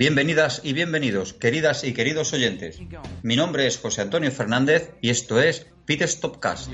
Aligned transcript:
Bienvenidas 0.00 0.62
y 0.64 0.72
bienvenidos, 0.72 1.34
queridas 1.34 1.84
y 1.84 1.92
queridos 1.92 2.32
oyentes. 2.32 2.80
Mi 3.22 3.36
nombre 3.36 3.66
es 3.66 3.76
José 3.76 4.00
Antonio 4.00 4.32
Fernández 4.32 4.94
y 5.02 5.10
esto 5.10 5.42
es 5.42 5.66
Pit 5.84 6.00
Stopcast. 6.00 6.70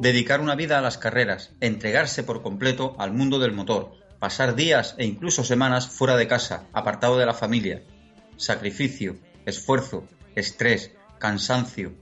Dedicar 0.00 0.40
una 0.40 0.54
vida 0.54 0.78
a 0.78 0.80
las 0.80 0.96
carreras, 0.96 1.52
entregarse 1.60 2.22
por 2.22 2.40
completo 2.40 2.96
al 2.98 3.12
mundo 3.12 3.38
del 3.38 3.52
motor, 3.52 3.92
pasar 4.18 4.54
días 4.54 4.94
e 4.96 5.04
incluso 5.04 5.44
semanas 5.44 5.86
fuera 5.88 6.16
de 6.16 6.26
casa, 6.26 6.66
apartado 6.72 7.18
de 7.18 7.26
la 7.26 7.34
familia. 7.34 7.82
Sacrificio, 8.38 9.18
esfuerzo, 9.44 10.08
estrés, 10.34 10.92
cansancio, 11.18 11.92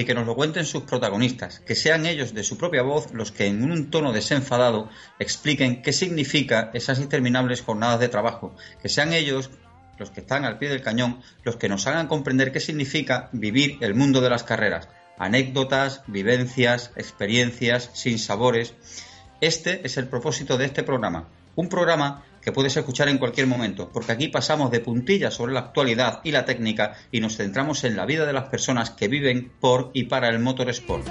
y 0.00 0.04
que 0.06 0.14
nos 0.14 0.26
lo 0.26 0.34
cuenten 0.34 0.64
sus 0.64 0.84
protagonistas, 0.84 1.60
que 1.60 1.74
sean 1.74 2.06
ellos 2.06 2.32
de 2.32 2.42
su 2.42 2.56
propia 2.56 2.82
voz 2.82 3.12
los 3.12 3.32
que 3.32 3.46
en 3.46 3.70
un 3.70 3.90
tono 3.90 4.12
desenfadado 4.14 4.88
expliquen 5.18 5.82
qué 5.82 5.92
significa 5.92 6.70
esas 6.72 7.00
interminables 7.00 7.60
jornadas 7.60 8.00
de 8.00 8.08
trabajo, 8.08 8.56
que 8.80 8.88
sean 8.88 9.12
ellos 9.12 9.50
los 9.98 10.10
que 10.10 10.20
están 10.20 10.46
al 10.46 10.56
pie 10.56 10.70
del 10.70 10.80
cañón, 10.80 11.20
los 11.44 11.56
que 11.56 11.68
nos 11.68 11.86
hagan 11.86 12.06
comprender 12.06 12.50
qué 12.50 12.60
significa 12.60 13.28
vivir 13.32 13.76
el 13.82 13.94
mundo 13.94 14.22
de 14.22 14.30
las 14.30 14.42
carreras, 14.42 14.88
anécdotas, 15.18 16.02
vivencias, 16.06 16.92
experiencias, 16.96 17.90
sin 17.92 18.18
sabores. 18.18 18.72
Este 19.42 19.86
es 19.86 19.98
el 19.98 20.08
propósito 20.08 20.56
de 20.56 20.64
este 20.64 20.82
programa, 20.82 21.28
un 21.56 21.68
programa 21.68 22.24
que 22.40 22.52
puedes 22.52 22.76
escuchar 22.76 23.08
en 23.08 23.18
cualquier 23.18 23.46
momento, 23.46 23.90
porque 23.92 24.12
aquí 24.12 24.28
pasamos 24.28 24.70
de 24.70 24.80
puntillas 24.80 25.34
sobre 25.34 25.52
la 25.52 25.60
actualidad 25.60 26.20
y 26.24 26.30
la 26.30 26.44
técnica 26.44 26.96
y 27.10 27.20
nos 27.20 27.36
centramos 27.36 27.84
en 27.84 27.96
la 27.96 28.06
vida 28.06 28.26
de 28.26 28.32
las 28.32 28.48
personas 28.48 28.90
que 28.90 29.08
viven 29.08 29.52
por 29.60 29.90
y 29.92 30.04
para 30.04 30.28
el 30.28 30.38
motorsport. 30.38 31.06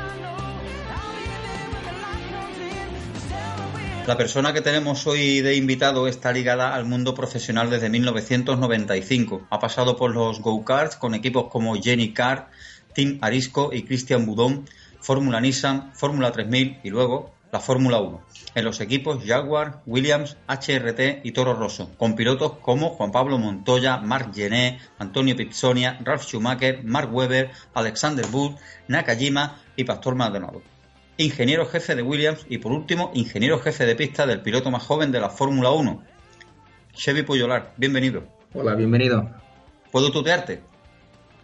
La 4.06 4.19
persona 4.19 4.53
que 4.53 4.60
tenemos 4.60 5.06
hoy 5.06 5.41
de 5.41 5.56
invitado 5.56 6.06
está 6.09 6.31
ligada 6.31 6.75
al 6.75 6.84
mundo 6.84 7.15
profesional 7.15 7.70
desde 7.70 7.88
1995. 7.88 9.47
Ha 9.48 9.59
pasado 9.59 9.97
por 9.97 10.10
los 10.10 10.42
go-karts 10.42 10.97
con 10.97 11.15
equipos 11.15 11.47
como 11.50 11.75
Jenny 11.75 12.12
Carr, 12.12 12.50
Team 12.92 13.19
Arisco 13.22 13.70
y 13.72 13.84
Christian 13.84 14.26
Budón, 14.26 14.66
Fórmula 15.00 15.41
Nissan, 15.41 15.91
Fórmula 15.94 16.32
3000 16.32 16.81
y 16.84 16.91
luego 16.91 17.32
la 17.50 17.60
Fórmula 17.60 17.98
1. 17.98 18.20
En 18.54 18.65
los 18.66 18.82
equipos 18.82 19.25
Jaguar, 19.25 19.81
Williams, 19.87 20.36
HRT 20.48 21.25
y 21.25 21.32
Toro 21.32 21.54
Rosso, 21.54 21.88
con 21.97 22.15
pilotos 22.15 22.59
como 22.60 22.91
Juan 22.91 23.10
Pablo 23.10 23.38
Montoya, 23.38 23.97
Marc 23.97 24.34
Gené, 24.34 24.81
Antonio 24.98 25.34
Pizzonia, 25.34 25.98
Ralf 26.04 26.26
Schumacher, 26.26 26.84
Mark 26.84 27.09
Webber, 27.10 27.53
Alexander 27.72 28.26
Wood, 28.31 28.56
Nakajima 28.86 29.62
y 29.76 29.84
Pastor 29.84 30.15
Maldonado 30.15 30.73
ingeniero 31.16 31.66
jefe 31.66 31.94
de 31.94 32.02
Williams 32.02 32.47
y 32.48 32.58
por 32.58 32.72
último, 32.72 33.10
ingeniero 33.14 33.58
jefe 33.58 33.86
de 33.86 33.94
pista 33.94 34.26
del 34.26 34.41
piloto 34.41 34.70
más 34.70 34.82
joven 34.82 35.12
de 35.12 35.20
la 35.20 35.30
Fórmula 35.30 35.70
1. 35.70 36.02
Chevy 36.92 37.22
Puyolar, 37.22 37.72
bienvenido. 37.76 38.25
Hola, 38.52 38.75
bienvenido. 38.75 39.30
¿Puedo 39.91 40.10
tutearte? 40.10 40.60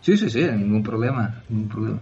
Sí, 0.00 0.16
sí, 0.16 0.30
sí, 0.30 0.42
ningún 0.42 0.82
problema, 0.82 1.42
ningún 1.48 1.68
problema. 1.68 2.00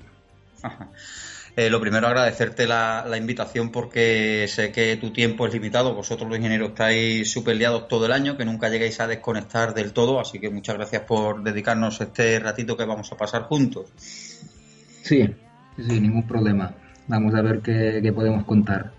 Eh, 1.56 1.70
lo 1.70 1.80
primero, 1.80 2.06
agradecerte 2.06 2.68
la, 2.68 3.04
la, 3.08 3.16
invitación 3.16 3.72
porque 3.72 4.46
sé 4.46 4.70
que 4.70 4.96
tu 4.96 5.12
tiempo 5.12 5.44
es 5.44 5.52
limitado. 5.52 5.92
Vosotros 5.92 6.28
los 6.28 6.38
ingenieros 6.38 6.68
estáis 6.68 7.32
súper 7.32 7.56
liados 7.56 7.88
todo 7.88 8.06
el 8.06 8.12
año, 8.12 8.36
que 8.36 8.44
nunca 8.44 8.68
lleguéis 8.68 9.00
a 9.00 9.08
desconectar 9.08 9.74
del 9.74 9.92
todo, 9.92 10.20
así 10.20 10.38
que 10.38 10.50
muchas 10.50 10.76
gracias 10.76 11.02
por 11.02 11.42
dedicarnos 11.42 12.00
este 12.00 12.38
ratito 12.38 12.76
que 12.76 12.84
vamos 12.84 13.10
a 13.10 13.16
pasar 13.16 13.42
juntos. 13.42 13.90
Sí, 15.02 15.28
sí, 15.76 16.00
ningún 16.00 16.28
problema. 16.28 16.72
Vamos 17.08 17.34
a 17.34 17.42
ver 17.42 17.60
qué, 17.60 18.00
qué, 18.02 18.12
podemos 18.12 18.44
contar. 18.44 18.92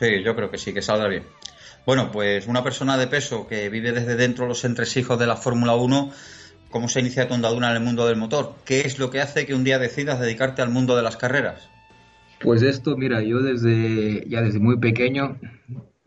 Sí, 0.00 0.22
yo 0.24 0.34
creo 0.34 0.50
que 0.50 0.58
sí, 0.58 0.72
que 0.72 0.82
saldrá 0.82 1.08
bien. 1.08 1.22
Bueno, 1.86 2.10
pues 2.10 2.46
una 2.46 2.64
persona 2.64 2.96
de 2.98 3.06
peso 3.06 3.46
que 3.46 3.68
vive 3.68 3.92
desde 3.92 4.16
dentro 4.16 4.46
los 4.46 4.64
entresijos 4.64 5.18
de 5.18 5.26
la 5.26 5.36
Fórmula 5.36 5.74
1, 5.74 6.10
¿cómo 6.70 6.88
se 6.88 7.00
inicia 7.00 7.28
tu 7.28 7.34
andadura 7.34 7.70
en 7.70 7.76
el 7.76 7.82
mundo 7.82 8.06
del 8.06 8.16
motor? 8.16 8.56
¿Qué 8.64 8.80
es 8.80 8.98
lo 8.98 9.10
que 9.10 9.20
hace 9.20 9.46
que 9.46 9.54
un 9.54 9.64
día 9.64 9.78
decidas 9.78 10.18
dedicarte 10.18 10.62
al 10.62 10.70
mundo 10.70 10.96
de 10.96 11.02
las 11.02 11.16
carreras? 11.16 11.68
Pues 12.40 12.62
esto, 12.62 12.96
mira, 12.96 13.22
yo 13.22 13.40
desde 13.40 14.28
ya 14.28 14.42
desde 14.42 14.58
muy 14.58 14.78
pequeño, 14.78 15.38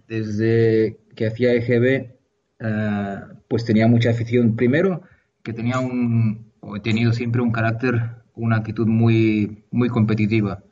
desde 0.07 0.97
que 1.15 1.27
hacía 1.27 1.53
EGB, 1.53 2.11
uh, 2.59 3.37
pues 3.47 3.65
tenía 3.65 3.87
mucha 3.87 4.09
afición. 4.09 4.55
Primero, 4.55 5.03
que 5.43 5.53
tenía 5.53 5.79
un, 5.79 6.51
o 6.59 6.75
he 6.75 6.79
tenido 6.79 7.13
siempre 7.13 7.41
un 7.41 7.51
carácter, 7.51 8.17
una 8.35 8.57
actitud 8.57 8.87
muy, 8.87 9.63
muy 9.71 9.89
competitiva. 9.89 10.63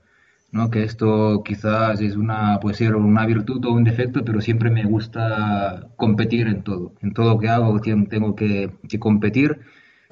¿No? 0.56 0.72
que 0.72 0.84
esto 0.84 1.44
quizás 1.44 2.00
es 2.02 2.16
una 2.16 2.60
puede 2.62 2.76
ser 2.78 2.96
una 2.96 3.26
virtud 3.26 3.64
o 3.66 3.74
un 3.74 3.84
defecto 3.84 4.24
pero 4.24 4.40
siempre 4.40 4.70
me 4.72 4.86
gusta 4.86 5.90
competir 5.98 6.48
en 6.48 6.64
todo. 6.64 6.94
En 7.02 7.14
todo 7.14 7.34
lo 7.34 7.40
que 7.40 7.50
hago 7.50 7.80
tengo 7.82 8.36
que, 8.36 8.72
que 8.88 8.98
competir 8.98 9.60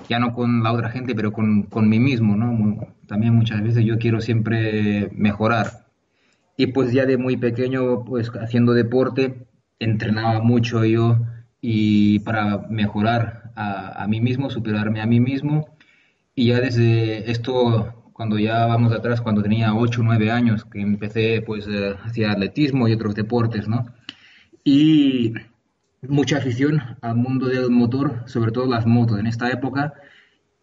ya 0.09 0.19
no 0.19 0.33
con 0.33 0.61
la 0.63 0.73
otra 0.73 0.89
gente 0.89 1.15
pero 1.15 1.31
con, 1.31 1.63
con 1.63 1.87
mí 1.87 1.99
mismo 1.99 2.35
no 2.35 2.85
también 3.07 3.33
muchas 3.33 3.63
veces 3.63 3.85
yo 3.85 3.97
quiero 3.97 4.19
siempre 4.19 5.09
mejorar. 5.13 5.87
Y 6.57 6.67
pues 6.67 6.91
ya 6.91 7.05
de 7.05 7.17
muy 7.17 7.37
pequeño 7.37 8.03
pues 8.03 8.29
haciendo 8.41 8.73
deporte 8.73 9.47
entrenaba 9.79 10.41
mucho 10.41 10.83
yo 10.83 11.19
y 11.61 12.19
para 12.19 12.57
mejorar 12.69 13.51
a, 13.55 14.03
a 14.03 14.07
mí 14.07 14.19
mismo 14.19 14.49
superarme 14.49 14.99
a 15.01 15.05
mí 15.05 15.21
mismo. 15.21 15.69
Y 16.35 16.47
ya 16.47 16.59
desde 16.59 17.31
esto 17.31 18.02
cuando 18.13 18.39
ya 18.39 18.65
vamos 18.65 18.93
atrás, 18.93 19.21
cuando 19.21 19.41
tenía 19.41 19.73
8 19.73 20.01
o 20.01 20.03
9 20.03 20.31
años, 20.31 20.65
que 20.65 20.81
empecé 20.81 21.41
pues 21.45 21.67
eh, 21.67 21.95
hacia 22.03 22.31
atletismo 22.31 22.87
y 22.87 22.93
otros 22.93 23.15
deportes, 23.15 23.67
¿no? 23.67 23.85
Y 24.63 25.33
mucha 26.07 26.37
afición 26.37 26.81
al 27.01 27.15
mundo 27.15 27.47
del 27.47 27.69
motor, 27.69 28.23
sobre 28.25 28.51
todo 28.51 28.65
las 28.67 28.85
motos 28.85 29.19
en 29.19 29.27
esta 29.27 29.49
época. 29.49 29.93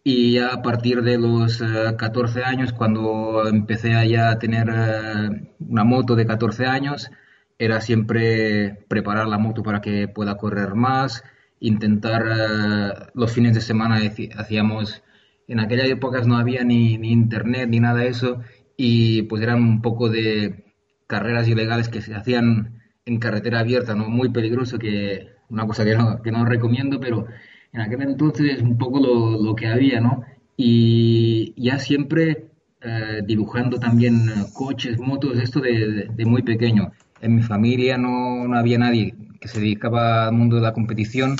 Y 0.03 0.33
ya 0.33 0.53
a 0.53 0.61
partir 0.61 1.03
de 1.03 1.17
los 1.17 1.61
eh, 1.61 1.95
14 1.97 2.43
años, 2.43 2.73
cuando 2.73 3.47
empecé 3.47 3.93
a 3.93 4.05
ya 4.05 4.39
tener 4.39 4.67
eh, 4.73 5.53
una 5.59 5.83
moto 5.83 6.15
de 6.15 6.25
14 6.25 6.65
años, 6.65 7.11
era 7.59 7.81
siempre 7.81 8.85
preparar 8.87 9.27
la 9.27 9.37
moto 9.37 9.61
para 9.61 9.81
que 9.81 10.07
pueda 10.07 10.37
correr 10.37 10.73
más, 10.73 11.23
intentar 11.59 12.23
eh, 12.27 13.11
los 13.13 13.31
fines 13.31 13.53
de 13.53 13.61
semana 13.61 14.01
hacíamos 14.37 15.03
en 15.51 15.59
aquellas 15.59 15.89
épocas 15.89 16.25
no 16.25 16.37
había 16.37 16.63
ni, 16.63 16.97
ni, 16.97 17.11
internet 17.11 17.67
ni 17.69 17.81
nada 17.81 17.99
de 17.99 18.07
eso 18.07 18.39
y 18.77 19.23
pues 19.23 19.43
eran 19.43 19.61
un 19.61 19.81
poco 19.81 20.07
de 20.09 20.63
carreras 21.07 21.45
ilegales 21.49 21.89
que 21.89 22.01
se 22.01 22.15
hacían 22.15 22.81
en 23.05 23.19
carretera 23.19 23.59
abierta, 23.59 23.93
¿no? 23.93 24.07
Muy 24.07 24.29
peligroso, 24.29 24.79
que 24.79 25.27
una 25.49 25.67
cosa 25.67 25.83
que 25.83 25.93
no, 25.95 26.21
que 26.21 26.31
no 26.31 26.45
recomiendo, 26.45 27.01
pero 27.01 27.27
en 27.73 27.81
aquel 27.81 28.01
entonces 28.03 28.55
es 28.55 28.61
un 28.61 28.77
poco 28.77 29.01
lo, 29.01 29.43
lo 29.43 29.53
que 29.53 29.67
había, 29.67 29.99
¿no? 29.99 30.23
Y 30.55 31.53
ya 31.61 31.79
siempre 31.79 32.45
eh, 32.79 33.21
dibujando 33.25 33.77
también 33.77 34.29
coches, 34.53 34.99
motos, 34.99 35.37
esto 35.37 35.59
de, 35.59 35.71
de, 35.71 36.05
de, 36.15 36.25
muy 36.25 36.43
pequeño. 36.43 36.93
En 37.19 37.35
mi 37.35 37.41
familia 37.41 37.97
no, 37.97 38.47
no 38.47 38.57
había 38.57 38.77
nadie 38.77 39.15
que 39.41 39.49
se 39.49 39.59
dedicaba 39.59 40.27
al 40.27 40.33
mundo 40.33 40.55
de 40.55 40.61
la 40.61 40.73
competición, 40.73 41.35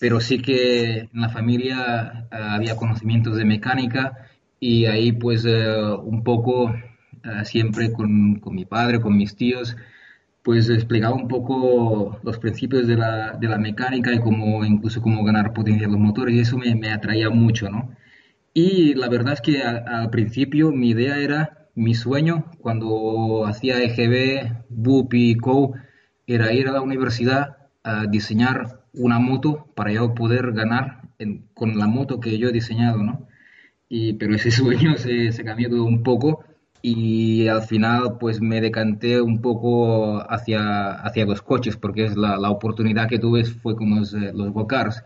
pero 0.00 0.20
sí 0.20 0.40
que 0.42 1.00
en 1.00 1.20
la 1.20 1.28
familia 1.28 2.26
eh, 2.32 2.36
había 2.36 2.76
conocimientos 2.76 3.36
de 3.36 3.44
mecánica 3.44 4.28
y 4.58 4.86
ahí 4.86 5.12
pues 5.12 5.44
un 5.44 6.22
poco 6.24 6.74
siempre 7.44 7.92
con, 7.92 8.36
con, 8.40 8.54
mi 8.54 8.64
padre, 8.64 9.00
con 9.00 9.16
mis 9.16 9.36
tíos, 9.36 9.76
pues 10.42 10.68
explicaba 10.70 11.14
un 11.14 11.28
poco 11.28 12.18
los 12.22 12.38
principios 12.38 12.86
de 12.86 12.96
la, 12.96 13.32
de 13.32 13.48
la 13.48 13.58
mecánica 13.58 14.12
y 14.12 14.20
cómo 14.20 14.64
incluso 14.64 15.02
cómo 15.02 15.22
ganar 15.24 15.52
potencia 15.52 15.86
de 15.86 15.92
los 15.92 16.00
motores 16.00 16.34
y 16.34 16.40
eso 16.40 16.56
me, 16.58 16.74
me 16.74 16.92
atraía 16.92 17.30
mucho, 17.30 17.70
¿no? 17.70 17.94
Y 18.54 18.94
la 18.94 19.08
verdad 19.08 19.34
es 19.34 19.40
que 19.40 19.62
al 19.62 20.10
principio 20.10 20.72
mi 20.72 20.90
idea 20.90 21.18
era, 21.18 21.68
mi 21.74 21.94
sueño 21.94 22.46
cuando 22.60 23.46
hacía 23.46 23.82
EGB, 23.82 24.64
BUP 24.68 25.14
y 25.14 25.36
CO, 25.36 25.74
era 26.26 26.52
ir 26.52 26.68
a 26.68 26.72
la 26.72 26.80
universidad 26.80 27.56
a 27.84 28.06
diseñar 28.06 28.79
una 28.94 29.18
moto 29.18 29.66
para 29.74 29.92
yo 29.92 30.14
poder 30.14 30.52
ganar 30.52 31.02
con 31.54 31.78
la 31.78 31.86
moto 31.86 32.20
que 32.20 32.38
yo 32.38 32.48
he 32.48 32.52
diseñado, 32.52 33.02
¿no? 33.02 33.26
Y, 33.88 34.14
pero 34.14 34.34
ese 34.34 34.50
sueño 34.50 34.96
se, 34.96 35.32
cambió 35.44 35.68
todo 35.70 35.84
un 35.84 36.02
poco 36.02 36.44
y 36.82 37.48
al 37.48 37.62
final 37.62 38.16
pues 38.18 38.40
me 38.40 38.60
decanté 38.60 39.20
un 39.20 39.42
poco 39.42 40.18
hacia, 40.30 40.92
hacia 40.92 41.26
los 41.26 41.42
coches 41.42 41.76
porque 41.76 42.06
es 42.06 42.16
la, 42.16 42.50
oportunidad 42.50 43.08
que 43.08 43.18
tuve 43.18 43.44
fue 43.44 43.76
con 43.76 43.90
los, 43.90 44.14
eh, 44.14 44.32
los 44.34 44.50
go-cars 44.52 45.04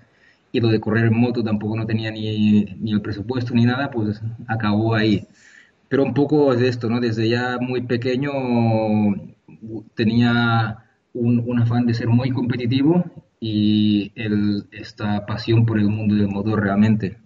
y 0.53 0.61
lo 0.61 0.69
de 0.69 0.81
correr 0.81 1.07
en 1.07 1.19
moto 1.19 1.43
tampoco 1.43 1.77
no 1.77 1.87
tenía 1.87 2.11
ni, 2.13 2.65
ni, 2.79 2.93
el 2.93 3.03
presupuesto 3.03 3.55
ni 3.55 3.65
nada, 3.65 3.91
pues 3.91 4.23
acabó 4.47 4.95
ahí. 4.95 5.27
Pero 5.89 6.05
un 6.05 6.15
poco 6.15 6.53
es 6.53 6.61
esto, 6.63 6.89
¿no? 6.89 7.01
Desde 7.01 7.29
ya 7.29 7.59
muy 7.61 7.83
pequeño 7.83 8.31
tenía 9.95 10.79
un 11.13 11.59
afán 11.61 11.87
de 11.87 11.95
ser 11.95 12.09
muy 12.09 12.31
competitivo 12.31 13.05
y 13.47 14.11
el, 14.15 14.65
esta 14.73 15.27
pasión 15.27 15.67
por 15.67 15.79
el 15.79 15.91
mundo 15.91 16.15
del 16.15 16.29
motor 16.29 16.63
realmente. 16.63 17.19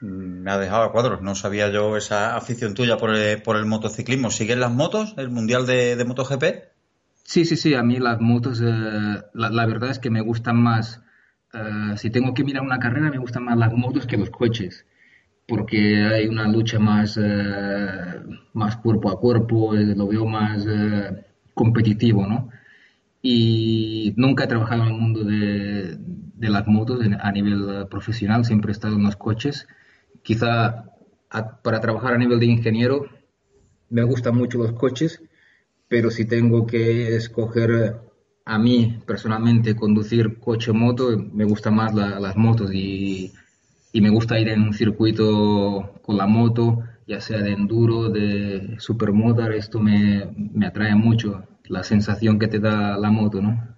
Mm, 0.00 0.40
me 0.40 0.50
ha 0.50 0.56
dejado 0.56 0.84
a 0.84 0.90
cuadros. 0.90 1.20
No 1.20 1.34
sabía 1.34 1.70
yo 1.70 1.98
esa 1.98 2.34
afición 2.34 2.72
tuya 2.72 2.96
por 2.96 3.14
el, 3.14 3.42
por 3.42 3.56
el 3.56 3.66
motociclismo. 3.66 4.30
¿Siguen 4.30 4.60
las 4.60 4.72
motos, 4.72 5.12
el 5.18 5.28
Mundial 5.28 5.66
de, 5.66 5.96
de 5.96 6.04
MotoGP? 6.06 6.44
Sí, 7.24 7.44
sí, 7.44 7.56
sí. 7.56 7.74
A 7.74 7.82
mí 7.82 7.98
las 7.98 8.22
motos, 8.22 8.62
eh, 8.62 8.64
la, 8.64 9.50
la, 9.50 9.66
verdad 9.66 9.90
es 9.90 9.98
que 9.98 10.08
me 10.08 10.22
gustan 10.22 10.56
más. 10.56 11.02
Uh, 11.52 11.94
si 11.98 12.08
tengo 12.08 12.32
que 12.32 12.42
mirar 12.42 12.62
una 12.62 12.78
carrera, 12.78 13.10
me 13.10 13.18
gustan 13.18 13.44
más 13.44 13.58
las 13.58 13.74
motos 13.74 14.06
que 14.06 14.16
los 14.16 14.30
coches. 14.30 14.86
Porque 15.46 16.06
hay 16.06 16.26
una 16.26 16.48
lucha 16.48 16.78
más, 16.78 17.18
uh, 17.18 18.30
más 18.54 18.78
cuerpo 18.78 19.10
a 19.10 19.20
cuerpo, 19.20 19.74
lo 19.74 20.08
veo 20.08 20.24
más 20.24 20.66
competitivo, 21.52 22.26
¿no? 22.26 22.48
Y 23.22 24.14
nunca 24.16 24.44
he 24.44 24.48
trabajado 24.48 24.82
en 24.82 24.88
el 24.88 24.94
mundo 24.94 25.24
de, 25.24 25.96
de 25.98 26.48
las 26.48 26.66
motos 26.66 27.00
a 27.20 27.32
nivel 27.32 27.86
profesional, 27.88 28.44
siempre 28.44 28.70
he 28.70 28.72
estado 28.72 28.94
en 28.94 29.02
los 29.02 29.16
coches. 29.16 29.66
Quizá 30.22 30.84
para 31.62 31.80
trabajar 31.80 32.14
a 32.14 32.18
nivel 32.18 32.38
de 32.38 32.46
ingeniero 32.46 33.06
me 33.88 34.02
gustan 34.02 34.36
mucho 34.36 34.58
los 34.58 34.72
coches, 34.72 35.22
pero 35.88 36.10
si 36.10 36.24
tengo 36.24 36.66
que 36.66 37.16
escoger 37.16 38.00
a 38.44 38.58
mí 38.58 39.00
personalmente 39.06 39.76
conducir 39.76 40.38
coche 40.38 40.70
o 40.70 40.74
moto, 40.74 41.16
me 41.32 41.44
gustan 41.44 41.74
más 41.74 41.94
la, 41.94 42.20
las 42.20 42.36
motos 42.36 42.72
y, 42.72 43.32
y, 43.92 44.00
me 44.00 44.10
gusta 44.10 44.38
ir 44.38 44.48
en 44.48 44.62
un 44.62 44.72
circuito 44.72 46.00
con 46.02 46.16
la 46.16 46.26
moto, 46.26 46.82
ya 47.06 47.20
sea 47.20 47.38
de 47.38 47.52
enduro, 47.52 48.08
de 48.08 48.76
supermotor, 48.78 49.52
esto 49.52 49.80
me, 49.80 50.32
me 50.54 50.66
atrae 50.66 50.94
mucho, 50.94 51.44
la 51.68 51.82
sensación 51.82 52.38
que 52.38 52.48
te 52.48 52.58
da 52.58 52.96
la 52.96 53.10
moto, 53.10 53.40
¿no? 53.40 53.76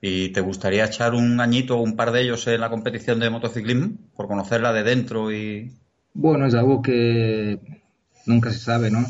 ¿Y 0.00 0.28
te 0.30 0.40
gustaría 0.40 0.84
echar 0.84 1.14
un 1.14 1.40
añito 1.40 1.76
o 1.76 1.82
un 1.82 1.96
par 1.96 2.12
de 2.12 2.22
ellos 2.22 2.46
en 2.46 2.60
la 2.60 2.70
competición 2.70 3.18
de 3.18 3.30
motociclismo? 3.30 3.96
Por 4.14 4.28
conocerla 4.28 4.72
de 4.72 4.82
dentro 4.82 5.32
y, 5.32 5.72
bueno, 6.14 6.46
es 6.46 6.54
algo 6.54 6.82
que 6.82 7.58
nunca 8.26 8.50
se 8.50 8.58
sabe, 8.58 8.90
¿no? 8.90 9.00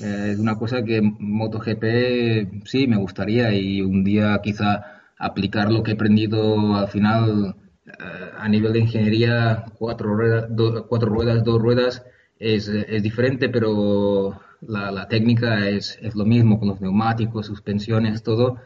Eh, 0.00 0.30
es 0.32 0.38
una 0.38 0.56
cosa 0.56 0.82
que 0.84 1.00
MotoGP 1.02 2.64
sí 2.66 2.86
me 2.86 2.96
gustaría 2.96 3.52
y 3.52 3.80
un 3.82 4.04
día 4.04 4.38
quizá 4.42 5.00
aplicar 5.18 5.72
lo 5.72 5.82
que 5.82 5.92
he 5.92 5.94
aprendido 5.94 6.76
al 6.76 6.88
final 6.88 7.56
eh, 7.86 7.92
a 8.38 8.48
nivel 8.48 8.72
de 8.72 8.80
ingeniería, 8.80 9.64
cuatro 9.78 10.14
ruedas, 10.14 10.46
do, 10.50 10.86
cuatro 10.86 11.08
ruedas 11.08 11.42
dos 11.42 11.60
ruedas, 11.60 12.04
es, 12.38 12.68
es 12.68 13.02
diferente, 13.02 13.48
pero 13.48 14.40
la, 14.60 15.08
técnica 15.08 15.68
es, 15.68 15.98
es, 16.02 16.14
lo 16.14 16.24
mismo 16.24 16.58
con 16.58 16.68
los 16.68 16.80
neumáticos, 16.80 17.46
suspensiones, 17.46 18.22
todo. 18.22 18.58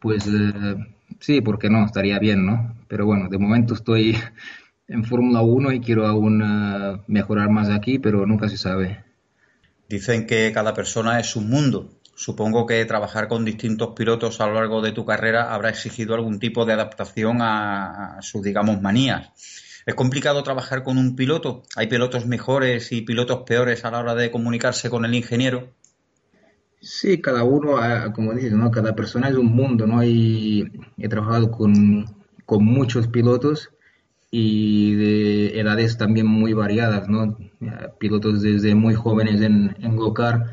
Pues 0.00 0.26
eh, 0.26 0.76
sí, 1.20 1.40
¿por 1.40 1.58
qué 1.58 1.70
no? 1.70 1.84
Estaría 1.84 2.18
bien, 2.18 2.46
¿no? 2.46 2.76
Pero 2.88 3.06
bueno, 3.06 3.28
de 3.28 3.38
momento 3.38 3.74
estoy 3.74 4.16
en 4.88 5.04
Fórmula 5.04 5.42
1 5.42 5.72
y 5.72 5.80
quiero 5.80 6.06
aún 6.06 6.42
uh, 6.42 7.02
mejorar 7.06 7.50
más 7.50 7.68
aquí, 7.68 7.98
pero 7.98 8.26
nunca 8.26 8.48
se 8.48 8.56
sabe. 8.56 9.04
Dicen 9.88 10.26
que 10.26 10.50
cada 10.52 10.74
persona 10.74 11.20
es 11.20 11.36
un 11.36 11.48
mundo. 11.48 11.90
Supongo 12.16 12.64
que 12.64 12.84
trabajar 12.84 13.28
con 13.28 13.44
distintos 13.44 13.88
pilotos 13.94 14.40
a 14.40 14.46
lo 14.46 14.54
largo 14.54 14.80
de 14.80 14.92
tu 14.92 15.04
carrera 15.04 15.52
habrá 15.52 15.70
exigido 15.70 16.14
algún 16.14 16.38
tipo 16.38 16.64
de 16.64 16.72
adaptación 16.72 17.42
a, 17.42 18.18
a 18.18 18.22
sus, 18.22 18.42
digamos, 18.42 18.80
manías. 18.80 19.32
¿Es 19.86 19.94
complicado 19.94 20.42
trabajar 20.42 20.82
con 20.82 20.96
un 20.96 21.14
piloto? 21.14 21.62
¿Hay 21.76 21.88
pilotos 21.88 22.26
mejores 22.26 22.90
y 22.92 23.02
pilotos 23.02 23.42
peores 23.46 23.84
a 23.84 23.90
la 23.90 24.00
hora 24.00 24.14
de 24.14 24.30
comunicarse 24.30 24.88
con 24.88 25.04
el 25.04 25.14
ingeniero? 25.14 25.74
Sí, 26.80 27.20
cada 27.20 27.44
uno, 27.44 27.76
ah, 27.78 28.12
como 28.12 28.32
dices, 28.32 28.52
¿no? 28.52 28.70
cada 28.70 28.94
persona 28.94 29.28
es 29.28 29.36
un 29.36 29.54
mundo, 29.54 29.86
¿no? 29.86 30.02
Y 30.02 30.70
he 30.98 31.08
trabajado 31.08 31.50
con, 31.50 32.04
con 32.46 32.64
muchos 32.64 33.08
pilotos 33.08 33.70
y 34.30 34.94
de 34.94 35.60
edades 35.60 35.96
también 35.96 36.26
muy 36.26 36.54
variadas, 36.54 37.08
¿no? 37.08 37.38
Pilotos 37.98 38.42
desde 38.42 38.74
muy 38.74 38.94
jóvenes 38.94 39.40
en, 39.40 39.76
en 39.80 39.96
Go-Kart 39.96 40.46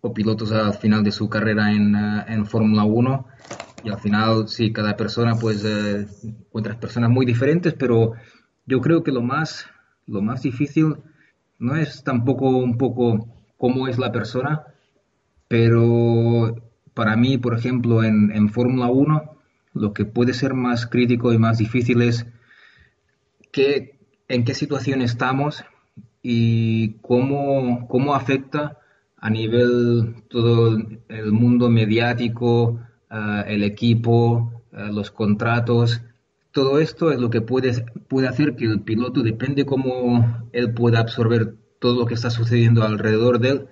o 0.00 0.14
pilotos 0.14 0.52
al 0.52 0.74
final 0.74 1.02
de 1.02 1.12
su 1.12 1.28
carrera 1.28 1.72
en, 1.72 1.94
uh, 1.94 2.24
en 2.28 2.46
Fórmula 2.46 2.84
1 2.84 3.26
y 3.84 3.90
al 3.90 3.98
final 3.98 4.48
sí, 4.48 4.72
cada 4.72 4.96
persona 4.96 5.34
pues 5.36 5.64
uh, 5.64 6.06
otras 6.52 6.76
personas 6.76 7.10
muy 7.10 7.26
diferentes, 7.26 7.74
pero 7.74 8.12
yo 8.68 8.80
creo 8.82 9.02
que 9.02 9.12
lo 9.12 9.22
más, 9.22 9.66
lo 10.06 10.20
más 10.20 10.42
difícil 10.42 10.96
no 11.58 11.74
es 11.74 12.04
tampoco 12.04 12.50
un 12.50 12.76
poco 12.76 13.26
cómo 13.56 13.88
es 13.88 13.98
la 13.98 14.12
persona, 14.12 14.66
pero 15.48 16.54
para 16.92 17.16
mí, 17.16 17.38
por 17.38 17.56
ejemplo, 17.56 18.04
en, 18.04 18.30
en 18.30 18.50
Fórmula 18.50 18.88
1, 18.88 19.38
lo 19.72 19.92
que 19.94 20.04
puede 20.04 20.34
ser 20.34 20.52
más 20.52 20.86
crítico 20.86 21.32
y 21.32 21.38
más 21.38 21.58
difícil 21.58 22.02
es 22.02 22.26
qué, 23.50 23.98
en 24.28 24.44
qué 24.44 24.54
situación 24.54 25.00
estamos 25.00 25.64
y 26.22 26.98
cómo, 27.00 27.88
cómo 27.88 28.14
afecta 28.14 28.78
a 29.16 29.30
nivel 29.30 30.24
todo 30.28 30.76
el 31.08 31.32
mundo 31.32 31.70
mediático, 31.70 32.80
uh, 33.10 33.42
el 33.46 33.62
equipo, 33.62 34.62
uh, 34.72 34.92
los 34.92 35.10
contratos. 35.10 36.02
Todo 36.52 36.78
esto 36.78 37.12
es 37.12 37.20
lo 37.20 37.30
que 37.30 37.40
puede, 37.40 37.84
puede 38.08 38.28
hacer 38.28 38.56
que 38.56 38.64
el 38.64 38.80
piloto, 38.80 39.22
depende 39.22 39.66
cómo 39.66 40.48
él 40.52 40.72
pueda 40.72 41.00
absorber 41.00 41.54
todo 41.78 42.00
lo 42.00 42.06
que 42.06 42.14
está 42.14 42.30
sucediendo 42.30 42.82
alrededor 42.82 43.38
de 43.38 43.48
él, 43.50 43.68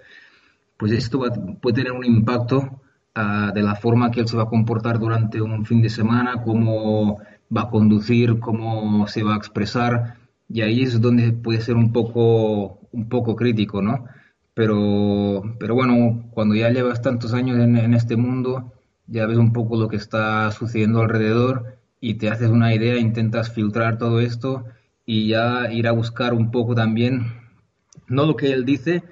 pues 0.76 0.92
esto 0.92 1.18
va, 1.21 1.30
puede 1.61 1.76
tener 1.76 1.92
un 1.92 2.04
impacto 2.04 2.80
uh, 3.16 3.52
de 3.52 3.62
la 3.62 3.75
forma 3.75 4.11
que 4.11 4.21
él 4.21 4.28
se 4.28 4.37
va 4.37 4.45
a 4.45 4.49
comportar 4.49 4.99
durante 4.99 5.40
un 5.40 5.64
fin 5.64 5.83
de 5.83 5.88
semana, 5.88 6.42
cómo 6.42 7.18
va 7.54 7.62
a 7.62 7.71
conducir, 7.71 8.38
cómo 8.40 9.06
se 9.06 9.23
va 9.23 9.35
a 9.35 9.38
expresar, 9.38 10.18
y 10.49 10.61
ahí 10.61 10.83
es 10.83 11.00
donde 11.00 11.33
puede 11.33 11.61
ser 11.61 11.76
un 11.76 11.92
poco, 11.92 12.80
un 12.92 13.09
poco 13.09 13.35
crítico, 13.37 13.83
¿no? 13.83 14.06
Pero, 14.54 15.42
pero 15.59 15.75
bueno, 15.75 16.28
cuando 16.30 16.54
ya 16.54 16.71
llevas 16.71 17.02
tantos 17.02 17.35
años 17.35 17.59
en, 17.59 17.76
en 17.76 17.95
este 17.95 18.16
mundo, 18.16 18.73
ya 19.06 19.26
ves 19.26 19.38
un 19.38 19.52
poco 19.52 19.76
lo 19.76 19.88
que 19.88 19.97
está 19.97 20.50
sucediendo 20.50 21.00
alrededor 21.00 21.76
y 22.00 22.15
te 22.15 22.29
haces 22.29 22.50
una 22.50 22.75
idea, 22.75 22.99
intentas 22.99 23.53
filtrar 23.53 23.99
todo 23.99 24.21
esto 24.21 24.65
y 25.05 25.29
ya 25.29 25.73
ir 25.73 25.87
a 25.88 25.93
buscar 25.93 26.35
un 26.35 26.50
poco 26.50 26.75
también, 26.75 27.33
no 28.09 28.26
lo 28.26 28.37
que 28.37 28.53
él 28.53 28.65
dice, 28.65 29.03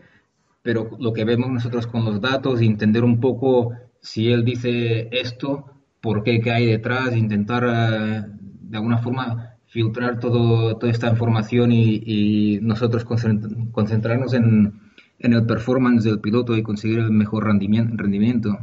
pero 0.63 0.97
lo 0.99 1.13
que 1.13 1.25
vemos 1.25 1.51
nosotros 1.51 1.87
con 1.87 2.05
los 2.05 2.21
datos, 2.21 2.61
entender 2.61 3.05
un 3.05 3.21
poco 3.21 3.73
si 4.01 4.31
él 4.31 4.45
dice 4.45 5.09
esto, 5.13 5.71
por 6.01 6.23
qué, 6.23 6.41
qué 6.41 6.51
hay 6.51 6.67
detrás, 6.67 7.17
intentar 7.17 7.65
uh, 7.65 8.35
de 8.39 8.77
alguna 8.77 8.99
forma 8.99 9.57
filtrar 9.67 10.21
todo, 10.21 10.77
toda 10.77 10.93
esta 10.93 11.09
información 11.09 11.73
y, 11.73 12.03
y 12.05 12.61
nosotros 12.61 13.05
concentrarnos 13.05 14.35
en, 14.35 14.81
en, 15.19 15.33
el 15.33 15.47
performance 15.47 16.05
del 16.05 16.21
piloto 16.21 16.57
y 16.57 16.63
conseguir 16.63 16.99
el 17.01 17.11
mejor 17.11 17.45
rendimiento. 17.45 18.59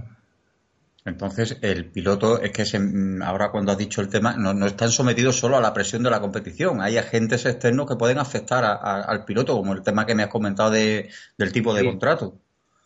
Entonces, 1.03 1.57
el 1.61 1.85
piloto 1.85 2.39
es 2.39 2.51
que 2.51 2.65
se, 2.65 2.79
ahora 3.23 3.49
cuando 3.49 3.71
has 3.71 3.77
dicho 3.77 4.01
el 4.01 4.09
tema, 4.09 4.35
no, 4.37 4.53
no, 4.53 4.67
están 4.67 4.91
sometidos 4.91 5.35
solo 5.35 5.57
a 5.57 5.61
la 5.61 5.73
presión 5.73 6.03
de 6.03 6.11
la 6.11 6.21
competición. 6.21 6.79
Hay 6.81 6.97
agentes 6.97 7.45
externos 7.45 7.87
que 7.87 7.95
pueden 7.95 8.19
afectar 8.19 8.63
a, 8.63 8.73
a, 8.73 9.01
al 9.01 9.25
piloto, 9.25 9.55
como 9.55 9.73
el 9.73 9.81
tema 9.81 10.05
que 10.05 10.13
me 10.13 10.23
has 10.23 10.29
comentado 10.29 10.69
de, 10.69 11.09
del 11.37 11.51
tipo 11.51 11.73
de 11.73 11.81
sí. 11.81 11.87
contrato. 11.87 12.37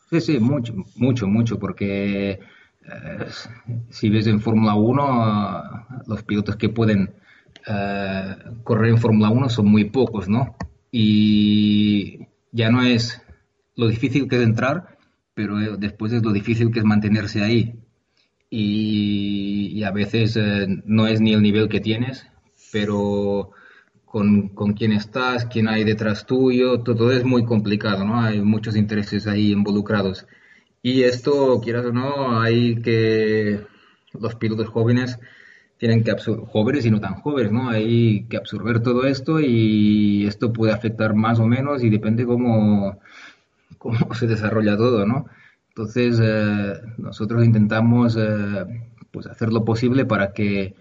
Sí, 0.10 0.22
sí, 0.22 0.40
mucho, 0.40 0.74
mucho, 0.96 1.28
mucho, 1.28 1.60
porque 1.60 2.40
eh, 2.86 3.26
si 3.90 4.10
ves 4.10 4.28
en 4.28 4.40
Fórmula 4.40 4.76
1, 4.76 6.04
los 6.08 6.24
pilotos 6.24 6.56
que 6.56 6.70
pueden 6.70 7.16
eh, 7.68 8.36
correr 8.64 8.92
en 8.92 8.98
Fórmula 9.00 9.30
1 9.30 9.50
son 9.50 9.68
muy 9.68 9.86
pocos, 9.86 10.30
¿no? 10.30 10.56
Y 10.92 12.28
ya 12.52 12.70
no 12.70 12.84
es 12.84 13.22
lo 13.76 13.88
difícil 13.88 14.30
que 14.30 14.38
es 14.38 14.44
entrar, 14.44 14.98
pero 15.34 15.60
eh, 15.60 15.76
después 15.78 16.14
es 16.14 16.24
lo 16.24 16.32
difícil 16.32 16.72
que 16.72 16.80
es 16.80 16.86
mantenerse 16.86 17.44
ahí. 17.44 17.80
Y, 18.58 19.84
a 19.84 19.92
veces 19.92 20.40
no 20.86 21.08
es 21.08 21.22
ni 21.22 21.34
el 21.34 21.42
nivel 21.42 21.70
que 21.70 21.82
tienes, 21.82 22.26
pero 22.72 23.52
con, 24.06 24.50
con 24.50 24.74
quién 24.74 24.94
estás, 24.94 25.46
quién 25.46 25.68
hay 25.68 25.84
detrás 25.84 26.26
tuyo, 26.26 26.82
todo 26.82 27.12
es 27.12 27.24
muy 27.24 27.46
complicado, 27.46 28.06
¿no? 28.06 28.22
Hay 28.22 28.42
muchos 28.42 28.76
intereses 28.76 29.28
ahí 29.28 29.52
involucrados. 29.52 30.26
Y 30.82 31.04
esto, 31.04 31.60
quieras 31.62 31.86
o 31.88 31.92
no, 31.92 32.40
hay 32.40 32.82
que 32.82 33.62
los 34.14 34.36
pilotos 34.36 34.70
jóvenes 34.70 35.20
tienen 35.78 36.04
que 36.04 36.12
absorber, 36.12 36.46
jóvenes 36.46 36.86
y 36.86 36.92
no 36.92 37.00
tan 37.02 37.16
jóvenes, 37.16 37.52
¿no? 37.52 37.70
Hay 37.70 38.26
que 38.30 38.38
absorber 38.38 38.82
todo 38.82 39.06
esto 39.06 39.40
y 39.40 40.26
esto 40.26 40.54
puede 40.54 40.74
afectar 40.74 41.14
más 41.14 41.40
o 41.40 41.48
menos 41.48 41.84
y 41.84 41.90
depende 41.90 42.26
cómo, 42.26 43.00
cómo 43.78 43.98
se 44.16 44.28
desarrolla 44.28 44.78
todo, 44.78 45.06
¿no? 45.06 45.26
Entonces, 45.78 46.20
eh, 46.24 46.82
nosotros 46.98 47.44
intentamos 47.44 48.16
eh, 48.18 48.66
pues 49.12 49.28
hacer 49.28 49.52
lo 49.52 49.66
posible 49.66 50.06
para 50.06 50.32
que, 50.32 50.74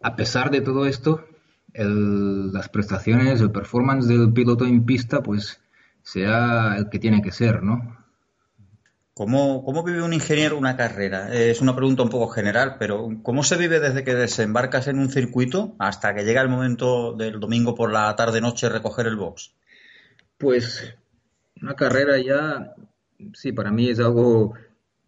a 0.00 0.16
pesar 0.16 0.50
de 0.50 0.62
todo 0.62 0.86
esto, 0.86 1.22
las 1.74 2.68
prestaciones, 2.70 3.42
el 3.42 3.52
performance 3.52 4.08
del 4.08 4.32
piloto 4.32 4.64
en 4.64 4.86
pista, 4.86 5.22
pues 5.22 5.60
sea 6.02 6.76
el 6.78 6.88
que 6.88 6.98
tiene 6.98 7.20
que 7.20 7.30
ser, 7.30 7.62
¿no? 7.62 7.98
¿Cómo, 9.12 9.64
¿Cómo, 9.64 9.82
vive 9.82 10.02
un 10.02 10.14
ingeniero 10.14 10.56
una 10.56 10.76
carrera? 10.76 11.34
Es 11.34 11.60
una 11.60 11.76
pregunta 11.76 12.02
un 12.02 12.08
poco 12.08 12.28
general, 12.28 12.76
pero 12.78 13.10
¿cómo 13.22 13.42
se 13.42 13.56
vive 13.56 13.80
desde 13.80 14.02
que 14.02 14.14
desembarcas 14.14 14.88
en 14.88 14.98
un 14.98 15.10
circuito 15.10 15.74
hasta 15.78 16.14
que 16.14 16.24
llega 16.24 16.40
el 16.40 16.48
momento 16.48 17.12
del 17.12 17.38
domingo 17.38 17.74
por 17.74 17.92
la 17.92 18.14
tarde-noche 18.16 18.70
recoger 18.70 19.08
el 19.08 19.16
box? 19.16 19.52
Pues 20.38 20.94
una 21.60 21.74
carrera 21.74 22.16
ya, 22.18 22.74
sí, 23.32 23.52
para 23.52 23.70
mí 23.70 23.88
es 23.88 24.00
algo 24.00 24.54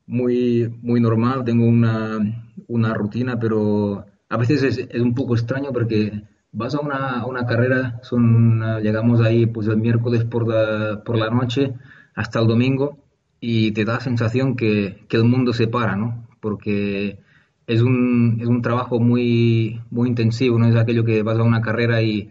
muy, 0.06 0.68
muy 0.82 1.00
normal, 1.00 1.44
tengo 1.44 1.66
una, 1.66 2.18
una 2.66 2.94
rutina, 2.94 3.38
pero 3.38 4.06
a 4.28 4.36
veces 4.36 4.62
es, 4.62 5.00
un 5.00 5.14
poco 5.14 5.34
extraño 5.34 5.72
porque 5.72 6.22
vas 6.52 6.74
a 6.74 6.80
una, 6.80 7.26
una 7.26 7.46
carrera, 7.46 8.00
son, 8.02 8.60
llegamos 8.82 9.20
ahí 9.20 9.46
pues 9.46 9.68
el 9.68 9.76
miércoles 9.76 10.24
por 10.24 10.48
la, 10.48 11.02
por 11.04 11.16
la 11.16 11.30
noche 11.30 11.74
hasta 12.14 12.40
el 12.40 12.48
domingo 12.48 12.98
y 13.40 13.72
te 13.72 13.84
da 13.84 13.94
la 13.94 14.00
sensación 14.00 14.56
que, 14.56 15.04
que, 15.08 15.16
el 15.16 15.24
mundo 15.24 15.52
se 15.52 15.68
para, 15.68 15.96
¿no? 15.96 16.28
Porque 16.40 17.20
es 17.66 17.82
un, 17.82 18.38
es 18.40 18.48
un 18.48 18.62
trabajo 18.62 19.00
muy, 19.00 19.80
muy 19.90 20.08
intensivo, 20.08 20.58
no 20.58 20.66
es 20.66 20.76
aquello 20.76 21.04
que 21.04 21.22
vas 21.22 21.38
a 21.38 21.42
una 21.42 21.60
carrera 21.60 22.02
y 22.02 22.30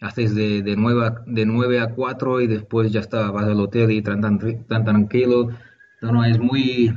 haces 0.00 0.34
de, 0.34 0.62
de, 0.62 0.76
9, 0.76 1.06
a, 1.06 1.22
de 1.26 1.46
9 1.46 1.80
a 1.80 1.94
4 1.94 2.40
y 2.40 2.46
después 2.46 2.90
ya 2.90 3.00
está, 3.00 3.30
vas 3.30 3.44
al 3.44 3.60
hotel 3.60 3.90
y 3.90 4.02
tan, 4.02 4.20
tan, 4.20 4.38
tan 4.66 4.84
tranquilo. 4.84 5.50
No, 6.00 6.24
es 6.24 6.38
muy, 6.38 6.92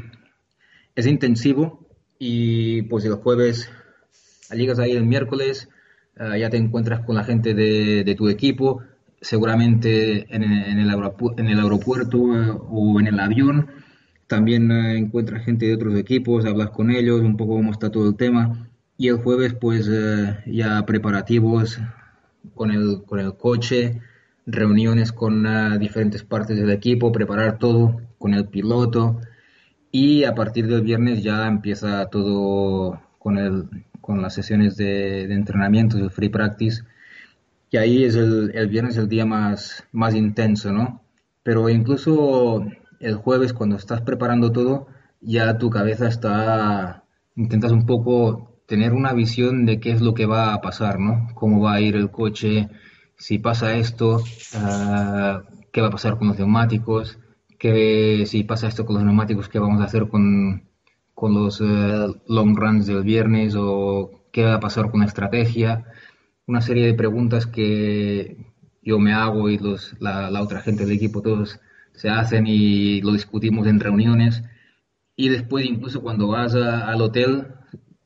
es 0.95 1.05
intensivo 1.05 1.87
y 2.17 2.83
pues 2.83 3.05
el 3.05 3.15
jueves 3.15 3.69
llegas 4.51 4.79
ahí 4.79 4.91
el 4.91 5.05
miércoles, 5.05 5.69
uh, 6.19 6.35
ya 6.35 6.49
te 6.49 6.57
encuentras 6.57 7.01
con 7.01 7.15
la 7.15 7.23
gente 7.23 7.53
de, 7.53 8.03
de 8.03 8.15
tu 8.15 8.29
equipo, 8.29 8.81
seguramente 9.21 10.33
en, 10.33 10.43
en, 10.43 10.79
el, 10.79 10.89
en 11.37 11.47
el, 11.47 11.59
aeropuerto 11.59 12.17
eh, 12.17 12.57
o 12.69 12.99
en 12.99 13.07
el 13.07 13.19
avión. 13.19 13.67
También 14.27 14.71
eh, 14.71 14.97
encuentras 14.97 15.43
gente 15.43 15.65
de 15.65 15.75
otros 15.75 15.97
equipos, 15.97 16.45
hablas 16.45 16.69
con 16.69 16.91
ellos, 16.91 17.21
un 17.21 17.37
poco 17.37 17.55
cómo 17.55 17.71
está 17.71 17.91
todo 17.91 18.09
el 18.09 18.15
tema. 18.15 18.69
Y 18.97 19.09
el 19.09 19.17
jueves, 19.17 19.53
pues 19.53 19.89
ya 20.45 20.85
preparativos 20.85 21.79
con 22.55 22.71
el, 22.71 23.03
con 23.05 23.19
el 23.19 23.35
coche, 23.35 24.01
reuniones 24.45 25.11
con 25.11 25.45
diferentes 25.79 26.23
partes 26.23 26.57
del 26.57 26.71
equipo, 26.71 27.11
preparar 27.11 27.57
todo 27.59 28.01
con 28.17 28.33
el 28.33 28.47
piloto. 28.47 29.19
Y 29.91 30.23
a 30.23 30.33
partir 30.35 30.67
del 30.67 30.81
viernes 30.81 31.23
ya 31.23 31.47
empieza 31.47 32.05
todo 32.07 32.99
con, 33.19 33.37
el, 33.37 33.69
con 34.01 34.21
las 34.21 34.33
sesiones 34.33 34.75
de, 34.75 35.27
de 35.27 35.33
entrenamiento, 35.33 35.97
el 35.97 36.09
free 36.11 36.29
practice 36.29 36.83
que 37.73 37.79
ahí 37.79 38.03
es 38.03 38.13
el, 38.13 38.51
el 38.53 38.67
viernes 38.67 38.97
el 38.97 39.09
día 39.09 39.25
más, 39.25 39.83
más 39.91 40.13
intenso, 40.13 40.71
¿no? 40.71 41.01
Pero 41.41 41.69
incluso 41.69 42.67
el 42.99 43.15
jueves 43.15 43.51
cuando 43.51 43.77
estás 43.77 44.01
preparando 44.01 44.51
todo, 44.51 44.85
ya 45.21 45.57
tu 45.57 45.71
cabeza 45.71 46.07
está, 46.07 47.03
intentas 47.35 47.71
un 47.71 47.87
poco 47.87 48.52
tener 48.67 48.93
una 48.93 49.13
visión 49.13 49.65
de 49.65 49.79
qué 49.79 49.91
es 49.91 50.01
lo 50.01 50.13
que 50.13 50.25
va 50.25 50.53
a 50.53 50.61
pasar, 50.61 50.99
¿no? 50.99 51.27
Cómo 51.35 51.61
va 51.61 51.73
a 51.73 51.81
ir 51.81 51.95
el 51.95 52.11
coche, 52.11 52.69
si 53.17 53.39
pasa 53.39 53.75
esto, 53.75 54.17
uh, 54.17 55.41
qué 55.71 55.81
va 55.81 55.87
a 55.87 55.91
pasar 55.91 56.17
con 56.17 56.27
los 56.27 56.37
neumáticos, 56.37 57.19
qué, 57.59 58.23
si 58.25 58.43
pasa 58.43 58.67
esto 58.67 58.85
con 58.85 58.95
los 58.95 59.03
neumáticos, 59.03 59.49
qué 59.49 59.59
vamos 59.59 59.81
a 59.81 59.85
hacer 59.85 60.07
con, 60.07 60.63
con 61.13 61.33
los 61.33 61.61
uh, 61.61 62.19
long 62.27 62.57
runs 62.57 62.87
del 62.87 63.03
viernes 63.03 63.55
o 63.57 64.25
qué 64.31 64.45
va 64.45 64.55
a 64.55 64.59
pasar 64.59 64.91
con 64.91 65.01
la 65.01 65.07
estrategia 65.07 65.85
una 66.45 66.61
serie 66.61 66.85
de 66.85 66.93
preguntas 66.93 67.47
que 67.47 68.37
yo 68.81 68.99
me 68.99 69.13
hago 69.13 69.49
y 69.49 69.57
los, 69.57 69.95
la, 69.99 70.29
la, 70.29 70.41
otra 70.41 70.61
gente 70.61 70.85
del 70.85 70.95
equipo 70.95 71.21
todos 71.21 71.59
se 71.93 72.09
hacen 72.09 72.47
y 72.47 73.01
lo 73.01 73.13
discutimos 73.13 73.67
en 73.67 73.79
reuniones. 73.79 74.43
Y 75.15 75.29
después, 75.29 75.65
incluso 75.65 76.01
cuando 76.01 76.27
vas 76.27 76.55
a, 76.55 76.89
al 76.89 77.01
hotel, 77.01 77.47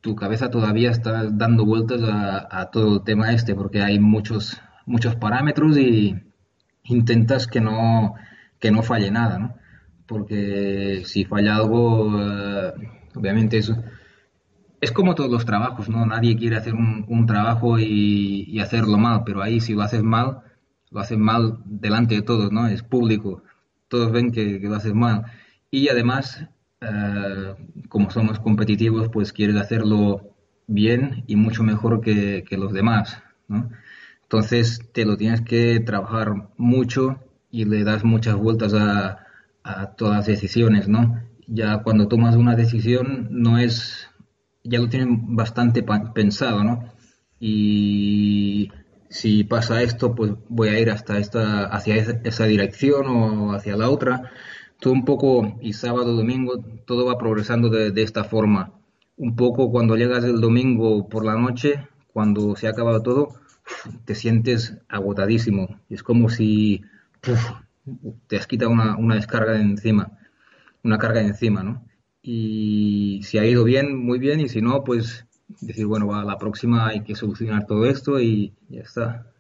tu 0.02 0.16
cabeza 0.16 0.50
todavía 0.50 0.92
está 0.92 1.30
dando 1.30 1.66
vueltas 1.66 2.02
a, 2.04 2.70
todo 2.72 2.96
el 2.96 3.04
tema 3.04 3.34
este, 3.34 3.56
porque 3.56 3.82
hay 3.82 4.00
muchos, 4.00 4.62
muchos 4.86 5.16
parámetros 5.16 5.78
y 5.78 6.16
intentas 6.84 7.48
que 7.48 7.62
no, 7.62 8.16
que 8.60 8.72
no 8.72 8.84
falle 8.84 9.12
nada, 9.12 9.40
¿no? 9.40 9.56
Porque 10.06 11.04
si 11.06 11.26
falla 11.26 11.56
algo, 11.58 12.08
uh, 12.08 12.72
obviamente 13.16 13.58
eso 13.58 13.76
es 14.80 14.92
como 14.92 15.16
todos 15.16 15.32
los 15.32 15.46
trabajos, 15.46 15.90
¿no? 15.90 16.06
Nadie 16.06 16.38
quiere 16.38 16.56
hacer 16.56 16.74
un, 16.74 17.26
trabajo 17.26 17.80
y, 17.80 18.46
y, 18.48 18.60
hacerlo 18.60 18.98
mal, 18.98 19.24
pero 19.26 19.42
ahí 19.42 19.60
si 19.60 19.74
lo 19.74 19.82
haces 19.82 20.04
mal, 20.04 20.42
lo 20.92 21.00
haces 21.00 21.18
mal 21.18 21.58
delante 21.66 22.16
de 22.16 22.22
todos, 22.22 22.52
¿no? 22.52 22.68
Es 22.68 22.84
público, 22.84 23.44
todos 23.88 24.12
ven 24.12 24.32
que, 24.32 24.60
que 24.62 24.68
lo 24.68 24.76
haces 24.76 24.94
mal. 24.94 25.26
Y 25.72 25.90
además, 25.90 26.48
eh, 26.82 27.56
como 27.90 28.10
somos 28.12 28.40
competitivos, 28.40 29.10
pues 29.10 29.34
quieres 29.34 29.56
hacerlo 29.58 30.36
bien 30.68 31.24
y 31.28 31.36
mucho 31.36 31.64
mejor 31.64 32.02
que, 32.02 32.44
que 32.48 32.58
los 32.58 32.74
demás, 32.74 33.22
¿no? 33.48 33.70
Entonces 34.24 34.82
te 34.92 35.06
lo 35.06 35.16
tienes 35.16 35.42
que 35.42 35.80
trabajar 35.80 36.50
mucho 36.58 37.20
y 37.50 37.66
le 37.66 37.84
das 37.84 38.04
muchas 38.04 38.36
vueltas 38.36 38.74
a, 38.74 39.26
a 39.64 39.92
todas 39.96 40.18
las 40.18 40.26
decisiones, 40.28 40.88
¿no? 40.88 41.22
Ya 41.48 41.82
cuando 41.84 42.08
tomas 42.08 42.36
una 42.36 42.56
decisión 42.56 43.30
no 43.32 43.58
es 43.58 44.10
ya 44.64 44.80
lo 44.80 44.90
tienen 44.90 45.36
bastante 45.36 45.84
pensado, 46.14 46.64
¿no? 46.64 46.94
Y 47.40 48.72
si 49.10 49.44
pasa 49.44 49.82
esto, 49.82 50.16
pues 50.16 50.34
voy 50.50 50.70
a 50.70 50.80
ir 50.80 50.90
hasta 50.90 51.18
esta, 51.20 51.66
hacia 51.66 51.96
esa 51.96 52.46
dirección 52.46 53.08
o 53.08 53.54
hacia 53.54 53.78
la 53.78 53.90
otra. 53.90 54.32
Todo 54.80 54.94
un 54.94 55.06
poco, 55.06 55.58
y 55.62 55.74
sábado, 55.74 56.16
domingo, 56.16 56.64
todo 56.86 57.06
va 57.06 57.18
progresando 57.18 57.70
de, 57.70 58.02
esta 58.02 58.24
forma. 58.24 58.74
Un 59.16 59.36
poco 59.36 59.72
cuando 59.72 59.96
llegas 59.96 60.24
el 60.24 60.40
domingo 60.40 61.10
por 61.10 61.26
la 61.26 61.36
noche, 61.36 61.88
cuando 62.14 62.56
se 62.56 62.68
ha 62.68 62.72
acabado 62.72 63.02
todo, 63.02 63.36
te 64.06 64.16
sientes 64.16 64.78
agotadísimo. 64.88 65.80
Es 65.90 66.04
como 66.04 66.30
si 66.30 66.84
te 68.28 68.38
has 68.38 68.48
quitado 68.48 68.72
una, 68.72 69.16
descarga 69.16 69.54
de 69.54 69.62
encima, 69.62 70.12
una 70.84 70.98
carga 70.98 71.22
de 71.22 71.28
encima, 71.28 71.64
¿no? 71.64 71.84
y 72.30 73.22
si 73.24 73.38
ha 73.38 73.46
ido 73.46 73.64
bien, 73.64 73.98
muy 73.98 74.20
bien, 74.20 74.42
y 74.42 74.50
si 74.50 74.62
no, 74.62 74.84
pues 74.84 75.26
decir, 75.62 75.86
bueno, 75.86 76.14
a 76.14 76.26
la 76.26 76.38
próxima 76.38 76.88
hay 76.88 77.02
que 77.06 77.16
solucionar 77.16 77.66
todo 77.66 77.86
esto 77.86 78.20
y 78.20 78.54
ya 78.68 78.82
está. 78.82 79.32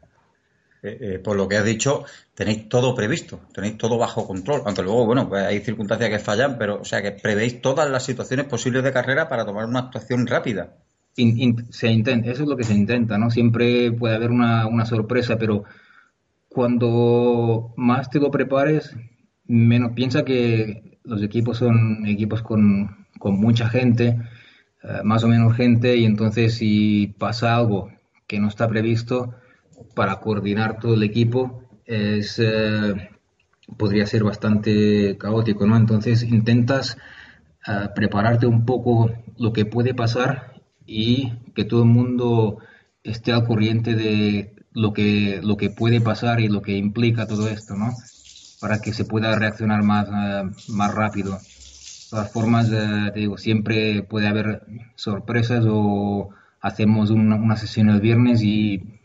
Eh, 0.84 0.98
eh, 1.02 1.20
por 1.20 1.36
lo 1.36 1.48
que 1.48 1.58
has 1.58 1.66
dicho, 1.66 2.06
tenéis 2.36 2.70
todo 2.70 2.94
previsto, 2.94 3.42
tenéis 3.52 3.78
todo 3.78 3.98
bajo 3.98 4.28
control, 4.28 4.62
aunque 4.66 4.84
luego, 4.84 5.08
bueno, 5.08 5.28
pues 5.28 5.44
hay 5.44 5.60
circunstancias 5.62 6.10
que 6.10 6.20
fallan, 6.20 6.58
pero, 6.60 6.82
o 6.82 6.86
sea, 6.86 7.02
que 7.02 7.12
prevéis 7.12 7.62
todas 7.62 7.90
las 7.90 8.06
situaciones 8.06 8.46
posibles 8.46 8.84
de 8.84 8.92
carrera 8.92 9.28
para 9.28 9.44
tomar 9.44 9.66
una 9.66 9.80
actuación 9.80 10.28
rápida. 10.28 10.76
Se 11.16 11.90
intenta, 11.90 12.30
eso 12.30 12.44
es 12.44 12.50
lo 12.50 12.56
que 12.56 12.64
se 12.64 12.76
intenta, 12.76 13.18
¿no? 13.18 13.32
Siempre 13.32 13.92
puede 13.92 14.16
haber 14.16 14.30
una, 14.30 14.68
una 14.68 14.86
sorpresa, 14.86 15.36
pero 15.38 15.64
cuando 16.48 17.74
más 17.76 18.12
te 18.12 18.20
lo 18.20 18.30
prepares, 18.30 18.96
menos 19.48 19.94
piensa 19.94 20.24
que 20.24 21.00
los 21.04 21.24
equipos 21.24 21.58
son 21.58 22.06
equipos 22.06 22.44
con, 22.44 23.08
con 23.18 23.40
mucha 23.40 23.68
gente, 23.68 24.20
uh, 24.84 25.04
más 25.04 25.24
o 25.24 25.28
menos 25.28 25.56
gente, 25.56 25.98
y 25.98 26.06
entonces 26.06 26.54
si 26.54 27.16
pasa 27.18 27.56
algo 27.56 27.92
que 28.28 28.40
no 28.40 28.48
está 28.48 28.68
previsto, 28.68 29.34
para 29.98 30.20
coordinar 30.20 30.80
todo 30.80 30.94
el 30.94 31.01
equipo 31.01 31.63
es, 31.84 32.38
uh, 32.38 32.96
podría 33.77 34.06
ser 34.06 34.24
bastante 34.24 35.18
caótico, 35.18 35.66
¿no? 35.66 35.75
Entonces 35.75 36.22
intentas 36.22 36.98
eh, 37.68 37.89
prepararte 37.96 38.46
un 38.46 38.63
poco 38.63 39.10
lo 39.39 39.51
que 39.54 39.66
puede 39.66 39.96
pasar 39.96 40.62
y 40.86 41.34
que 41.56 41.66
todo 41.66 41.82
el 41.82 41.89
mundo 41.89 42.60
esté 43.04 43.32
al 43.32 43.46
corriente 43.46 43.96
de 43.96 44.54
lo 44.72 44.94
que, 44.94 45.42
lo 45.44 45.58
que 45.58 45.72
puede 45.72 46.00
pasar 46.00 46.39
y 46.42 46.48
lo 46.48 46.62
que 46.62 46.77
implica 46.77 47.25
todo 47.25 47.50
esto, 47.50 47.75
¿no? 47.75 47.92
Para 48.62 48.80
que 48.80 48.94
se 48.94 49.04
pueda 49.04 49.36
reaccionar 49.38 49.82
más, 49.82 50.08
eh, 50.08 50.44
más 50.70 50.94
rápido. 50.94 51.32
De 51.34 52.10
todas 52.12 52.32
formas, 52.32 52.70
eh, 52.72 53.12
te 53.13 53.20
digo, 53.22 53.38
siempre 53.39 54.04
puede 54.04 54.27
haber 54.27 54.62
sorpresas 54.96 55.66
o 55.68 56.30
hacemos 56.62 57.10
una, 57.10 57.36
una 57.36 57.58
sesión 57.58 57.89
el 57.89 58.00
viernes 58.00 58.44
y 58.44 58.97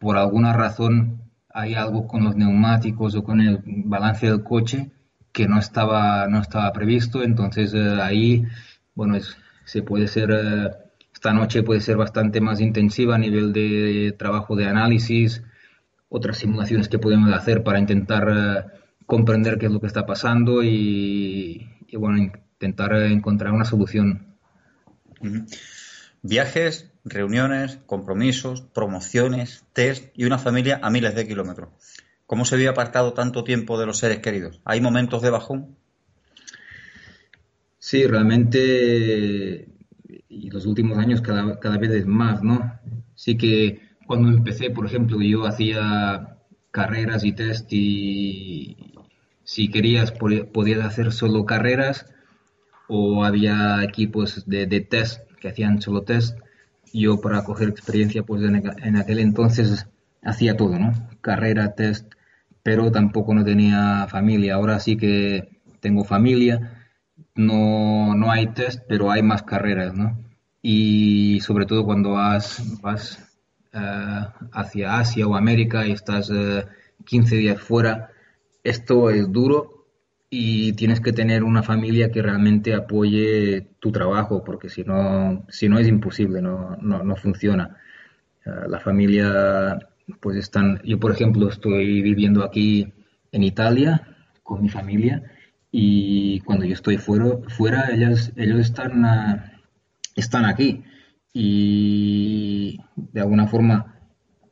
por 0.00 0.16
alguna 0.16 0.52
razón 0.54 1.20
hay 1.52 1.74
algo 1.74 2.08
con 2.08 2.24
los 2.24 2.34
neumáticos 2.34 3.14
o 3.14 3.22
con 3.22 3.40
el 3.40 3.60
balance 3.64 4.26
del 4.26 4.42
coche 4.42 4.90
que 5.30 5.46
no 5.46 5.58
estaba, 5.58 6.26
no 6.26 6.40
estaba 6.40 6.72
previsto, 6.72 7.22
entonces 7.22 7.72
eh, 7.74 8.00
ahí, 8.00 8.44
bueno, 8.94 9.16
es, 9.16 9.36
se 9.64 9.82
puede 9.82 10.08
ser, 10.08 10.30
eh, 10.32 10.70
esta 11.12 11.32
noche 11.32 11.62
puede 11.62 11.80
ser 11.80 11.96
bastante 11.96 12.40
más 12.40 12.60
intensiva 12.60 13.14
a 13.14 13.18
nivel 13.18 13.52
de 13.52 14.14
trabajo 14.18 14.56
de 14.56 14.66
análisis, 14.66 15.44
otras 16.08 16.38
simulaciones 16.38 16.88
que 16.88 16.98
podemos 16.98 17.32
hacer 17.32 17.62
para 17.62 17.78
intentar 17.78 18.28
eh, 18.28 18.64
comprender 19.06 19.58
qué 19.58 19.66
es 19.66 19.72
lo 19.72 19.80
que 19.80 19.86
está 19.86 20.06
pasando 20.06 20.62
y, 20.64 21.68
y 21.86 21.96
bueno, 21.96 22.18
intentar 22.18 22.94
encontrar 22.94 23.52
una 23.52 23.64
solución. 23.64 24.34
Viajes, 26.22 26.90
reuniones, 27.04 27.78
compromisos, 27.86 28.60
promociones, 28.60 29.64
test 29.72 30.12
y 30.14 30.24
una 30.24 30.38
familia 30.38 30.78
a 30.82 30.90
miles 30.90 31.14
de 31.14 31.26
kilómetros. 31.26 31.70
¿Cómo 32.26 32.44
se 32.44 32.54
había 32.54 32.70
apartado 32.70 33.14
tanto 33.14 33.42
tiempo 33.42 33.78
de 33.78 33.86
los 33.86 33.98
seres 33.98 34.18
queridos? 34.18 34.60
¿Hay 34.64 34.80
momentos 34.80 35.22
de 35.22 35.30
bajón? 35.30 35.76
Sí, 37.78 38.06
realmente, 38.06 39.66
y 40.28 40.50
los 40.50 40.66
últimos 40.66 40.98
años 40.98 41.22
cada, 41.22 41.58
cada 41.58 41.78
vez 41.78 41.90
es 41.90 42.06
más, 42.06 42.42
¿no? 42.42 42.78
Sí 43.14 43.36
que 43.36 43.80
cuando 44.06 44.28
empecé, 44.28 44.70
por 44.70 44.86
ejemplo, 44.86 45.20
yo 45.22 45.46
hacía 45.46 46.36
carreras 46.70 47.24
y 47.24 47.32
test 47.32 47.72
y 47.72 48.94
si 49.42 49.70
querías 49.70 50.12
podías 50.12 50.84
hacer 50.84 51.12
solo 51.12 51.46
carreras 51.46 52.06
o 52.86 53.24
había 53.24 53.82
equipos 53.82 54.46
de, 54.46 54.66
de 54.66 54.80
test 54.80 55.29
que 55.40 55.48
hacían 55.48 55.82
solo 55.82 56.02
test. 56.02 56.38
Yo 56.92 57.20
para 57.20 57.42
coger 57.44 57.68
experiencia, 57.68 58.22
pues 58.22 58.42
en, 58.42 58.62
en 58.82 58.96
aquel 58.96 59.18
entonces 59.18 59.86
hacía 60.22 60.56
todo, 60.56 60.78
¿no? 60.78 60.92
Carrera, 61.20 61.74
test, 61.74 62.12
pero 62.62 62.92
tampoco 62.92 63.34
no 63.34 63.44
tenía 63.44 64.06
familia. 64.08 64.54
Ahora 64.54 64.78
sí 64.80 64.96
que 64.96 65.60
tengo 65.80 66.04
familia, 66.04 66.86
no, 67.34 68.14
no 68.14 68.30
hay 68.30 68.48
test, 68.48 68.82
pero 68.88 69.10
hay 69.10 69.22
más 69.22 69.42
carreras, 69.42 69.94
¿no? 69.94 70.18
Y 70.62 71.40
sobre 71.40 71.66
todo 71.66 71.84
cuando 71.84 72.10
vas, 72.10 72.80
vas 72.82 73.18
uh, 73.72 74.26
hacia 74.52 74.98
Asia 74.98 75.26
o 75.26 75.34
América 75.36 75.86
y 75.86 75.92
estás 75.92 76.28
uh, 76.30 76.58
eh, 76.58 76.66
15 77.06 77.36
días 77.36 77.60
fuera, 77.60 78.10
esto 78.62 79.10
es 79.10 79.30
duro 79.32 79.79
y 80.30 80.74
tienes 80.74 81.00
que 81.00 81.12
tener 81.12 81.42
una 81.42 81.64
familia 81.64 82.12
que 82.12 82.22
realmente 82.22 82.72
apoye 82.72 83.68
tu 83.80 83.90
trabajo, 83.90 84.44
porque 84.44 84.68
si 84.68 84.84
no, 84.84 85.44
si 85.48 85.68
no 85.68 85.78
es 85.80 85.88
imposible, 85.88 86.40
no, 86.40 86.76
no, 86.80 87.02
no 87.02 87.16
funciona. 87.16 87.76
Uh, 88.46 88.68
la 88.68 88.78
familia 88.78 89.78
pues 90.20 90.36
están, 90.36 90.80
yo 90.84 90.98
por 90.98 91.12
ejemplo 91.12 91.48
estoy 91.48 92.00
viviendo 92.02 92.44
aquí 92.44 92.92
en 93.32 93.42
Italia 93.42 94.16
con 94.42 94.62
mi 94.62 94.68
familia 94.68 95.22
y 95.70 96.40
cuando 96.40 96.64
yo 96.64 96.74
estoy 96.74 96.96
fuera, 96.96 97.26
fuera 97.48 97.90
ellos, 97.92 98.32
ellos 98.36 98.60
están, 98.60 99.04
uh, 99.04 99.40
están 100.14 100.44
aquí 100.44 100.84
y 101.32 102.78
de 102.96 103.20
alguna 103.20 103.48
forma 103.48 103.99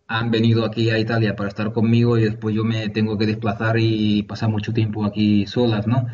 han 0.09 0.31
venido 0.31 0.65
aquí 0.65 0.91
a 0.91 0.99
Italia 0.99 1.37
para 1.37 1.51
estar 1.51 1.73
conmigo 1.73 2.19
y 2.19 2.25
después 2.25 2.55
yo 2.57 2.65
me 2.65 2.89
tengo 2.89 3.19
que 3.19 3.27
desplazar 3.27 3.77
y 3.79 4.23
pasar 4.23 4.49
mucho 4.49 4.73
tiempo 4.73 5.05
aquí 5.05 5.47
solas, 5.47 5.87
¿no? 5.87 6.07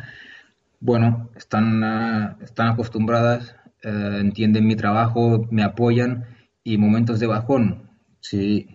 Bueno, 0.81 1.29
están, 1.35 1.83
uh, 1.83 2.43
están 2.43 2.67
acostumbradas, 2.69 3.55
uh, 3.85 4.17
entienden 4.19 4.67
mi 4.67 4.75
trabajo, 4.75 5.47
me 5.49 5.63
apoyan 5.63 6.25
y 6.63 6.77
momentos 6.77 7.19
de 7.19 7.27
bajón, 7.27 7.89
sí, 8.19 8.67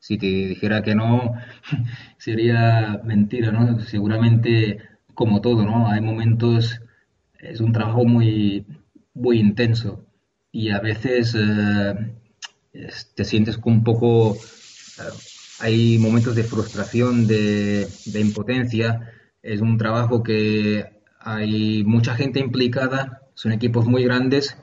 si 0.00 0.18
te 0.18 0.26
dijera 0.26 0.82
que 0.82 0.94
no, 0.96 1.34
sería 2.18 3.00
mentira, 3.04 3.52
¿no? 3.52 3.78
Seguramente, 3.80 4.80
como 5.14 5.40
todo, 5.40 5.64
¿no? 5.64 5.88
Hay 5.88 6.00
momentos, 6.00 6.80
es 7.38 7.60
un 7.60 7.72
trabajo 7.72 8.04
muy, 8.04 8.66
muy 9.14 9.38
intenso 9.38 10.04
y 10.52 10.70
a 10.70 10.80
veces 10.80 11.36
eh, 12.76 12.90
te 13.14 13.24
sientes 13.24 13.58
un 13.64 13.82
poco, 13.82 14.34
eh, 14.34 15.02
hay 15.60 15.98
momentos 15.98 16.34
de 16.34 16.44
frustración, 16.44 17.26
de, 17.26 17.88
de 18.06 18.20
impotencia, 18.20 19.12
es 19.42 19.60
un 19.60 19.78
trabajo 19.78 20.22
que 20.22 20.84
hay 21.20 21.84
mucha 21.84 22.14
gente 22.14 22.40
implicada, 22.40 23.22
son 23.34 23.52
equipos 23.52 23.86
muy 23.86 24.04
grandes 24.04 24.56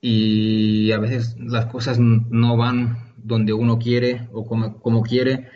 y 0.00 0.92
a 0.92 0.98
veces 0.98 1.36
las 1.38 1.66
cosas 1.66 1.98
no 1.98 2.56
van 2.56 3.14
donde 3.16 3.52
uno 3.52 3.78
quiere 3.78 4.28
o 4.32 4.46
como, 4.46 5.02
quiere. 5.02 5.48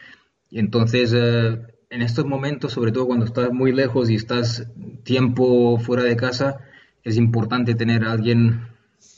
Y 0.50 0.58
entonces, 0.58 1.12
eh, 1.14 1.58
en 1.90 2.02
estos 2.02 2.24
momentos, 2.26 2.72
sobre 2.72 2.92
todo 2.92 3.06
cuando 3.06 3.26
estás 3.26 3.52
muy 3.52 3.72
lejos 3.72 4.10
y 4.10 4.16
estás 4.16 4.66
tiempo 5.04 5.78
fuera 5.78 6.02
de 6.02 6.16
casa, 6.16 6.60
es 7.04 7.16
importante 7.16 7.74
tener 7.74 8.04
a 8.04 8.12
alguien 8.12 8.68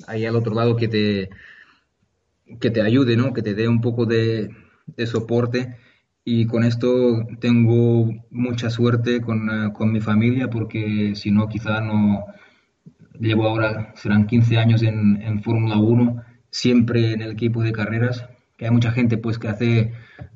ahí 0.07 0.27
al 0.27 0.37
otro 0.37 0.55
lado 0.55 0.77
que 0.77 0.89
te, 0.89 1.31
que 2.61 2.71
te 2.71 2.83
ayude, 2.83 3.17
¿no? 3.17 3.33
que 3.33 3.43
te 3.43 3.55
dé 3.55 3.69
un 3.69 3.81
poco 3.81 4.07
de, 4.07 4.51
soporte. 5.07 5.77
Y 6.25 6.47
con 6.47 6.65
esto 6.65 7.27
tengo 7.39 8.11
mucha 8.31 8.71
suerte 8.71 9.21
con, 9.21 9.51
eh, 9.51 9.73
con 9.75 9.93
mi 9.93 10.01
familia 10.01 10.49
porque 10.49 11.15
si 11.15 11.31
no, 11.31 11.49
quizá 11.49 11.81
no, 11.81 12.25
llevo 13.19 13.47
ahora, 13.47 13.93
serán 13.97 14.27
15 14.27 14.57
años 14.59 14.83
en, 14.83 15.21
en 15.21 15.43
Fórmula 15.43 15.77
1, 15.77 16.23
siempre 16.51 17.13
en 17.13 17.23
el 17.23 17.33
equipo 17.33 17.63
de 17.63 17.73
carreras 17.73 18.27
que 18.57 18.67
hay 18.67 18.71
mucha 18.71 18.93
gente 18.93 19.19
pues 19.19 19.39
que 19.39 19.49
hace 19.49 19.93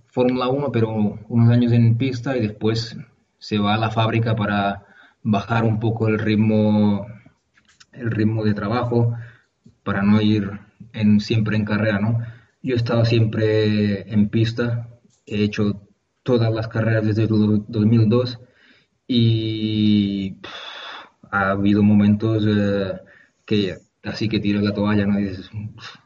Fórmula 0.07 0.49
1, 0.49 0.73
pero 0.73 1.19
unos 1.29 1.51
años 1.51 1.73
en 1.73 1.97
pista 1.97 2.37
y 2.37 2.41
después 2.41 2.97
se 3.39 3.59
va 3.59 3.75
a 3.75 3.79
la 3.79 3.91
fábrica 3.91 4.35
para 4.35 4.87
bajar 5.23 5.65
un 5.65 5.79
poco 5.79 6.09
el 6.09 6.19
ritmo, 6.19 7.07
el 7.93 8.11
ritmo 8.11 8.45
de 8.45 8.55
trabajo, 8.55 9.15
para 9.83 10.03
no 10.03 10.21
ir 10.21 10.51
en, 10.93 11.21
siempre 11.21 11.57
en 11.57 11.65
carrera, 11.65 12.01
¿no? 12.01 12.19
Yo 12.63 12.75
he 12.75 12.77
estado 12.77 13.05
siempre 13.05 14.11
en 14.13 14.29
pista, 14.29 14.89
he 15.27 15.43
hecho 15.45 15.83
todas 16.23 16.53
las 16.53 16.69
carreras 16.69 17.07
desde 17.07 17.23
el 17.23 17.29
2002 17.69 18.41
y 19.07 20.37
ha 21.31 21.51
habido 21.51 21.83
momentos 21.83 22.45
eh, 22.47 23.01
que 23.47 23.79
así 24.05 24.29
que 24.29 24.41
tiras 24.41 24.63
la 24.63 24.75
toalla, 24.75 25.07
¿no? 25.07 25.19
Y 25.19 25.25
dices, 25.25 25.51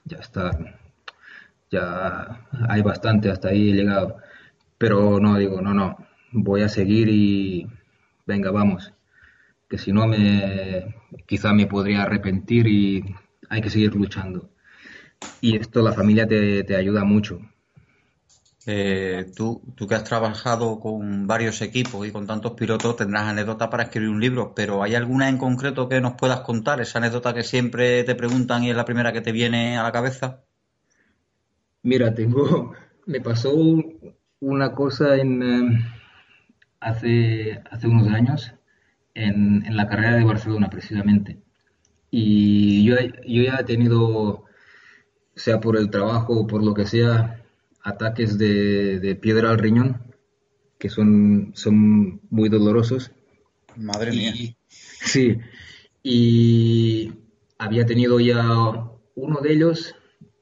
ya 0.04 0.18
está, 0.18 0.50
ya 1.70 2.48
hay 2.68 2.82
bastante, 2.82 3.30
hasta 3.30 3.48
ahí 3.48 3.70
he 3.70 3.74
llegado. 3.74 4.18
Pero 4.78 5.20
no, 5.20 5.38
digo, 5.38 5.60
no, 5.60 5.74
no, 5.74 5.96
voy 6.32 6.62
a 6.62 6.68
seguir 6.68 7.08
y 7.08 7.66
venga, 8.26 8.50
vamos, 8.50 8.92
que 9.68 9.78
si 9.78 9.92
no 9.92 10.06
me, 10.06 10.94
quizá 11.26 11.52
me 11.52 11.66
podría 11.66 12.02
arrepentir 12.02 12.66
y 12.66 13.04
hay 13.48 13.60
que 13.60 13.70
seguir 13.70 13.94
luchando. 13.94 14.50
Y 15.40 15.56
esto 15.56 15.82
la 15.82 15.92
familia 15.92 16.26
te, 16.26 16.64
te 16.64 16.76
ayuda 16.76 17.04
mucho. 17.04 17.40
Eh, 18.64 19.32
tú, 19.36 19.60
tú 19.74 19.88
que 19.88 19.96
has 19.96 20.04
trabajado 20.04 20.78
con 20.78 21.26
varios 21.26 21.60
equipos 21.62 22.06
y 22.06 22.12
con 22.12 22.28
tantos 22.28 22.52
pilotos 22.52 22.94
tendrás 22.94 23.24
anécdota 23.24 23.68
para 23.68 23.84
escribir 23.84 24.08
un 24.08 24.20
libro, 24.20 24.54
pero 24.54 24.84
¿hay 24.84 24.94
alguna 24.94 25.28
en 25.28 25.36
concreto 25.36 25.88
que 25.88 26.00
nos 26.00 26.14
puedas 26.14 26.40
contar? 26.40 26.80
Esa 26.80 26.98
anécdota 26.98 27.34
que 27.34 27.42
siempre 27.42 28.04
te 28.04 28.14
preguntan 28.14 28.62
y 28.62 28.70
es 28.70 28.76
la 28.76 28.84
primera 28.84 29.12
que 29.12 29.20
te 29.20 29.32
viene 29.32 29.76
a 29.76 29.82
la 29.82 29.90
cabeza. 29.90 30.44
Mira, 31.82 32.14
tengo, 32.14 32.72
me 33.06 33.20
pasó 33.20 33.52
una 34.40 34.72
cosa 34.74 35.16
en, 35.16 35.42
eh, 35.42 35.84
hace, 36.78 37.60
hace 37.68 37.88
unos 37.88 38.08
años 38.08 38.52
en, 39.14 39.64
en 39.66 39.76
la 39.76 39.88
carrera 39.88 40.16
de 40.16 40.24
Barcelona 40.24 40.70
precisamente. 40.70 41.42
Y 42.12 42.84
yo, 42.84 42.94
yo 43.26 43.42
ya 43.42 43.56
he 43.60 43.64
tenido, 43.64 44.44
sea 45.34 45.60
por 45.60 45.76
el 45.76 45.90
trabajo 45.90 46.34
o 46.34 46.46
por 46.46 46.62
lo 46.62 46.74
que 46.74 46.86
sea, 46.86 47.44
ataques 47.82 48.38
de, 48.38 49.00
de 49.00 49.14
piedra 49.16 49.50
al 49.50 49.58
riñón, 49.58 50.02
que 50.78 50.88
son, 50.88 51.52
son 51.54 52.20
muy 52.30 52.48
dolorosos. 52.48 53.12
Madre 53.76 54.10
mía. 54.12 54.34
sí, 54.68 55.38
y 56.02 57.12
había 57.58 57.86
tenido 57.86 58.20
ya 58.20 58.44
uno 59.14 59.40
de 59.40 59.52
ellos 59.52 59.94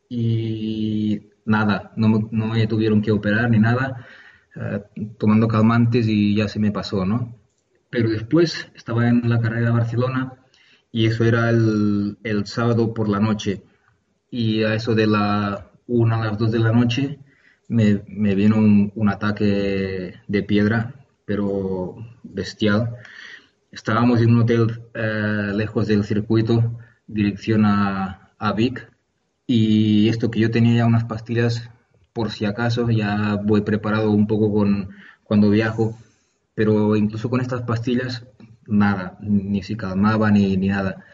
y 0.09 1.31
nada, 1.45 1.93
no, 1.97 2.29
no 2.31 2.47
me 2.47 2.67
tuvieron 2.67 3.03
que 3.03 3.13
operar 3.13 3.51
ni 3.51 3.59
nada, 3.59 4.07
eh, 4.57 4.83
tomando 5.19 5.49
calmantes 5.49 6.07
y 6.09 6.35
ya 6.35 6.49
se 6.49 6.59
me 6.59 6.73
pasó, 6.73 7.05
¿no? 7.05 7.37
Pero 7.91 8.11
después 8.11 8.69
estaba 8.75 9.09
en 9.09 9.29
la 9.29 9.41
carrera 9.41 9.67
de 9.67 9.73
Barcelona 9.73 10.35
y 10.93 11.07
eso 11.07 11.25
era 11.25 11.51
el, 11.51 12.19
el 12.23 12.47
sábado 12.47 12.95
por 12.95 13.09
la 13.09 13.21
noche. 13.21 13.63
Y 14.31 14.63
a 14.63 14.75
eso 14.75 14.95
de 14.95 15.07
la 15.07 15.71
una 15.87 16.23
a 16.23 16.27
las 16.27 16.39
dos 16.39 16.53
de 16.53 16.61
la 16.61 16.73
noche 16.73 17.19
me, 17.69 18.03
me 18.07 18.35
vino 18.35 18.57
un, 18.57 18.93
un 18.95 19.09
ataque 19.09 20.15
de 20.27 20.43
piedra, 20.43 20.95
pero 21.25 21.97
bestial. 22.23 22.97
Estábamos 23.73 24.21
en 24.21 24.35
un 24.35 24.43
hotel 24.43 24.83
eh, 24.95 25.53
lejos 25.55 25.87
del 25.87 26.05
circuito, 26.05 26.79
dirección 27.07 27.65
a, 27.65 28.33
a 28.39 28.53
Vic, 28.53 28.91
y 29.47 30.09
esto 30.09 30.31
que 30.31 30.41
yo 30.41 30.51
tenía 30.51 30.77
ya 30.77 30.87
unas 30.87 31.05
pastillas 31.05 31.71
por 32.13 32.31
si 32.31 32.45
acaso, 32.45 32.91
ya 32.91 33.37
voy 33.45 33.63
preparado 33.63 34.11
un 34.11 34.27
poco 34.27 34.53
con 34.53 34.91
cuando 35.25 35.51
viajo, 35.51 35.97
pero 36.55 36.97
incluso 36.97 37.31
con 37.31 37.41
estas 37.41 37.63
pastillas, 37.63 38.27
nada, 38.67 39.17
ni 39.21 39.63
se 39.63 39.77
calmaba 39.77 40.31
ni, 40.31 40.57
ni 40.57 40.69
nada. 40.69 41.05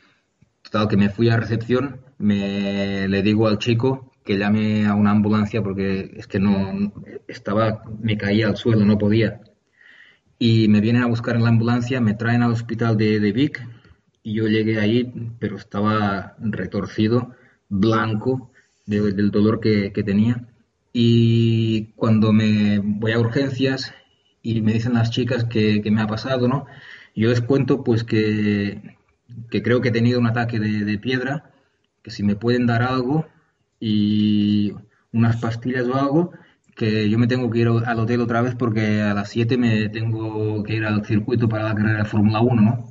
Total, 0.67 0.89
que 0.89 0.97
me 1.03 1.09
fui 1.17 1.29
a 1.31 1.37
recepción, 1.37 1.85
me 2.19 3.09
le 3.09 3.23
digo 3.23 3.47
al 3.49 3.59
chico 3.59 4.13
que 4.25 4.37
llame 4.39 4.87
a 4.87 4.95
una 4.95 5.13
ambulancia 5.13 5.63
porque 5.63 6.13
es 6.17 6.27
que 6.27 6.41
no 6.41 6.93
estaba, 7.29 7.83
me 8.01 8.17
caía 8.19 8.49
al 8.49 8.57
suelo, 8.57 8.85
no 8.85 8.99
podía. 8.99 9.41
Y 10.39 10.69
me 10.69 10.81
vienen 10.81 11.03
a 11.03 11.07
buscar 11.07 11.37
en 11.37 11.45
la 11.45 11.51
ambulancia, 11.51 12.01
me 12.01 12.15
traen 12.15 12.43
al 12.43 12.53
hospital 12.53 12.97
de, 12.97 13.21
de 13.21 13.33
Vic 13.33 13.67
y 14.23 14.35
yo 14.35 14.49
llegué 14.49 14.79
ahí, 14.81 15.13
pero 15.39 15.57
estaba 15.57 16.37
retorcido, 16.41 17.35
blanco 17.69 18.51
de- 18.87 19.13
del 19.13 19.31
dolor 19.31 19.61
que, 19.61 19.93
que 19.93 20.03
tenía. 20.05 20.49
Y 20.93 21.93
cuando 21.97 22.33
me 22.33 22.79
voy 22.81 23.13
a 23.13 23.21
urgencias 23.21 23.95
y 24.43 24.63
me 24.63 24.73
dicen 24.75 24.95
las 24.95 25.11
chicas 25.11 25.45
que, 25.45 25.83
que 25.83 25.91
me 25.91 26.03
ha 26.03 26.07
pasado, 26.07 26.49
¿no? 26.49 26.67
Yo 27.15 27.31
les 27.31 27.41
cuento 27.41 27.83
pues 27.85 28.05
que, 28.05 28.97
que 29.51 29.63
creo 29.63 29.81
que 29.81 29.89
he 29.89 29.93
tenido 29.93 30.21
un 30.21 30.27
ataque 30.27 30.59
de, 30.59 30.85
de 30.85 30.99
piedra, 30.99 31.51
que 32.03 32.11
si 32.11 32.23
me 32.23 32.37
pueden 32.37 32.67
dar 32.67 32.83
algo 32.83 33.27
y 33.81 34.73
unas 35.13 35.37
pastillas 35.37 35.87
o 35.87 35.95
algo, 35.95 36.33
que 36.77 37.09
yo 37.09 37.19
me 37.19 37.27
tengo 37.27 37.51
que 37.51 37.61
ir 37.61 37.69
al 37.69 37.99
hotel 37.99 38.21
otra 38.21 38.43
vez 38.43 38.55
porque 38.55 39.01
a 39.01 39.15
las 39.15 39.31
7 39.31 39.57
me 39.57 39.89
tengo 39.89 40.63
que 40.63 40.75
ir 40.75 40.85
al 40.85 41.05
circuito 41.05 41.49
para 41.49 41.65
la 41.65 41.75
carrera 41.75 41.99
de 42.01 42.05
Fórmula 42.05 42.41
1, 42.41 42.63
¿no? 42.63 42.91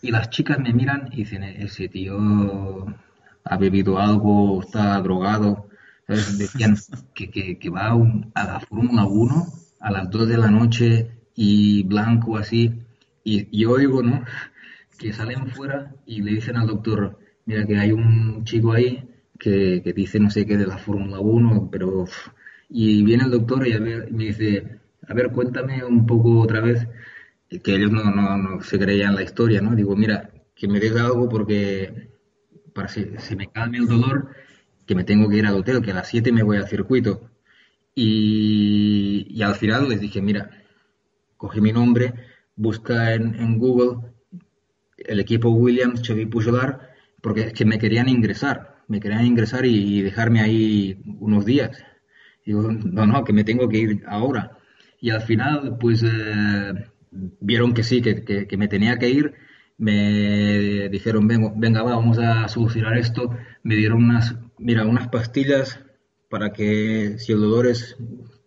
Y 0.00 0.12
las 0.12 0.30
chicas 0.30 0.60
me 0.60 0.72
miran 0.72 1.08
y 1.12 1.18
dicen, 1.18 1.42
ese 1.42 1.88
tío 1.88 2.86
ha 3.44 3.56
bebido 3.56 3.98
algo, 3.98 4.60
está 4.62 5.00
drogado. 5.00 5.68
¿Sabes? 6.06 6.38
Decían 6.38 6.76
que, 7.12 7.58
que, 7.58 7.70
va 7.70 7.90
a 8.34 8.44
la 8.44 8.60
Fórmula 8.60 9.04
1 9.04 9.46
a 9.80 9.90
las 9.90 10.08
2 10.10 10.28
de 10.28 10.38
la 10.38 10.50
noche 10.50 11.10
y 11.34 11.82
blanco 11.82 12.36
así. 12.36 12.72
Y, 13.24 13.48
y 13.50 13.64
oigo, 13.64 14.02
¿no? 14.02 14.24
Que 14.98 15.12
salen 15.12 15.48
fuera 15.48 15.94
y 16.06 16.22
le 16.22 16.32
dicen 16.32 16.56
al 16.56 16.66
doctor, 16.66 17.18
mira 17.46 17.64
que 17.66 17.76
hay 17.78 17.92
un 17.92 18.44
chico 18.44 18.72
ahí 18.72 19.08
que, 19.38 19.80
que 19.84 19.92
dice 19.92 20.18
no 20.20 20.30
sé 20.30 20.44
qué 20.46 20.56
de 20.56 20.66
la 20.66 20.78
Fórmula 20.78 21.20
1, 21.20 21.68
pero... 21.70 22.02
uf". 22.02 22.28
Y 22.70 23.02
viene 23.04 23.24
el 23.24 23.30
doctor 23.30 23.66
y 23.66 23.72
a 23.72 23.78
ver, 23.78 24.12
me 24.12 24.24
dice, 24.24 24.80
a 25.06 25.14
ver, 25.14 25.30
cuéntame 25.32 25.82
un 25.84 26.04
poco 26.06 26.40
otra 26.40 26.60
vez 26.60 26.86
que 27.62 27.74
ellos 27.76 27.90
no, 27.92 28.04
no, 28.04 28.36
no 28.36 28.60
se 28.62 28.78
creían 28.78 29.14
la 29.14 29.22
historia, 29.22 29.60
¿no? 29.62 29.74
Digo, 29.74 29.96
mira, 29.96 30.30
que 30.54 30.68
me 30.68 30.80
des 30.80 30.94
algo 30.96 31.28
porque 31.28 32.10
para 32.74 32.88
que 32.88 33.18
se 33.20 33.36
me 33.36 33.48
calme 33.50 33.78
el 33.78 33.86
dolor, 33.88 34.30
que 34.86 34.94
me 34.94 35.04
tengo 35.04 35.28
que 35.30 35.36
ir 35.38 35.46
al 35.46 35.56
hotel, 35.56 35.82
que 35.82 35.92
a 35.92 35.94
las 35.94 36.08
7 36.08 36.32
me 36.32 36.42
voy 36.42 36.58
al 36.58 36.68
circuito. 36.68 37.30
Y, 37.94 39.26
y 39.30 39.42
al 39.42 39.54
final 39.56 39.88
les 39.88 40.00
dije, 40.00 40.22
mira, 40.22 40.50
coge 41.36 41.60
mi 41.60 41.72
nombre, 41.72 42.14
busca 42.56 43.14
en 43.14 43.58
Google 43.58 44.12
el 44.98 45.20
equipo 45.20 45.50
Williams, 45.50 46.02
Chevy 46.02 46.26
Pujolar, 46.26 46.90
porque 47.22 47.42
es 47.42 47.52
que 47.52 47.64
me 47.64 47.78
querían 47.78 48.08
ingresar, 48.08 48.76
me 48.88 49.00
querían 49.00 49.26
ingresar 49.26 49.66
y, 49.66 49.98
y 49.98 50.02
dejarme 50.02 50.40
ahí 50.40 51.00
unos 51.20 51.44
días. 51.44 51.82
Digo, 52.44 52.70
no, 52.72 53.06
no, 53.06 53.24
que 53.24 53.32
me 53.32 53.44
tengo 53.44 53.68
que 53.68 53.78
ir 53.78 54.02
ahora. 54.06 54.58
Y 55.00 55.10
al 55.10 55.22
final, 55.22 55.76
pues 55.78 56.02
eh, 56.04 56.72
vieron 57.40 57.74
que 57.74 57.82
sí, 57.82 58.00
que, 58.02 58.24
que- 58.24 58.46
que 58.46 58.56
me 58.56 58.68
tenía 58.68 58.98
que 58.98 59.08
ir. 59.10 59.34
Me 59.78 60.88
dijeron, 60.88 61.28
venga, 61.28 61.52
venga, 61.56 61.82
va, 61.82 61.94
vamos 61.96 62.18
a 62.18 62.48
solucionar 62.48 62.96
esto. 62.98 63.30
Me 63.62 63.76
dieron 63.76 64.04
unas, 64.04 64.34
mira, 64.58 64.84
unas 64.86 65.08
pastillas 65.08 65.80
para 66.28 66.52
que 66.52 67.18
si 67.18 67.32
el 67.32 67.40
dolor 67.40 67.66
es, 67.66 67.96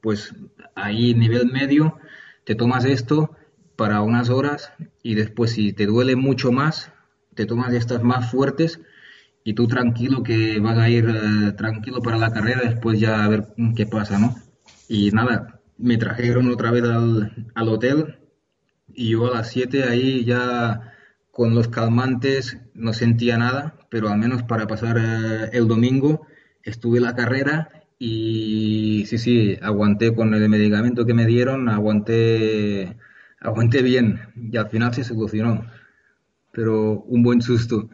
pues 0.02 0.34
ahí 0.76 1.14
nivel 1.14 1.46
medio, 1.52 1.98
te 2.44 2.56
tomas 2.56 2.86
esto 2.86 3.36
para 3.82 4.04
unas 4.04 4.30
horas 4.30 4.74
y 5.02 5.16
después 5.16 5.54
si 5.54 5.74
te 5.74 5.88
duele 5.88 6.16
mucho 6.16 6.52
más, 6.52 6.92
te 7.34 7.48
tomas 7.48 7.74
estas 7.74 8.04
más 8.04 8.30
fuertes 8.30 8.80
y 9.44 9.54
tú 9.54 9.68
tranquilo 9.68 10.22
que 10.22 10.60
vas 10.60 10.78
a 10.78 10.88
ir 10.88 11.10
eh, 11.10 11.54
tranquilo 11.54 12.00
para 12.00 12.20
la 12.20 12.32
carrera, 12.32 12.62
después 12.64 13.00
ya 13.00 13.24
a 13.24 13.28
ver 13.28 13.48
qué 13.76 13.88
pasa, 13.88 14.20
¿no? 14.20 14.36
Y 14.88 15.10
nada, 15.10 15.60
me 15.80 15.98
trajeron 15.98 16.48
otra 16.52 16.70
vez 16.70 16.84
al, 16.84 17.52
al 17.56 17.70
hotel 17.70 18.20
y 18.94 19.10
yo 19.14 19.26
a 19.34 19.38
las 19.38 19.50
7 19.50 19.86
ahí 19.86 20.26
ya 20.26 20.94
con 21.32 21.56
los 21.56 21.68
calmantes 21.68 22.60
no 22.76 22.94
sentía 22.94 23.40
nada, 23.40 23.80
pero 23.90 24.10
al 24.10 24.20
menos 24.20 24.44
para 24.44 24.68
pasar 24.68 25.00
eh, 25.00 25.50
el 25.54 25.68
domingo 25.68 26.28
estuve 26.62 27.00
la 27.00 27.16
carrera 27.16 27.70
y 27.98 29.06
sí, 29.08 29.18
sí, 29.18 29.58
aguanté 29.60 30.14
con 30.14 30.36
el 30.36 30.48
medicamento 30.50 31.04
que 31.08 31.16
me 31.16 31.26
dieron, 31.26 31.68
aguanté, 31.68 32.96
aguanté 33.42 33.82
bien 33.82 34.20
y 34.36 34.56
al 34.58 34.70
final 34.70 34.94
se 34.94 35.04
solucionó, 35.04 35.66
pero 36.52 37.02
un 37.02 37.24
buen 37.24 37.42
susto. 37.42 37.90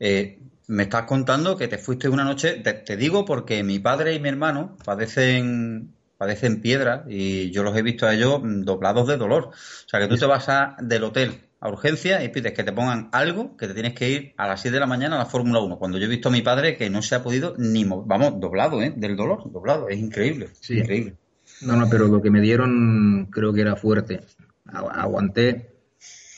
Eh, 0.00 0.38
me 0.68 0.84
estás 0.84 1.02
contando 1.04 1.56
que 1.56 1.68
te 1.68 1.78
fuiste 1.78 2.08
una 2.08 2.24
noche, 2.24 2.54
te, 2.62 2.72
te 2.72 2.96
digo 2.96 3.24
porque 3.24 3.62
mi 3.62 3.78
padre 3.78 4.14
y 4.14 4.20
mi 4.20 4.28
hermano 4.28 4.76
padecen, 4.84 5.92
padecen 6.16 6.60
piedra 6.60 7.04
y 7.08 7.50
yo 7.50 7.62
los 7.62 7.76
he 7.76 7.82
visto 7.82 8.06
a 8.06 8.14
ellos 8.14 8.40
mm, 8.42 8.62
doblados 8.62 9.06
de 9.08 9.16
dolor. 9.16 9.46
O 9.52 9.88
sea 9.88 10.00
que 10.00 10.08
tú 10.08 10.16
te 10.16 10.26
vas 10.26 10.48
a- 10.48 10.76
del 10.80 11.04
hotel 11.04 11.32
a 11.60 11.68
urgencia 11.68 12.24
y 12.24 12.28
pides 12.28 12.52
que 12.54 12.64
te 12.64 12.72
pongan 12.72 13.08
algo 13.12 13.56
que 13.56 13.68
te 13.68 13.74
tienes 13.74 13.94
que 13.94 14.10
ir 14.10 14.34
a 14.36 14.48
las 14.48 14.60
7 14.60 14.74
de 14.76 14.80
la 14.80 14.86
mañana 14.86 15.16
a 15.16 15.18
la 15.20 15.26
Fórmula 15.26 15.60
1. 15.60 15.78
Cuando 15.78 15.98
yo 15.98 16.06
he 16.06 16.08
visto 16.08 16.28
a 16.28 16.32
mi 16.32 16.42
padre 16.42 16.76
que 16.76 16.90
no 16.90 17.02
se 17.02 17.14
ha 17.14 17.22
podido 17.22 17.54
ni 17.58 17.84
mover, 17.84 18.06
vamos, 18.08 18.40
doblado, 18.40 18.82
¿eh? 18.82 18.92
Del 18.96 19.14
dolor, 19.16 19.50
doblado. 19.52 19.88
Es 19.88 19.98
increíble, 19.98 20.48
Sí. 20.60 20.78
increíble. 20.78 21.14
No, 21.60 21.76
no, 21.76 21.88
pero 21.88 22.08
lo 22.08 22.20
que 22.20 22.30
me 22.30 22.40
dieron 22.40 23.28
creo 23.30 23.52
que 23.52 23.60
era 23.60 23.76
fuerte. 23.76 24.20
Agu- 24.66 24.90
Aguanté 24.92 25.70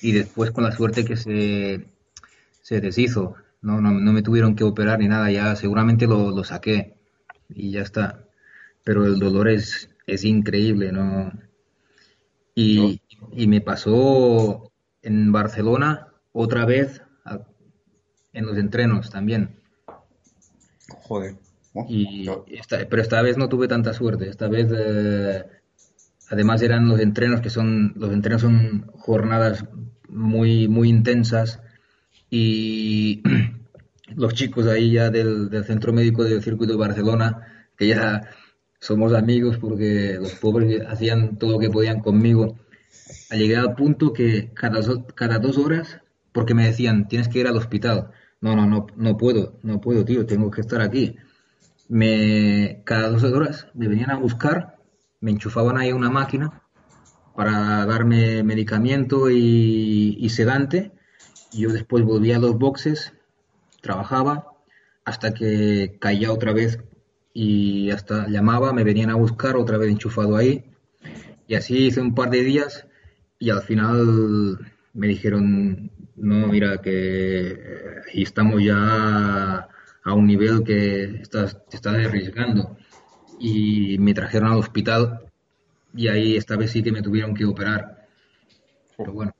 y 0.03 0.13
después 0.13 0.51
con 0.51 0.65
la 0.65 0.73
suerte 0.73 1.05
que 1.05 1.17
se, 1.17 1.87
se 2.63 2.81
deshizo. 2.81 3.37
No, 3.63 3.81
no, 3.81 3.91
no 3.93 4.13
me 4.13 4.23
tuvieron 4.23 4.55
que 4.57 4.65
operar 4.65 4.99
ni 4.99 5.09
nada, 5.09 5.31
ya 5.31 5.57
seguramente 5.57 6.07
lo, 6.07 6.31
lo 6.31 6.45
saqué 6.45 6.95
y 7.49 7.71
ya 7.71 7.81
está. 7.83 8.25
Pero 8.85 9.07
el 9.07 9.19
dolor 9.19 9.49
es, 9.49 9.89
es 10.07 10.25
increíble, 10.25 10.93
¿no? 10.93 11.33
Y, 12.55 13.01
y 13.33 13.47
me 13.49 13.61
pasó 13.61 14.71
en 15.03 15.33
Barcelona 15.33 16.09
otra 16.33 16.65
vez 16.67 17.03
a- 17.25 17.41
en 18.33 18.47
los 18.47 18.59
entrenos 18.59 19.11
también. 19.11 19.57
Joder. 20.89 21.37
Y 21.89 22.25
yo- 22.25 22.45
esta- 22.49 22.87
pero 22.89 23.03
esta 23.03 23.21
vez 23.23 23.37
no 23.37 23.49
tuve 23.49 23.67
tanta 23.67 23.95
suerte. 23.95 24.29
Esta 24.29 24.49
vez, 24.49 24.69
eh, 24.73 25.45
además, 26.31 26.63
eran 26.63 26.89
los 26.89 27.01
entrenos 27.01 27.41
que 27.41 27.51
son, 27.51 27.93
los 27.97 28.13
entrenos 28.13 28.43
son 28.43 28.87
jornadas 28.95 29.65
muy, 30.09 30.69
muy 30.69 30.89
intensas 30.89 31.61
y 32.31 33.23
los 34.15 34.35
chicos 34.35 34.67
ahí 34.67 34.93
ya 34.93 35.11
del, 35.11 35.51
centro 35.65 35.93
médico 35.93 36.25
del 36.25 36.43
circuito 36.43 36.75
de 36.75 36.79
Barcelona, 36.79 37.69
que 37.77 37.89
ya 37.89 38.29
somos 38.81 39.15
amigos 39.15 39.59
porque 39.59 40.19
los 40.21 40.35
pobres 40.35 40.83
hacían 40.87 41.39
todo 41.39 41.53
lo 41.53 41.59
que 41.59 41.71
podían 41.71 42.01
conmigo. 42.01 42.59
Llegué 43.31 43.57
al 43.57 43.75
punto 43.75 44.13
que 44.13 44.53
cada, 44.55 44.81
cada 45.15 45.39
dos 45.39 45.59
horas, 45.59 46.01
porque 46.33 46.55
me 46.55 46.67
decían, 46.67 47.09
tienes 47.09 47.29
que 47.29 47.41
ir 47.41 47.47
al 47.47 47.57
hospital. 47.57 48.11
No, 48.41 48.55
no, 48.55 48.67
no, 48.67 48.87
no 48.97 49.17
puedo, 49.17 49.59
no 49.63 49.81
puedo, 49.81 50.05
tío, 50.05 50.27
tengo 50.27 50.51
que 50.51 50.61
estar 50.61 50.81
aquí 50.81 51.17
me, 51.89 52.83
cada 52.85 53.09
dos 53.09 53.25
horas 53.25 53.69
me 53.75 53.89
venían 53.89 54.11
a 54.11 54.17
buscar, 54.17 54.74
me 55.25 55.31
enchufaban 55.31 55.79
ahí 55.79 55.91
una 55.91 56.11
máquina 56.11 56.63
para 57.35 57.87
darme 57.87 58.43
medicamento 58.43 59.31
y, 59.31 60.19
y 60.21 60.29
sedante. 60.29 60.93
Yo 61.51 61.73
después 61.73 62.05
volvía 62.05 62.37
a 62.37 62.41
los 62.41 62.59
boxes, 62.59 63.15
trabajaba 63.81 64.49
hasta 65.03 65.33
que 65.33 65.97
caía 65.99 66.31
otra 66.31 66.53
vez 66.53 66.79
y 67.33 67.91
hasta 67.91 68.29
llamaba, 68.29 68.75
me 68.75 68.85
venían 68.85 69.09
a 69.09 69.15
buscar 69.15 69.57
otra 69.57 69.79
vez 69.79 69.91
enchufado 69.91 70.37
ahí. 70.37 70.67
Y 71.47 71.55
así 71.55 71.87
hice 71.87 72.03
un 72.03 72.15
par 72.15 72.29
de 72.29 72.43
días 72.43 72.87
y 73.39 73.49
al 73.49 73.63
final 73.63 74.59
me 74.93 75.07
dijeron, 75.07 75.91
no, 76.17 76.49
mira, 76.49 76.83
que 76.83 77.49
eh, 77.49 78.03
estamos 78.13 78.63
ya 78.63 79.69
a 80.05 80.13
un 80.13 80.27
nivel 80.27 80.65
que 80.65 81.05
estás, 81.23 81.67
te 81.67 81.77
estás 81.77 81.95
arriesgando. 81.95 82.77
Y 83.39 83.99
me 83.99 84.15
trajeron 84.15 84.53
al 84.53 84.59
hospital 84.59 85.21
y 85.95 86.09
ahí 86.09 86.37
esta 86.37 86.57
vez 86.57 86.73
sí 86.73 86.83
que 86.83 86.93
me 86.93 87.03
tuvieron 87.03 87.35
que 87.35 87.45
operar. 87.45 88.07
Pero 88.97 89.13
bueno, 89.13 89.35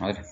Madre. 0.00 0.22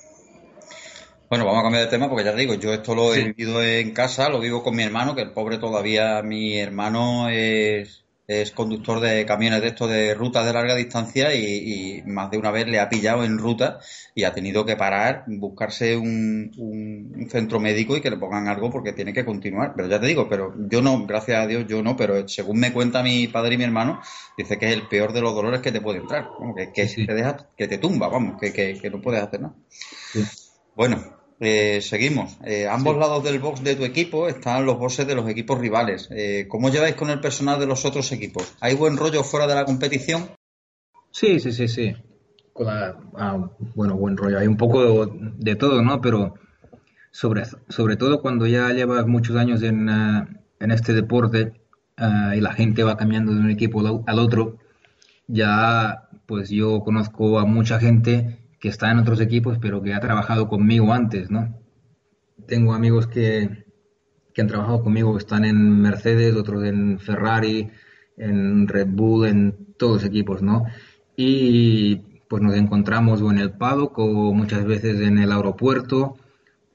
Bueno, 1.29 1.47
vamos 1.47 1.61
a 1.61 1.63
cambiar 1.65 1.85
de 1.85 1.91
tema 1.91 2.09
porque 2.09 2.25
ya 2.25 2.33
te 2.33 2.41
digo, 2.41 2.55
yo 2.55 2.73
esto 2.73 2.95
lo 2.95 3.15
he 3.15 3.25
vivido 3.25 3.63
en 3.63 3.93
casa, 3.93 4.29
lo 4.29 4.41
vivo 4.41 4.63
con 4.63 4.77
mi 4.77 4.83
hermano, 4.83 5.15
que 5.15 5.23
el 5.23 5.33
pobre 5.33 5.59
todavía, 5.59 6.23
mi 6.23 6.59
hermano 6.59 7.29
es 7.29 8.04
es 8.27 8.53
conductor 8.53 9.01
de 9.01 9.27
camiones 9.27 9.61
de 9.61 9.69
estos 9.69 9.91
de 9.91 10.15
rutas 10.15 10.47
de 10.47 10.53
larga 10.53 10.75
distancia 10.75 11.35
y, 11.35 12.03
más 12.07 12.31
de 12.31 12.39
una 12.39 12.51
vez 12.51 12.67
le 12.67 12.81
ha 12.81 12.89
pillado 12.89 13.25
en 13.25 13.39
ruta 13.39 13.81
y 14.15 14.25
ha 14.25 14.33
tenido 14.33 14.65
que 14.65 14.77
parar, 14.77 15.25
buscarse 15.27 15.97
un, 15.97 16.51
un, 16.57 17.29
centro 17.31 17.61
médico 17.61 17.97
y 17.97 18.01
que 18.01 18.11
le 18.11 18.17
pongan 18.17 18.49
algo 18.49 18.71
porque 18.71 18.93
tiene 18.93 19.13
que 19.13 19.25
continuar. 19.25 19.75
Pero 19.77 19.89
ya 19.89 20.01
te 20.01 20.07
digo, 20.07 20.29
pero 20.29 20.55
yo 20.69 20.81
no, 20.81 21.07
gracias 21.07 21.41
a 21.41 21.47
Dios 21.47 21.67
yo 21.67 21.83
no, 21.83 21.97
pero 21.97 22.27
según 22.29 22.61
me 22.61 22.73
cuenta 22.73 23.03
mi 23.03 23.29
padre 23.29 23.55
y 23.55 23.59
mi 23.59 23.65
hermano, 23.65 24.01
dice 24.37 24.59
que 24.59 24.67
es 24.67 24.75
el 24.75 24.89
peor 24.89 25.13
de 25.13 25.21
los 25.21 25.35
dolores 25.35 25.61
que 25.61 25.73
te 25.73 25.81
puede 25.81 25.99
entrar, 25.99 26.29
que, 26.57 26.73
que 26.73 26.87
te 26.87 27.15
deja, 27.15 27.49
que 27.57 27.69
te 27.69 27.79
tumba, 27.79 28.09
vamos, 28.09 28.41
que, 28.41 28.53
que, 28.53 28.79
que 28.81 28.91
no 28.91 29.01
puedes 29.01 29.23
hacer 29.23 29.41
nada. 29.41 29.55
Bueno, 30.75 31.14
eh, 31.47 31.81
seguimos. 31.81 32.37
Eh, 32.45 32.67
ambos 32.69 32.97
lados 32.97 33.23
del 33.25 33.39
box 33.39 33.63
de 33.63 33.77
tu 33.77 33.85
equipo 33.85 34.29
están 34.29 34.67
los 34.67 34.79
bosses 34.79 35.07
de 35.07 35.15
los 35.15 35.29
equipos 35.29 35.59
rivales. 35.59 36.09
Eh, 36.11 36.47
¿Cómo 36.49 36.71
lleváis 36.71 36.95
con 36.95 37.11
el 37.11 37.21
personal 37.21 37.59
de 37.59 37.67
los 37.67 37.85
otros 37.85 38.11
equipos? 38.13 38.55
¿Hay 38.61 38.75
buen 38.75 38.97
rollo 38.97 39.23
fuera 39.23 39.47
de 39.47 39.55
la 39.55 39.65
competición? 39.65 40.29
Sí, 41.11 41.41
sí, 41.41 41.53
sí, 41.53 41.69
sí. 41.69 41.95
Ah, 42.67 43.49
bueno, 43.75 43.97
buen 43.97 44.17
rollo. 44.17 44.39
Hay 44.39 44.47
un 44.47 44.57
poco 44.57 45.07
de, 45.07 45.57
todo, 45.57 45.83
¿no? 45.83 46.01
Pero 46.01 46.35
sobre, 47.11 47.45
sobre 47.69 47.97
todo 47.97 48.21
cuando 48.21 48.47
ya 48.47 48.73
llevas 48.73 49.07
muchos 49.07 49.37
años 49.37 49.63
en, 49.63 49.89
ah, 49.89 50.29
en 50.61 50.71
este 50.71 50.93
deporte 50.93 51.53
ah, 51.97 52.35
y 52.37 52.41
la 52.41 52.53
gente 52.53 52.85
va 52.85 52.97
cambiando 52.97 53.33
de 53.33 53.41
un 53.41 53.51
equipo 53.51 54.03
al 54.07 54.19
otro, 54.19 54.59
ya 55.27 56.09
pues 56.27 56.51
yo 56.51 56.81
conozco 56.81 57.39
a 57.39 57.45
mucha 57.45 57.79
gente 57.79 58.44
que 58.65 58.71
está 58.71 58.91
en 58.91 58.99
otros 58.99 59.21
equipos, 59.21 59.59
pero 59.61 59.83
que 59.83 59.93
ha 59.93 60.01
trabajado 60.01 60.49
conmigo 60.49 60.91
antes, 60.95 61.31
¿no? 61.31 61.61
Tengo 62.47 62.73
amigos 62.73 63.07
que, 63.07 63.67
que 64.33 64.41
han 64.41 64.49
trabajado 64.49 64.83
conmigo, 64.83 65.19
están 65.19 65.45
en 65.45 65.83
Mercedes, 65.83 66.35
otros 66.35 66.65
en 66.65 66.99
Ferrari, 66.99 67.69
en 68.17 68.67
Red 68.67 68.87
Bull, 68.89 69.27
en 69.27 69.75
todos 69.77 69.97
los 69.97 70.05
equipos, 70.05 70.41
¿no? 70.41 70.65
Y 71.15 71.97
pues 72.27 72.43
nos 72.43 72.55
encontramos 72.55 73.21
o 73.21 73.31
en 73.31 73.37
el 73.37 73.53
paddock 73.53 73.99
o 73.99 74.33
muchas 74.33 74.65
veces 74.65 74.99
en 75.03 75.19
el 75.19 75.31
aeropuerto 75.31 76.17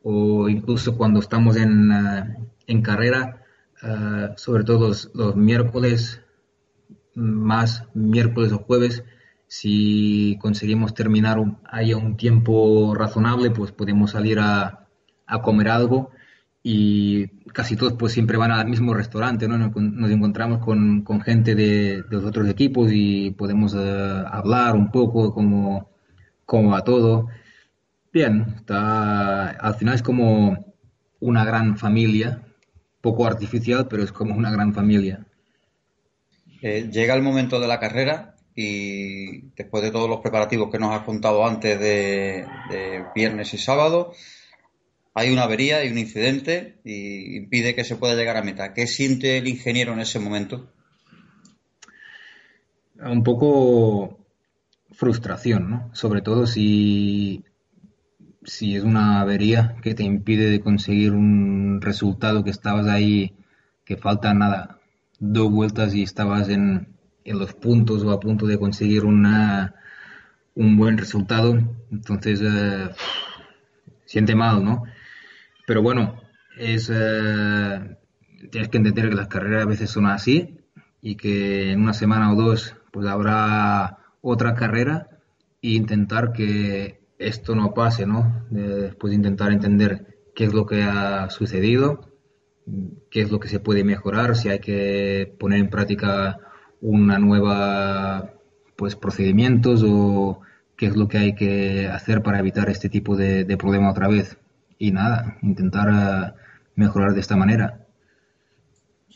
o 0.04 0.48
incluso 0.48 0.96
cuando 0.96 1.20
estamos 1.20 1.58
en, 1.58 1.92
eh, 1.92 2.38
en 2.68 2.84
carrera, 2.84 3.42
uh, 3.82 4.38
sobre 4.38 4.64
todo 4.64 4.90
los, 4.90 5.10
los, 5.16 5.36
miércoles, 5.36 6.22
más 7.16 7.86
miércoles 7.96 8.52
o 8.52 8.60
jueves, 8.60 9.04
si 9.50 10.38
conseguimos 10.40 10.94
terminar 10.94 11.40
un, 11.40 11.58
ahí 11.66 11.92
a 11.92 11.98
un 11.98 12.16
tiempo 12.18 12.94
razonable, 12.94 13.50
pues 13.50 13.72
podemos 13.72 14.12
salir 14.12 14.40
a, 14.40 14.88
a, 15.26 15.42
comer 15.42 15.70
algo 15.70 16.12
y 16.62 17.28
casi 17.52 17.76
todos 17.76 17.94
pues 17.94 18.14
siempre 18.14 18.38
van 18.38 18.52
al 18.52 18.68
mismo 18.68 18.94
restaurante, 18.94 19.48
¿no? 19.48 19.58
Nos, 19.58 20.12
encontramos 20.12 20.60
con, 20.60 21.02
con 21.02 21.22
gente 21.22 21.56
de, 21.56 22.04
de, 22.04 22.06
los 22.12 22.26
otros 22.26 22.48
equipos 22.48 22.92
y 22.94 23.32
podemos 23.32 23.74
uh, 23.74 24.28
hablar 24.28 24.76
un 24.76 24.92
poco 24.92 25.34
como, 25.34 25.90
como 26.46 26.70
va 26.70 26.84
todo. 26.84 27.28
Bien, 28.14 28.54
está, 28.58 29.50
al 29.50 29.74
final 29.76 29.96
es 29.96 30.04
como 30.04 30.76
una 31.20 31.44
gran 31.44 31.76
familia, 31.76 32.44
poco 33.02 33.26
artificial, 33.26 33.88
pero 33.90 34.04
es 34.04 34.12
como 34.12 34.36
una 34.36 34.52
gran 34.52 34.76
familia. 34.76 35.26
Eh, 36.62 36.90
llega 36.92 37.16
el 37.16 37.24
momento 37.24 37.60
de 37.60 37.68
la 37.68 37.80
carrera 37.80 38.36
y 38.62 39.52
después 39.56 39.82
de 39.82 39.90
todos 39.90 40.10
los 40.10 40.20
preparativos 40.20 40.70
que 40.70 40.80
nos 40.80 40.92
has 40.94 41.06
contado 41.06 41.48
antes 41.48 41.80
de, 41.80 42.46
viernes 43.16 43.54
y 43.54 43.58
sábado, 43.58 44.12
hay 45.14 45.32
una 45.32 45.44
avería, 45.44 45.78
hay 45.78 45.90
un 45.90 45.98
incidente 45.98 46.76
y 46.84 47.38
impide 47.38 47.74
que 47.74 47.86
se 47.86 47.96
pueda 47.96 48.16
llegar 48.16 48.36
a 48.36 48.44
meta. 48.44 48.74
¿Qué 48.74 48.86
siente 48.86 49.38
el 49.38 49.48
ingeniero 49.48 49.94
en 49.94 50.02
ese 50.02 50.20
momento? 50.20 50.74
Un 53.02 53.24
poco 53.24 54.28
frustración, 54.92 55.70
¿no? 55.70 55.90
Sobre 55.94 56.22
todo 56.22 56.46
si, 56.46 57.46
si 58.44 58.76
es 58.76 58.84
una 58.84 59.22
avería 59.22 59.78
que 59.82 59.96
te 59.96 60.04
impide 60.04 60.50
de 60.50 60.60
conseguir 60.60 61.14
un 61.14 61.80
resultado 61.80 62.44
que 62.44 62.52
estabas 62.52 62.88
ahí, 62.88 63.38
que 63.86 63.96
falta 63.96 64.34
nada, 64.34 64.82
dos 65.18 65.50
vueltas 65.50 65.96
y 65.96 66.04
estabas 66.04 66.50
en, 66.50 66.99
en 67.30 67.38
los 67.38 67.54
puntos 67.54 68.04
o 68.04 68.12
a 68.12 68.20
punto 68.20 68.48
de 68.48 68.58
conseguir 68.58 69.06
una, 69.06 69.76
un 70.56 70.78
buen 70.78 70.98
resultado, 70.98 71.60
entonces 71.92 72.42
eh, 72.42 72.90
siente 74.06 74.34
mal, 74.34 74.64
¿no? 74.64 74.84
Pero 75.68 75.84
bueno, 75.84 76.20
es, 76.58 76.90
eh, 76.92 77.98
tienes 78.50 78.70
que 78.70 78.78
entender 78.78 79.10
que 79.10 79.16
las 79.16 79.28
carreras 79.28 79.64
a 79.64 79.68
veces 79.68 79.92
son 79.92 80.08
así 80.08 80.58
y 81.02 81.16
que 81.18 81.72
en 81.72 81.82
una 81.82 81.94
semana 81.94 82.34
o 82.34 82.36
dos 82.36 82.76
pues 82.92 83.06
habrá 83.06 84.00
otra 84.22 84.56
carrera 84.56 85.08
e 85.62 85.70
intentar 85.70 86.34
que 86.34 87.02
esto 87.20 87.54
no 87.54 87.76
pase, 87.76 88.08
¿no? 88.08 88.48
Después 88.50 89.14
intentar 89.14 89.52
entender 89.52 90.18
qué 90.34 90.46
es 90.46 90.54
lo 90.54 90.66
que 90.66 90.82
ha 90.82 91.30
sucedido, 91.30 92.10
qué 93.12 93.22
es 93.22 93.30
lo 93.32 93.40
que 93.40 93.50
se 93.50 93.60
puede 93.60 93.84
mejorar, 93.84 94.36
si 94.36 94.50
hay 94.50 94.60
que 94.60 95.36
poner 95.38 95.60
en 95.60 95.70
práctica 95.70 96.40
una 96.82 97.20
nueva 97.20 98.34
pues 98.76 98.96
procedimientos 98.96 99.84
o 99.86 100.42
qué 100.78 100.86
es 100.88 100.96
lo 100.96 101.08
que 101.08 101.18
hay 101.18 101.36
que 101.36 101.88
hacer 101.88 102.24
para 102.24 102.40
evitar 102.40 102.70
este 102.70 102.88
tipo 102.90 103.16
de, 103.16 103.46
problema 103.58 103.92
otra 103.92 104.08
vez. 104.08 104.38
Y 104.78 104.92
nada, 104.92 105.38
intentar 105.42 105.90
eh, 105.90 106.34
mejorar 106.76 107.14
de 107.14 107.20
esta 107.20 107.36
manera. 107.36 107.86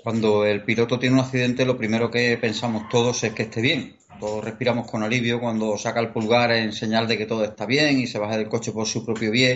Cuando 0.04 0.46
el 0.46 0.64
piloto 0.64 1.00
tiene 1.00 1.16
un 1.16 1.22
accidente, 1.22 1.66
lo 1.66 1.78
primero 1.78 2.12
que 2.12 2.38
pensamos 2.38 2.90
todos 2.90 3.24
es 3.24 3.32
que 3.32 3.44
esté 3.44 3.62
bien. 3.62 3.96
Todos 4.20 4.44
respiramos 4.44 4.92
con 4.92 5.02
alivio 5.02 5.40
cuando 5.40 5.78
saca 5.78 6.02
el 6.02 6.10
pulgar 6.10 6.52
en 6.52 6.74
señal 6.74 7.08
de 7.08 7.18
que 7.18 7.26
todo 7.26 7.46
está 7.46 7.66
bien 7.66 8.00
y 8.00 8.08
se 8.08 8.20
baja 8.20 8.38
del 8.38 8.50
coche 8.50 8.74
por 8.74 8.86
su 8.86 9.06
propio 9.06 9.32
bien. 9.32 9.56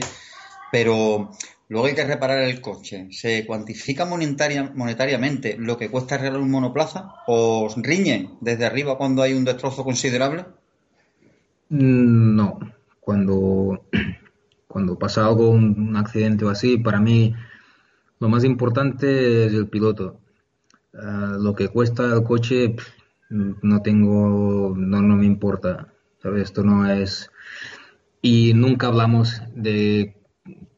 Pero 0.71 1.31
Luego 1.69 1.87
hay 1.87 1.95
que 1.95 2.05
reparar 2.05 2.43
el 2.43 2.61
coche. 2.61 3.07
¿Se 3.11 3.45
cuantifica 3.45 4.05
monetariamente 4.05 5.57
lo 5.57 5.77
que 5.77 5.89
cuesta 5.89 6.15
arreglar 6.15 6.41
un 6.41 6.51
monoplaza? 6.51 7.13
¿O 7.27 7.67
riñen 7.75 8.37
desde 8.39 8.65
arriba 8.65 8.97
cuando 8.97 9.21
hay 9.21 9.33
un 9.33 9.43
destrozo 9.43 9.83
considerable? 9.83 10.45
Mm, 11.69 12.35
no. 12.35 12.59
Cuando, 13.01 13.85
cuando 14.67 14.97
pasa 14.97 15.25
algo, 15.25 15.49
un, 15.49 15.95
accidente 15.97 16.45
o 16.45 16.49
así, 16.49 16.77
para 16.77 17.01
mí 17.01 17.35
lo 18.19 18.29
más 18.29 18.45
importante 18.45 19.45
es 19.47 19.53
el 19.53 19.67
piloto. 19.67 20.19
Ah, 20.93 21.35
lo 21.37 21.53
que 21.53 21.67
cuesta 21.67 22.05
el 22.13 22.23
coche, 22.23 22.75
no 23.29 23.81
tengo, 23.81 24.73
no, 24.77 25.01
no 25.01 25.15
me 25.17 25.25
importa. 25.25 25.93
¿sabes? 26.21 26.43
Esto 26.43 26.63
no 26.63 26.89
es. 26.89 27.29
Y 28.21 28.53
nunca 28.53 28.87
hablamos 28.87 29.41
de 29.53 30.16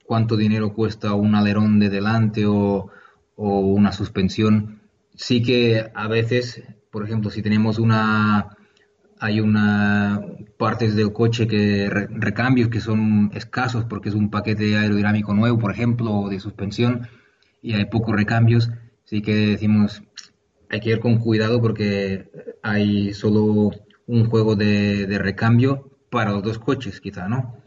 cuánto 0.09 0.37
dinero 0.37 0.73
cuesta 0.73 1.13
un 1.13 1.35
alerón 1.35 1.79
de 1.79 1.91
delante 1.91 2.47
o, 2.47 2.89
una 3.35 3.91
suspensión. 3.91 4.81
Sí 5.15 5.43
que 5.43 5.91
a 5.93 6.07
veces, 6.07 6.63
por 6.89 7.05
ejemplo, 7.05 7.29
si 7.29 7.43
tenemos 7.43 7.77
una 7.77 8.57
hay 9.19 9.39
una 9.39 10.19
partes 10.57 10.95
del 10.95 11.13
coche 11.13 11.45
que 11.47 11.89
recambios 11.91 12.69
que 12.69 12.79
son 12.79 13.29
escasos 13.35 13.85
porque 13.85 14.09
es 14.09 14.15
un 14.15 14.31
paquete 14.31 14.77
aerodinámico 14.77 15.35
nuevo, 15.35 15.59
por 15.59 15.71
ejemplo, 15.71 16.11
o 16.11 16.29
de 16.29 16.39
suspensión 16.39 17.07
y 17.61 17.73
hay 17.73 17.85
pocos 17.85 18.15
recambios, 18.15 18.71
sí 19.03 19.21
que 19.21 19.35
decimos 19.53 20.01
hay 20.71 20.79
que 20.79 20.89
ir 20.89 20.99
con 20.99 21.19
cuidado 21.19 21.61
porque 21.61 22.31
hay 22.63 23.13
solo 23.13 23.71
un 24.07 24.25
juego 24.25 24.55
de, 24.55 25.05
de 25.05 25.19
recambio 25.19 25.91
para 26.09 26.31
los 26.31 26.41
dos 26.41 26.57
coches, 26.57 26.99
quizá, 26.99 27.27
¿no? 27.29 27.58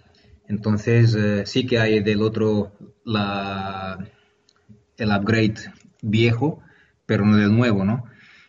Entonces 0.52 1.14
eh, 1.14 1.44
sí 1.46 1.64
que 1.64 1.78
hay 1.78 2.00
del 2.00 2.20
otro 2.22 2.72
la, 3.06 4.06
el 4.98 5.08
upgrade 5.08 5.54
viejo, 6.02 6.60
pero 7.06 7.24
no 7.24 7.38
del 7.38 7.56
nuevo, 7.56 7.86
¿no? 7.86 8.04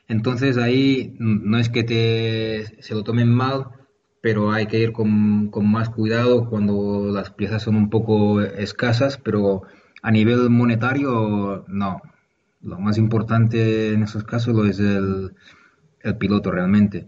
Entonces 0.10 0.58
ahí 0.58 1.16
no 1.18 1.58
es 1.58 1.70
que 1.70 1.84
te, 1.86 2.82
se 2.82 2.94
lo 2.94 3.04
tomen 3.06 3.30
mal, 3.30 3.68
pero 4.22 4.52
hay 4.52 4.68
que 4.68 4.80
ir 4.80 4.92
con, 4.92 5.48
con, 5.48 5.72
más 5.72 5.90
cuidado 5.90 6.50
cuando 6.50 7.10
las 7.14 7.32
piezas 7.32 7.64
son 7.64 7.78
un 7.78 7.90
poco 7.90 8.42
escasas, 8.42 9.18
pero 9.18 9.62
a 10.02 10.12
nivel 10.12 10.50
monetario 10.50 11.64
no. 11.70 12.02
Lo 12.62 12.80
más 12.80 12.98
importante 12.98 13.94
en 13.94 14.04
esos 14.04 14.26
casos 14.26 14.54
lo 14.54 14.66
es 14.66 14.80
el, 14.80 15.36
el 16.02 16.18
piloto 16.18 16.52
realmente. 16.52 17.08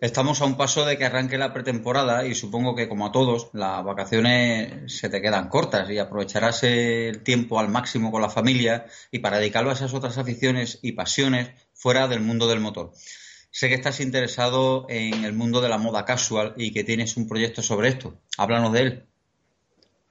Estamos 0.00 0.40
a 0.40 0.44
un 0.44 0.56
paso 0.56 0.86
de 0.86 0.96
que 0.96 1.04
arranque 1.04 1.38
la 1.38 1.52
pretemporada 1.52 2.24
y 2.24 2.36
supongo 2.36 2.76
que 2.76 2.88
como 2.88 3.06
a 3.06 3.10
todos 3.10 3.50
las 3.52 3.84
vacaciones 3.84 4.92
se 4.92 5.08
te 5.08 5.20
quedan 5.20 5.48
cortas 5.48 5.90
y 5.90 5.98
aprovecharás 5.98 6.62
el 6.62 7.24
tiempo 7.24 7.58
al 7.58 7.68
máximo 7.68 8.12
con 8.12 8.22
la 8.22 8.28
familia 8.28 8.86
y 9.10 9.18
para 9.18 9.38
dedicarlo 9.38 9.70
a 9.70 9.72
esas 9.72 9.94
otras 9.94 10.16
aficiones 10.16 10.78
y 10.82 10.92
pasiones 10.92 11.50
fuera 11.72 12.06
del 12.06 12.20
mundo 12.20 12.46
del 12.46 12.60
motor. 12.60 12.92
Sé 13.50 13.68
que 13.68 13.74
estás 13.74 13.98
interesado 13.98 14.86
en 14.88 15.24
el 15.24 15.32
mundo 15.32 15.60
de 15.60 15.68
la 15.68 15.78
moda 15.78 16.04
casual 16.04 16.54
y 16.56 16.72
que 16.72 16.84
tienes 16.84 17.16
un 17.16 17.26
proyecto 17.26 17.60
sobre 17.60 17.88
esto. 17.88 18.20
Háblanos 18.36 18.72
de 18.72 18.80
él. 18.80 19.06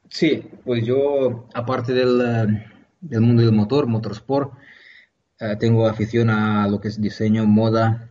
Sí, 0.09 0.43
pues 0.65 0.85
yo, 0.85 1.47
aparte 1.53 1.93
del, 1.93 2.65
mundo 3.21 3.41
del 3.41 3.53
motor, 3.53 3.87
motorsport, 3.87 4.51
eh, 5.39 5.55
tengo 5.57 5.87
afición 5.87 6.29
a 6.29 6.67
lo 6.67 6.81
que 6.81 6.89
es 6.89 6.99
diseño, 6.99 7.45
moda 7.45 8.09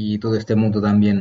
y 0.00 0.18
todo 0.18 0.34
este 0.36 0.54
mundo 0.56 0.80
también. 0.82 1.18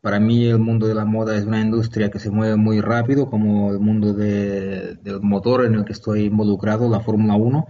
Para 0.00 0.20
mí 0.20 0.46
el 0.46 0.58
mundo 0.58 0.86
de 0.86 0.94
la 0.94 1.04
moda 1.04 1.36
es 1.36 1.44
una 1.44 1.60
industria 1.60 2.10
que 2.10 2.20
se 2.20 2.30
mueve 2.30 2.56
muy 2.56 2.80
rápido, 2.80 3.28
como 3.30 3.72
el 3.72 3.80
mundo 3.80 4.12
de- 4.14 4.94
del 5.02 5.20
motor 5.22 5.64
en 5.66 5.74
el 5.74 5.84
que 5.84 5.92
estoy 5.98 6.24
involucrado, 6.26 6.88
la 6.88 7.00
Fórmula 7.00 7.34
Uno. 7.36 7.66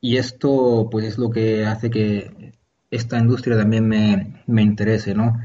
Y 0.00 0.16
esto 0.18 0.88
pues 0.90 1.04
es 1.06 1.18
lo 1.18 1.30
que 1.30 1.66
hace 1.66 1.90
que 1.90 2.52
esta 2.90 3.18
industria 3.18 3.56
también 3.58 3.86
me, 3.88 4.42
me 4.46 4.62
interese, 4.62 5.14
¿no? 5.14 5.38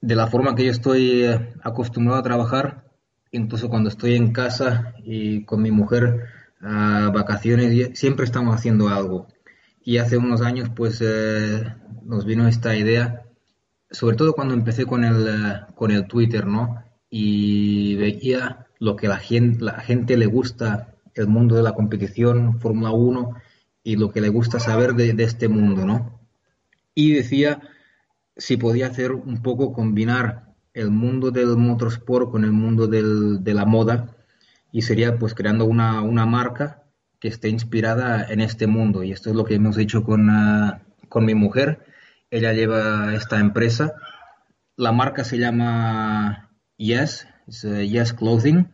De 0.00 0.14
la 0.16 0.26
forma 0.28 0.54
que 0.54 0.64
yo 0.66 0.70
estoy 0.72 1.24
eh, 1.24 1.54
acostumbrado 1.62 2.20
a 2.20 2.22
trabajar, 2.22 2.84
incluso 3.32 3.68
cuando 3.68 3.88
estoy 3.90 4.14
en 4.16 4.32
casa 4.32 4.94
y 5.04 5.44
con 5.44 5.62
mi 5.62 5.70
mujer 5.70 6.24
a 6.60 7.10
vacaciones, 7.14 7.98
siempre 7.98 8.24
estamos 8.24 8.54
haciendo 8.54 8.88
algo. 8.88 9.28
Y 9.84 9.98
hace 9.98 10.16
unos 10.18 10.42
años 10.42 10.70
pues 10.74 11.00
eh, 11.02 11.64
nos 12.04 12.24
vino 12.24 12.46
esta 12.48 12.76
idea, 12.76 13.22
sobre 13.90 14.16
todo 14.16 14.32
cuando 14.34 14.54
empecé 14.54 14.86
con 14.86 15.04
el, 15.04 15.26
eh, 15.28 15.60
con 15.74 15.90
el 15.90 16.06
Twitter, 16.06 16.46
¿no? 16.46 16.82
Y 17.10 17.96
veía 17.96 18.66
lo 18.78 18.96
que 18.96 19.08
la 19.08 19.18
gente, 19.18 19.64
la 19.64 19.80
gente 19.80 20.16
le 20.16 20.26
gusta, 20.26 20.94
el 21.14 21.26
mundo 21.28 21.56
de 21.56 21.62
la 21.62 21.72
competición, 21.74 22.60
Fórmula 22.60 22.92
Uno 22.92 23.34
y 23.82 23.96
lo 23.96 24.10
que 24.12 24.20
le 24.20 24.28
gusta 24.28 24.60
saber 24.60 24.94
de, 24.94 25.12
de 25.14 25.24
este 25.24 25.48
mundo, 25.48 25.84
¿no? 25.86 26.20
Y 26.94 27.12
decía 27.14 27.62
si 28.36 28.56
podía 28.56 28.86
hacer 28.88 29.12
un 29.12 29.42
poco 29.42 29.72
combinar 29.72 30.54
el 30.74 30.90
mundo 30.90 31.30
del 31.30 31.56
motorsport 31.56 32.30
con 32.30 32.44
el 32.44 32.52
mundo 32.52 32.86
del- 32.86 33.42
de 33.42 33.54
la 33.54 33.64
moda 33.64 34.16
y 34.72 34.82
sería 34.82 35.18
pues 35.18 35.34
creando 35.34 35.64
una, 35.64 36.02
una 36.02 36.26
marca 36.26 36.84
que 37.20 37.28
esté 37.28 37.48
inspirada 37.48 38.24
en 38.30 38.40
este 38.40 38.66
mundo 38.66 39.02
y 39.02 39.12
esto 39.12 39.30
es 39.30 39.36
lo 39.36 39.44
que 39.44 39.54
hemos 39.54 39.76
hecho 39.78 40.04
con, 40.04 40.30
ah, 40.30 40.82
con 41.08 41.24
mi 41.24 41.34
mujer. 41.34 41.80
Ella 42.30 42.52
lleva 42.52 43.14
esta 43.14 43.40
empresa. 43.40 43.94
La 44.76 44.92
marca 44.92 45.24
se 45.24 45.38
llama 45.38 46.50
Yes, 46.76 47.26
es, 47.46 47.64
eh, 47.64 47.88
Yes 47.88 48.12
Clothing, 48.12 48.70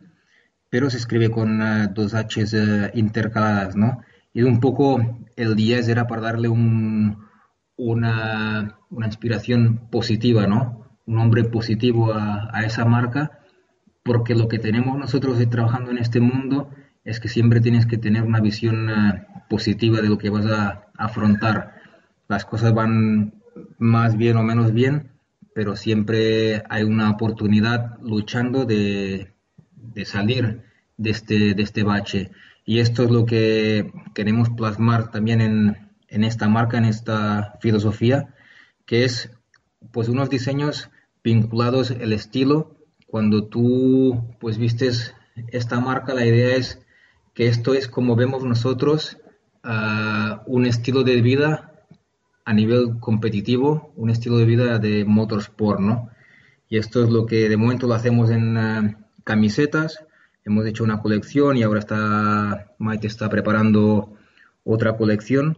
pero 0.69 0.89
se 0.89 0.97
escribe 0.97 1.29
con 1.31 1.61
ah, 1.61 1.87
dos 1.87 2.13
H's 2.13 2.53
eh, 2.53 2.91
intercaladas, 2.95 3.75
¿no? 3.75 4.01
Y 4.33 4.43
un 4.43 4.59
poco 4.59 4.99
el 5.37 5.55
Yes 5.55 5.87
era 5.87 6.05
para 6.05 6.21
darle 6.21 6.49
un, 6.49 7.25
una, 7.77 8.77
una 8.89 9.05
inspiración 9.05 9.87
positiva, 9.89 10.47
¿no? 10.47 10.85
Un 11.05 11.15
nombre 11.15 11.45
positivo 11.45 12.13
a, 12.13 12.49
a 12.51 12.65
esa 12.65 12.83
marca, 12.83 13.39
porque 14.03 14.35
lo 14.35 14.49
que 14.49 14.59
tenemos 14.59 14.97
nosotros 14.97 15.39
trabajando 15.49 15.91
en 15.91 15.99
este 15.99 16.19
mundo 16.19 16.69
es 17.05 17.19
que 17.19 17.29
siempre 17.29 17.61
tienes 17.61 17.85
que 17.85 17.97
tener 17.97 18.23
una 18.23 18.41
visión 18.41 18.89
eh, 18.89 19.27
positiva 19.47 20.01
de 20.01 20.09
lo 20.09 20.17
que 20.17 20.29
vas 20.29 20.45
a 20.45 20.87
afrontar. 20.97 21.75
Las 22.27 22.43
cosas 22.43 22.73
van 22.73 23.44
más 23.77 24.17
bien 24.17 24.37
o 24.37 24.43
menos 24.43 24.73
bien, 24.73 25.11
pero 25.53 25.75
siempre 25.75 26.63
hay 26.69 26.83
una 26.83 27.11
oportunidad 27.11 27.97
luchando 28.01 28.65
de, 28.65 29.33
de 29.75 30.05
salir 30.05 30.63
de 30.97 31.09
este, 31.09 31.53
de 31.53 31.63
este 31.63 31.83
bache. 31.83 32.31
Y 32.65 32.79
esto 32.79 33.03
es 33.03 33.11
lo 33.11 33.25
que 33.25 33.91
queremos 34.13 34.49
plasmar 34.49 35.11
también 35.11 35.41
en, 35.41 35.89
en 36.09 36.23
esta 36.23 36.47
marca, 36.47 36.77
en 36.77 36.85
esta 36.85 37.57
filosofía, 37.61 38.33
que 38.85 39.05
es 39.05 39.31
pues 39.91 40.09
unos 40.09 40.29
diseños 40.29 40.89
vinculados 41.23 41.91
el 41.91 42.11
estilo. 42.13 42.75
Cuando 43.07 43.45
tú 43.45 44.35
pues 44.39 44.57
vistes 44.57 45.13
esta 45.47 45.79
marca, 45.79 46.13
la 46.13 46.25
idea 46.25 46.55
es 46.55 46.81
que 47.33 47.47
esto 47.47 47.73
es 47.73 47.87
como 47.87 48.15
vemos 48.15 48.43
nosotros 48.43 49.17
uh, 49.63 50.41
un 50.47 50.65
estilo 50.65 51.03
de 51.03 51.21
vida 51.21 51.64
a 52.45 52.53
nivel 52.53 52.99
competitivo, 52.99 53.91
un 53.95 54.09
estilo 54.11 54.37
de 54.37 54.45
vida 54.45 54.79
de 54.79 55.03
motorsport, 55.03 55.79
¿no? 55.79 56.09
Y 56.69 56.77
esto 56.77 57.03
es 57.03 57.09
lo 57.09 57.25
que 57.25 57.49
de 57.49 57.57
momento 57.57 57.87
lo 57.87 57.95
hacemos 57.95 58.29
en 58.29 58.57
uh, 58.57 58.95
camisetas. 59.23 60.05
Hemos 60.45 60.65
hecho 60.67 60.83
una 60.83 61.01
colección 61.01 61.57
y 61.57 61.63
ahora 61.63 61.79
está 61.79 62.71
Maite 62.77 63.07
está 63.07 63.29
preparando 63.29 64.13
otra 64.63 64.95
colección 64.95 65.57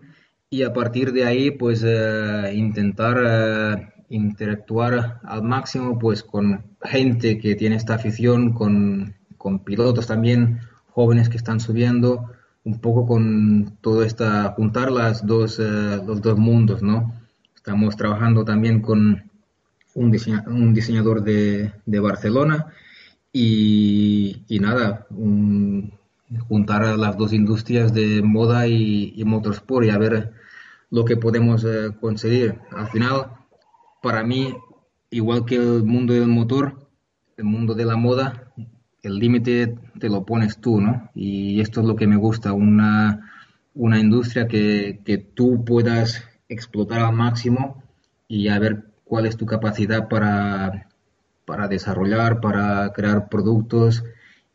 y 0.50 0.64
a 0.64 0.72
partir 0.74 1.12
de 1.12 1.26
ahí 1.26 1.52
pues 1.52 1.84
uh, 1.84 2.48
intentar 2.54 3.94
interactuar 4.10 5.20
al 5.24 5.44
máximo 5.44 6.00
pues 6.00 6.24
con 6.24 6.78
gente 6.82 7.38
que 7.38 7.56
tiene 7.56 7.76
esta 7.76 7.96
afición, 7.96 8.54
con, 8.54 9.16
con 9.38 9.60
pilotos 9.60 10.08
también 10.08 10.62
jóvenes 10.88 11.28
que 11.28 11.38
están 11.38 11.60
subiendo, 11.60 12.32
un 12.68 12.80
poco 12.82 13.08
con 13.08 13.78
todo 13.80 14.04
esta, 14.04 14.52
juntar 14.58 14.92
las 14.92 15.26
dos, 15.26 15.58
uh, 15.58 16.04
los 16.06 16.22
dos 16.22 16.38
mundos, 16.38 16.84
¿no? 16.84 17.14
Estamos 17.56 17.96
trabajando 17.96 18.44
también 18.44 18.82
con 18.82 19.24
un, 19.96 20.12
diseña, 20.12 20.44
un 20.48 20.74
diseñador 20.74 21.24
de, 21.24 21.72
de 21.86 22.00
Barcelona 22.02 22.68
y, 23.32 24.44
y 24.50 24.60
nada, 24.60 25.08
un, 25.12 25.94
juntar 26.50 27.00
las 27.00 27.18
dos 27.18 27.32
industrias 27.32 27.94
de 27.94 28.22
moda 28.22 28.68
y, 28.68 29.14
y 29.16 29.24
motorsport 29.24 29.86
y 29.86 29.90
a 29.90 29.98
ver 29.98 30.34
lo 30.92 31.06
que 31.06 31.16
podemos 31.16 31.64
uh, 31.64 31.94
conseguir. 32.02 32.60
Al 32.72 32.88
final, 32.88 33.28
para 34.02 34.24
mí, 34.26 34.54
igual 35.10 35.46
que 35.46 35.56
el 35.56 35.86
mundo 35.86 36.14
del 36.14 36.28
motor, 36.28 36.86
el 37.38 37.46
mundo 37.46 37.76
de 37.76 37.86
la 37.86 37.96
moda, 37.96 38.47
el 39.04 39.20
límite 39.20 39.76
te 40.00 40.10
lo 40.10 40.26
pones 40.26 40.60
tú, 40.60 40.82
¿no? 40.82 41.10
Y 41.14 41.62
esto 41.62 41.82
es 41.82 41.88
lo 41.88 41.96
que 41.96 42.08
me 42.08 42.16
gusta, 42.16 42.54
una, 42.54 43.32
una 43.74 44.00
industria 44.00 44.48
que, 44.48 45.02
que, 45.06 45.18
tú 45.18 45.64
puedas 45.64 46.24
explotar 46.50 47.00
al 47.00 47.14
máximo 47.14 47.84
y 48.28 48.50
a 48.50 48.60
ver 48.60 48.86
cuál 49.04 49.26
es 49.26 49.38
tu 49.38 49.46
capacidad 49.46 50.08
para, 50.08 50.90
para 51.46 51.68
desarrollar, 51.68 52.42
para 52.42 52.92
crear 52.94 53.30
productos 53.30 54.04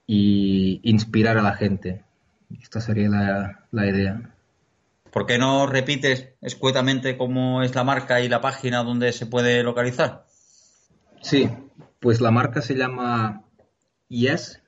y 0.07 0.81
inspirar 0.83 1.39
a 1.39 1.43
la 1.43 1.55
gente. 1.55 2.03
Esta 2.61 2.81
sería 2.81 3.09
la, 3.09 3.67
la 3.71 3.87
idea. 3.87 4.35
¿Por 5.11 5.27
qué 5.27 5.39
no 5.39 5.67
repites 5.67 6.31
escuetamente 6.41 7.17
cómo 7.17 7.63
es 7.63 7.75
la 7.75 7.85
marca 7.85 8.21
y 8.21 8.29
la 8.29 8.41
página 8.41 8.83
donde 8.83 9.13
se 9.13 9.27
puede 9.27 9.63
localizar? 9.63 10.25
Sí, 11.21 11.51
pues 12.01 12.21
la 12.21 12.31
marca 12.31 12.63
se 12.63 12.75
llama 12.75 13.45
Yes, 14.13 14.61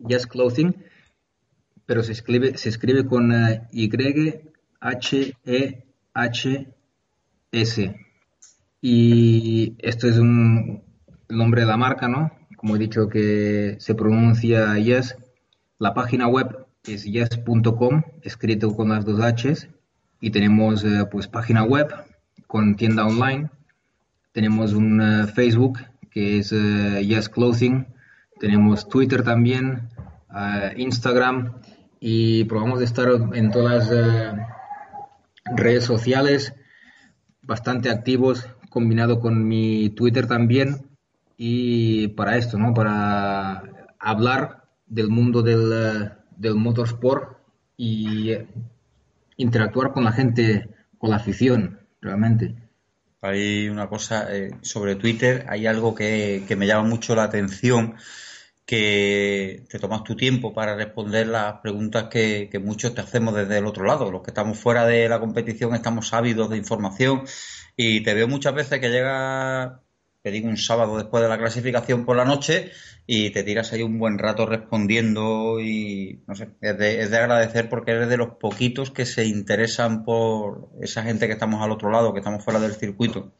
Yes 0.00 0.26
Clothing, 0.26 0.74
pero 1.86 2.02
se 2.02 2.10
escribe, 2.10 2.58
se 2.58 2.70
escribe 2.70 3.06
con 3.06 3.30
uh, 3.30 3.68
Y 3.70 3.88
H 4.80 5.36
E 5.44 5.84
H 6.12 6.74
S. 7.52 7.96
Y 8.80 9.76
esto 9.78 10.08
es 10.08 10.18
un 10.18 10.82
el 11.28 11.36
nombre 11.36 11.60
de 11.60 11.68
la 11.68 11.76
marca, 11.76 12.08
¿no? 12.08 12.32
Como 12.56 12.74
he 12.74 12.80
dicho 12.80 13.08
que 13.08 13.76
se 13.78 13.94
pronuncia 13.94 14.76
Yes. 14.76 15.16
La 15.78 15.94
página 15.94 16.26
web 16.26 16.66
es 16.84 17.04
yes.com, 17.04 18.02
escrito 18.22 18.74
con 18.74 18.88
las 18.88 19.04
dos 19.04 19.20
H's. 19.20 19.68
Y 20.20 20.30
tenemos 20.30 20.82
uh, 20.82 21.08
pues 21.08 21.28
página 21.28 21.62
web 21.62 21.94
con 22.48 22.74
tienda 22.74 23.06
online. 23.06 23.50
Tenemos 24.32 24.72
un 24.72 25.00
uh, 25.00 25.26
Facebook 25.28 25.78
que 26.10 26.38
es 26.38 26.50
Yes 26.50 27.28
Clothing 27.28 27.94
tenemos 28.38 28.88
Twitter 28.88 29.22
también, 29.22 29.88
uh, 30.30 30.76
Instagram 30.76 31.54
y 32.00 32.44
probamos 32.44 32.78
de 32.80 32.84
estar 32.84 33.08
en 33.34 33.50
todas 33.50 33.88
las 33.88 33.90
uh, 33.90 35.56
redes 35.56 35.84
sociales 35.84 36.54
bastante 37.42 37.90
activos 37.90 38.48
combinado 38.70 39.20
con 39.20 39.46
mi 39.46 39.90
Twitter 39.90 40.26
también 40.26 40.88
y 41.36 42.08
para 42.08 42.36
esto, 42.36 42.58
¿no? 42.58 42.74
Para 42.74 43.62
hablar 43.98 44.64
del 44.86 45.08
mundo 45.08 45.42
del, 45.42 45.72
uh, 45.72 46.10
del 46.36 46.54
motorsport 46.54 47.38
y 47.76 48.32
interactuar 49.36 49.92
con 49.92 50.04
la 50.04 50.12
gente, 50.12 50.68
con 50.98 51.10
la 51.10 51.16
afición, 51.16 51.80
realmente. 52.00 52.63
Hay 53.24 53.70
una 53.70 53.88
cosa 53.88 54.26
eh, 54.36 54.50
sobre 54.60 54.96
Twitter, 54.96 55.46
hay 55.48 55.66
algo 55.66 55.94
que, 55.94 56.44
que, 56.46 56.56
me 56.56 56.66
llama 56.66 56.86
mucho 56.86 57.14
la 57.14 57.22
atención, 57.22 57.94
que 58.66 59.64
te 59.70 59.78
tomas 59.78 60.04
tu 60.04 60.14
tiempo 60.14 60.52
para 60.52 60.76
responder 60.76 61.28
las 61.28 61.60
preguntas 61.62 62.08
que, 62.10 62.50
que, 62.52 62.58
muchos 62.58 62.94
te 62.94 63.00
hacemos 63.00 63.34
desde 63.34 63.58
el 63.58 63.66
otro 63.66 63.84
lado. 63.84 64.10
Los 64.10 64.22
que 64.22 64.30
estamos 64.30 64.58
fuera 64.58 64.84
de 64.84 65.08
la 65.08 65.20
competición 65.20 65.74
estamos 65.74 66.12
ávidos 66.12 66.50
de 66.50 66.58
información 66.58 67.24
y 67.76 68.02
te 68.02 68.12
veo 68.12 68.28
muchas 68.28 68.54
veces 68.54 68.78
que 68.78 68.90
llega, 68.90 69.80
te 70.24 70.30
digo, 70.30 70.48
un 70.48 70.56
sábado 70.56 70.96
después 70.96 71.22
de 71.22 71.28
la 71.28 71.36
clasificación 71.36 72.06
por 72.06 72.16
la 72.16 72.24
noche 72.24 72.70
y 73.06 73.28
te 73.28 73.42
tiras 73.42 73.70
ahí 73.74 73.82
un 73.82 73.98
buen 73.98 74.18
rato 74.18 74.46
respondiendo 74.46 75.60
y 75.60 76.22
no 76.26 76.34
sé, 76.34 76.48
es 76.62 76.78
de, 76.78 77.02
es 77.02 77.10
de 77.10 77.18
agradecer 77.18 77.68
porque 77.68 77.90
eres 77.90 78.08
de 78.08 78.16
los 78.16 78.36
poquitos 78.40 78.90
que 78.90 79.04
se 79.04 79.26
interesan 79.26 80.02
por 80.02 80.70
esa 80.80 81.02
gente 81.02 81.26
que 81.26 81.34
estamos 81.34 81.62
al 81.62 81.72
otro 81.72 81.90
lado, 81.90 82.14
que 82.14 82.20
estamos 82.20 82.42
fuera 82.42 82.58
del 82.58 82.72
circuito. 82.72 83.34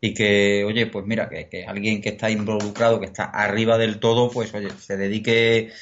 Y 0.00 0.14
que, 0.14 0.64
oye, 0.64 0.86
pues 0.86 1.04
mira, 1.04 1.28
que, 1.28 1.48
que, 1.48 1.66
alguien 1.66 2.00
que 2.00 2.10
está 2.10 2.30
involucrado, 2.30 3.00
que 3.00 3.06
está 3.06 3.24
arriba 3.24 3.76
del 3.76 3.98
todo, 3.98 4.30
pues 4.30 4.54
oye, 4.54 4.70
se 4.78 4.96
dedique 4.96 5.72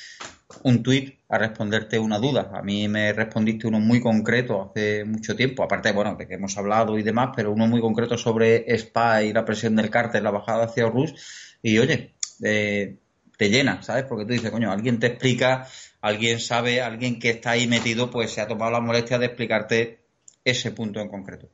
un 0.62 0.82
tuit 0.82 1.20
a 1.28 1.38
responderte 1.38 1.99
una 1.99 2.18
duda. 2.18 2.51
A 2.55 2.62
mí 2.62 2.88
me 2.88 3.12
respondiste 3.12 3.66
uno 3.66 3.80
muy 3.80 4.01
concreto 4.01 4.62
hace 4.62 5.05
mucho 5.05 5.36
tiempo, 5.36 5.62
aparte, 5.62 5.92
bueno, 5.92 6.16
de 6.16 6.26
que 6.26 6.34
hemos 6.34 6.57
hablado 6.57 6.99
y 6.99 7.03
demás, 7.03 7.30
pero 7.36 7.53
uno 7.53 7.66
muy 7.66 7.80
concreto 7.80 8.16
sobre 8.16 8.64
SPA 8.78 9.22
y 9.22 9.32
la 9.32 9.44
presión 9.44 9.76
del 9.76 9.90
cártel, 9.90 10.24
la 10.24 10.30
bajada 10.30 10.64
hacia 10.64 10.86
Horus. 10.86 11.14
Y 11.62 11.78
oye, 11.78 12.14
eh, 12.42 12.96
te 13.36 13.51
llena, 13.51 13.82
¿sabes? 13.82 14.05
Porque 14.05 14.24
tú 14.24 14.32
dices, 14.32 14.51
coño, 14.51 14.72
alguien 14.72 14.99
te 14.99 15.09
explica, 15.09 15.68
alguien 16.01 16.40
sabe, 16.40 16.80
alguien 16.80 17.18
que 17.18 17.30
está 17.30 17.51
ahí 17.51 17.66
metido, 17.66 18.11
pues 18.11 18.32
se 18.32 18.40
ha 18.40 18.49
tomado 18.49 18.72
la 18.72 18.80
molestia 18.80 19.18
de 19.18 19.26
explicarte 19.26 20.01
ese 20.44 20.72
punto 20.72 21.01
en 21.01 21.09
concreto. 21.09 21.51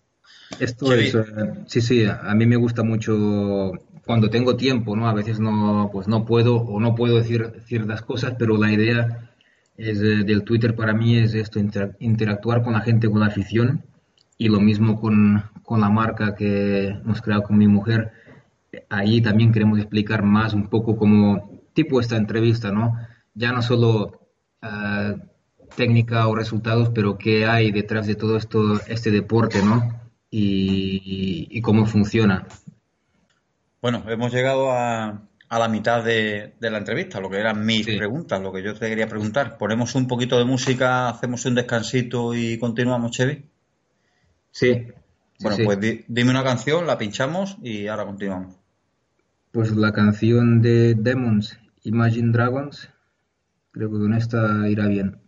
Esto 0.61 0.93
es, 0.93 1.15
eh, 1.15 1.23
sí, 1.67 1.81
sí, 1.81 2.05
a 2.05 2.35
mí 2.35 2.47
me 2.47 2.57
gusta 2.57 2.83
mucho 2.83 3.73
cuando 4.05 4.31
tengo 4.31 4.57
tiempo, 4.57 4.97
¿no? 4.97 5.09
A 5.09 5.15
veces 5.15 5.41
no, 5.41 5.91
pues 5.93 6.09
no 6.09 6.25
puedo 6.25 6.57
o 6.57 6.81
no 6.81 6.95
puedo 6.95 7.17
decir 7.17 7.53
ciertas 7.67 8.03
cosas, 8.03 8.35
pero 8.39 8.57
la 8.57 8.73
idea 8.73 9.31
es, 9.77 9.99
eh, 10.01 10.25
del 10.25 10.45
Twitter 10.45 10.75
para 10.75 10.93
mí 10.93 11.17
es 11.17 11.35
esto, 11.35 11.59
interactuar 11.99 12.63
con 12.63 12.75
la 12.75 12.81
gente, 12.81 13.11
con 13.11 13.21
la 13.21 13.27
afición 13.27 13.85
y 14.37 14.49
lo 14.49 14.61
mismo 14.61 15.01
con, 15.01 15.45
con 15.63 15.81
la 15.81 15.89
marca 15.89 16.35
que 16.35 16.89
hemos 16.89 17.23
creado 17.23 17.45
con 17.45 17.59
mi 17.59 17.69
mujer. 17.69 18.13
Ahí 18.89 19.21
también 19.21 19.53
queremos 19.53 19.79
explicar 19.79 20.23
más 20.23 20.53
un 20.53 20.69
poco 20.69 20.97
como 20.97 21.63
tipo 21.73 22.01
esta 22.01 22.17
entrevista, 22.17 22.71
¿no? 22.71 22.97
Ya 23.35 23.53
no 23.53 23.63
solo 23.63 24.21
uh, 24.63 25.19
técnica 25.77 26.27
o 26.29 26.35
resultados, 26.35 26.91
pero 26.91 27.17
qué 27.17 27.47
hay 27.47 27.71
detrás 27.73 28.07
de 28.07 28.15
todo 28.15 28.37
esto, 28.37 28.81
este 28.89 29.11
deporte, 29.11 29.63
¿no? 29.63 30.04
Y, 30.37 31.47
y 31.49 31.61
cómo 31.61 31.87
funciona. 31.87 32.45
Bueno, 33.81 34.03
hemos 34.09 34.33
llegado 34.33 34.73
a, 34.73 35.23
a 35.49 35.59
la 35.61 35.69
mitad 35.69 36.03
de, 36.03 36.55
de, 36.59 36.71
la 36.71 36.79
entrevista, 36.79 37.21
lo 37.21 37.31
que 37.31 37.39
eran 37.39 37.65
mis 37.65 37.87
Sí. 37.87 37.97
preguntas, 37.97 38.43
lo 38.43 38.53
que 38.53 38.61
yo 38.63 38.75
te 38.75 38.89
quería 38.89 39.07
preguntar. 39.07 39.57
Ponemos 39.59 39.95
un 39.95 40.09
poquito 40.09 40.37
de 40.37 40.45
música, 40.45 41.09
hacemos 41.09 41.45
un 41.45 41.55
descansito 41.55 42.35
y 42.35 42.59
continuamos, 42.59 43.13
Chevy. 43.13 43.45
Sí. 44.51 44.89
Bueno, 45.41 45.57
sí. 45.57 45.65
pues 45.65 45.79
di- 45.81 46.05
dime 46.09 46.31
una 46.31 46.43
canción, 46.43 46.85
la 46.87 46.99
pinchamos 46.99 47.57
y 47.63 47.87
ahora 47.87 48.05
continuamos. 48.05 48.57
Pues 49.53 49.71
la 49.71 49.93
canción 49.93 50.61
de 50.63 50.95
Demons, 50.97 51.59
Imagine 51.85 52.33
Dragons, 52.33 52.89
creo 53.71 53.89
que 53.89 53.99
con 53.99 54.15
esta 54.15 54.69
irá 54.69 54.89
bien. 54.89 55.19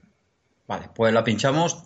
Vale, 0.67 0.89
pues 0.97 1.13
la 1.15 1.23
pinchamos 1.23 1.86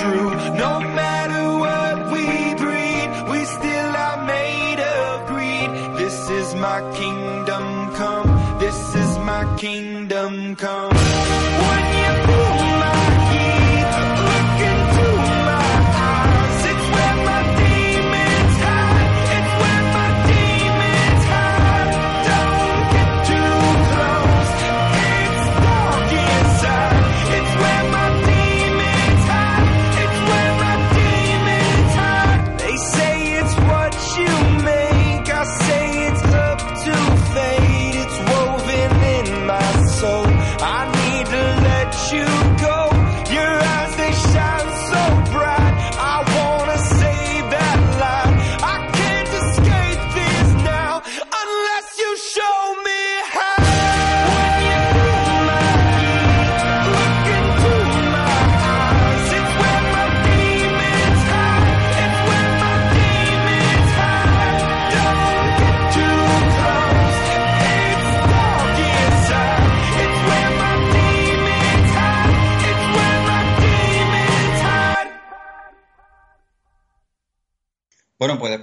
truth. 0.00 0.42
No 0.64 0.72
matter 1.00 1.44
what 1.64 1.96
we 2.12 2.24
breed, 2.62 3.06
we 3.30 3.40
still 3.44 3.92
are 4.06 4.20
made 4.26 4.80
of 4.80 5.26
greed. 5.30 5.70
This 5.98 6.30
is 6.30 6.54
my 6.54 6.80
kingdom 7.00 7.64
come. 7.94 8.28
This 8.58 8.94
is 8.94 9.18
my 9.18 9.42
kingdom 9.56 10.56
come. 10.56 10.87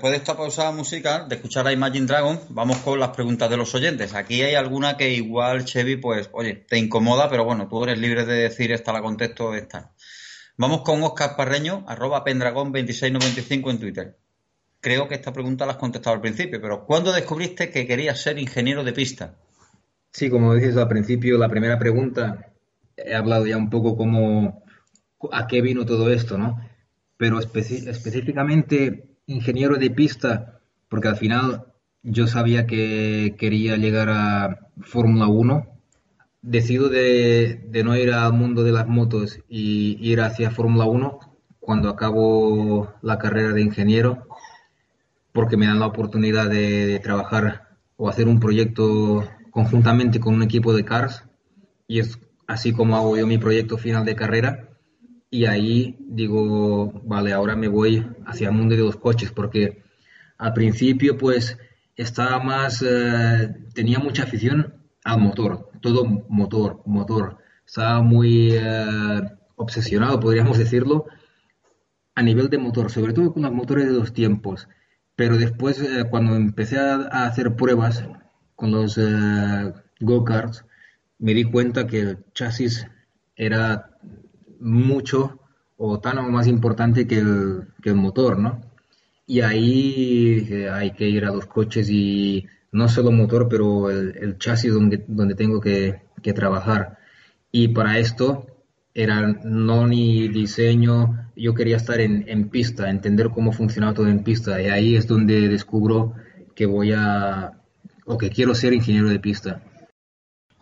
Después 0.06 0.20
de 0.20 0.24
esta 0.24 0.38
pausa 0.38 0.72
musical, 0.72 1.28
de 1.28 1.36
escuchar 1.36 1.66
a 1.66 1.72
Imagine 1.72 2.06
Dragons, 2.06 2.42
vamos 2.50 2.78
con 2.78 3.00
las 3.00 3.10
preguntas 3.10 3.50
de 3.50 3.58
los 3.58 3.74
oyentes. 3.74 4.14
Aquí 4.14 4.44
hay 4.44 4.54
alguna 4.54 4.98
que 4.98 5.10
igual, 5.10 5.66
Chevy, 5.66 5.96
pues, 5.96 6.30
oye, 6.32 6.54
te 6.54 6.78
incomoda, 6.78 7.28
pero 7.28 7.44
bueno, 7.44 7.68
tú 7.68 7.84
eres 7.84 7.98
libre 7.98 8.24
de 8.24 8.36
decir 8.36 8.72
esta 8.72 8.94
la 8.94 9.02
contesto, 9.02 9.56
esta. 9.56 9.94
Vamos 10.58 10.82
con 10.82 11.02
Oscar 11.02 11.36
Parreño, 11.36 11.84
arroba 11.88 12.24
pendragón2695 12.24 13.72
en 13.72 13.80
Twitter. 13.80 14.18
Creo 14.80 15.08
que 15.08 15.16
esta 15.16 15.34
pregunta 15.34 15.66
la 15.66 15.72
has 15.72 15.80
contestado 15.80 16.16
al 16.16 16.22
principio, 16.22 16.62
pero 16.62 16.86
¿cuándo 16.86 17.12
descubriste 17.12 17.72
que 17.72 17.88
querías 17.88 18.22
ser 18.22 18.38
ingeniero 18.38 18.84
de 18.84 18.94
pista? 18.94 19.34
Sí, 20.12 20.30
como 20.30 20.54
dices 20.54 20.78
al 20.78 20.88
principio, 20.88 21.40
la 21.40 21.50
primera 21.50 21.80
pregunta, 21.80 22.54
he 22.96 23.16
hablado 23.16 23.48
ya 23.48 23.58
un 23.58 23.72
poco 23.72 23.98
cómo, 23.98 24.64
a 25.32 25.48
qué 25.48 25.62
vino 25.62 25.84
todo 25.84 26.12
esto, 26.14 26.38
¿no? 26.38 26.62
Pero 27.18 27.40
específicamente 27.40 29.15
ingeniero 29.28 29.78
de 29.78 29.90
pista, 29.90 30.60
porque 30.90 31.08
al 31.08 31.18
final 31.18 31.66
yo 32.04 32.28
sabía 32.28 32.68
que 32.68 33.36
quería 33.38 33.78
llegar 33.78 34.10
a 34.10 34.70
Fórmula 34.82 35.28
1. 35.28 35.68
Decido 36.42 36.90
de, 36.90 37.66
de 37.68 37.84
no 37.84 37.96
ir 37.96 38.12
al 38.12 38.34
mundo 38.34 38.64
de 38.64 38.72
las 38.72 38.88
motos 38.88 39.40
y 39.50 39.98
ir 40.00 40.22
hacia 40.22 40.52
Fórmula 40.52 40.86
1 40.86 41.20
cuando 41.66 41.90
acabo 41.90 42.94
la 43.02 43.18
carrera 43.18 43.52
de 43.52 43.62
ingeniero. 43.62 44.28
porque 45.34 45.58
me 45.58 45.66
dan 45.68 45.80
la 45.80 45.88
oportunidad 45.88 46.50
de, 46.50 47.00
trabajar 47.04 47.68
o 47.98 48.08
hacer 48.08 48.28
un 48.28 48.40
proyecto 48.40 49.28
conjuntamente 49.52 50.20
con 50.20 50.34
un 50.34 50.44
equipo 50.44 50.74
de 50.74 50.86
cars 50.86 51.24
y 51.88 52.00
es 52.00 52.20
así 52.48 52.72
como 52.72 52.96
hago 52.96 53.18
yo 53.18 53.28
mi 53.28 53.38
proyecto 53.38 53.78
final 53.78 54.06
de 54.06 54.16
carrera 54.16 54.65
y 55.36 55.46
ahí 55.46 55.98
digo, 56.00 57.02
vale, 57.04 57.34
ahora 57.34 57.58
me 57.58 57.68
voy 57.68 58.08
hacia 58.26 58.48
el 58.48 58.56
mundo 58.56 58.74
de 58.74 58.84
los 58.84 58.96
coches 58.96 59.32
porque 59.32 59.84
al 60.38 60.54
principio 60.54 61.18
pues 61.18 61.58
estaba 61.98 62.40
más, 62.40 62.82
eh, 62.82 63.54
tenía 63.74 64.00
mucha 64.00 64.24
afición 64.24 64.76
al 65.04 65.20
motor, 65.20 65.72
todo 65.82 66.06
motor, 66.30 66.82
motor, 66.86 67.38
estaba 67.66 68.02
muy 68.02 68.52
eh, 68.54 69.22
obsesionado, 69.58 70.22
podríamos 70.22 70.58
decirlo, 70.58 71.06
a 72.16 72.22
nivel 72.24 72.50
de 72.50 72.58
motor, 72.58 72.90
sobre 72.90 73.12
todo 73.12 73.34
con 73.34 73.44
los 73.44 73.52
motores 73.52 73.88
de 73.88 73.92
dos 73.92 74.14
tiempos. 74.14 74.70
Pero 75.18 75.38
después, 75.38 75.82
eh, 75.82 76.06
cuando 76.10 76.36
empecé 76.36 76.80
a, 76.80 77.26
hacer 77.26 77.58
pruebas 77.58 78.06
con 78.56 78.72
los 78.72 78.98
eh, 78.98 79.74
go-karts, 80.00 80.66
me 81.20 81.34
di 81.34 81.44
cuenta 81.44 81.88
que 81.88 82.00
el 82.00 82.26
chasis 82.34 82.88
era 83.36 83.98
mucho 84.60 85.40
o 85.78 86.00
tan 86.00 86.18
o 86.20 86.30
más 86.30 86.48
importante 86.48 87.08
que 87.08 87.18
el, 87.18 87.96
motor, 87.96 88.40
¿no? 88.40 88.62
Y 89.28 89.42
ahí 89.42 90.68
hay 90.72 90.92
que 90.92 91.10
ir 91.10 91.26
a 91.26 91.32
los 91.32 91.46
coches 91.48 91.90
y 91.90 92.46
no 92.72 92.88
solo 92.90 93.12
motor, 93.12 93.48
pero 93.50 93.90
el, 93.90 94.38
chasis 94.38 94.74
donde, 94.74 95.04
donde 95.08 95.36
tengo 95.36 95.60
que, 95.62 96.02
trabajar. 96.34 96.98
Y 97.52 97.68
para 97.68 98.00
esto 98.00 98.48
era 98.96 99.22
no 99.44 99.86
ni 99.86 100.28
diseño, 100.28 101.30
yo 101.36 101.54
quería 101.54 101.78
estar 101.78 102.00
en, 102.02 102.50
pista, 102.50 102.90
entender 102.90 103.30
cómo 103.30 103.52
funcionaba 103.52 103.94
todo 103.94 104.08
en 104.08 104.24
pista 104.24 104.60
y 104.60 104.68
ahí 104.68 104.96
es 104.96 105.06
donde 105.06 105.48
descubro 105.50 106.14
que 106.56 106.66
voy 106.66 106.94
a 106.94 107.52
o 108.06 108.18
que 108.18 108.30
quiero 108.30 108.56
ser 108.56 108.74
ingeniero 108.74 109.10
de 109.10 109.20
pista. 109.20 109.62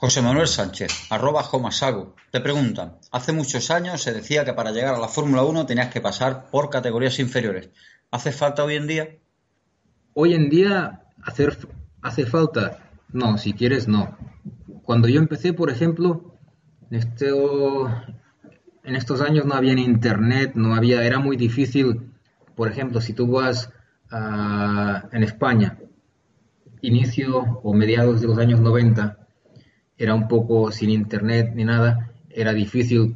José 0.03 0.21
Manuel 0.21 0.49
Sánchez, 0.49 0.91
arroba 1.11 1.43
Jomasago, 1.43 2.13
te 2.29 2.41
preguntan, 2.41 2.97
hace 3.13 3.31
muchos 3.31 3.71
años 3.71 4.01
se 4.01 4.11
decía 4.11 4.43
que 4.43 4.51
para 4.51 4.71
llegar 4.73 4.95
a 4.95 4.99
la 4.99 5.07
Fórmula 5.07 5.43
1 5.43 5.65
tenías 5.65 5.93
que 5.93 6.01
pasar 6.01 6.47
por 6.51 6.69
categorías 6.69 7.19
inferiores. 7.19 7.69
¿Hace 8.11 8.33
falta 8.33 8.65
hoy 8.65 8.75
en 8.75 8.85
día? 8.85 9.15
Hoy 10.13 10.33
en 10.33 10.49
día 10.49 11.03
hacer, 11.23 11.57
hace 12.01 12.25
falta, 12.25 12.79
no, 13.13 13.37
si 13.37 13.53
quieres 13.53 13.87
no. 13.87 14.17
Cuando 14.81 15.07
yo 15.07 15.21
empecé, 15.21 15.53
por 15.53 15.69
ejemplo, 15.69 16.35
este, 16.91 17.29
en 18.83 18.97
estos 18.97 19.21
años 19.21 19.45
no 19.45 19.53
había 19.53 19.71
internet, 19.71 20.51
no 20.55 20.75
había, 20.75 21.01
era 21.05 21.19
muy 21.19 21.37
difícil, 21.37 22.11
por 22.55 22.69
ejemplo, 22.69 22.99
si 22.99 23.13
tú 23.13 23.31
vas 23.31 23.71
en 24.11 25.23
España, 25.23 25.79
inicio 26.81 27.37
o 27.63 27.73
mediados 27.73 28.19
de 28.19 28.27
los 28.27 28.37
años 28.37 28.59
90, 28.59 29.22
era 29.97 30.13
un 30.13 30.27
poco 30.27 30.71
sin 30.71 30.89
internet 30.89 31.51
ni 31.55 31.63
nada, 31.63 32.11
era 32.29 32.53
difícil 32.53 33.15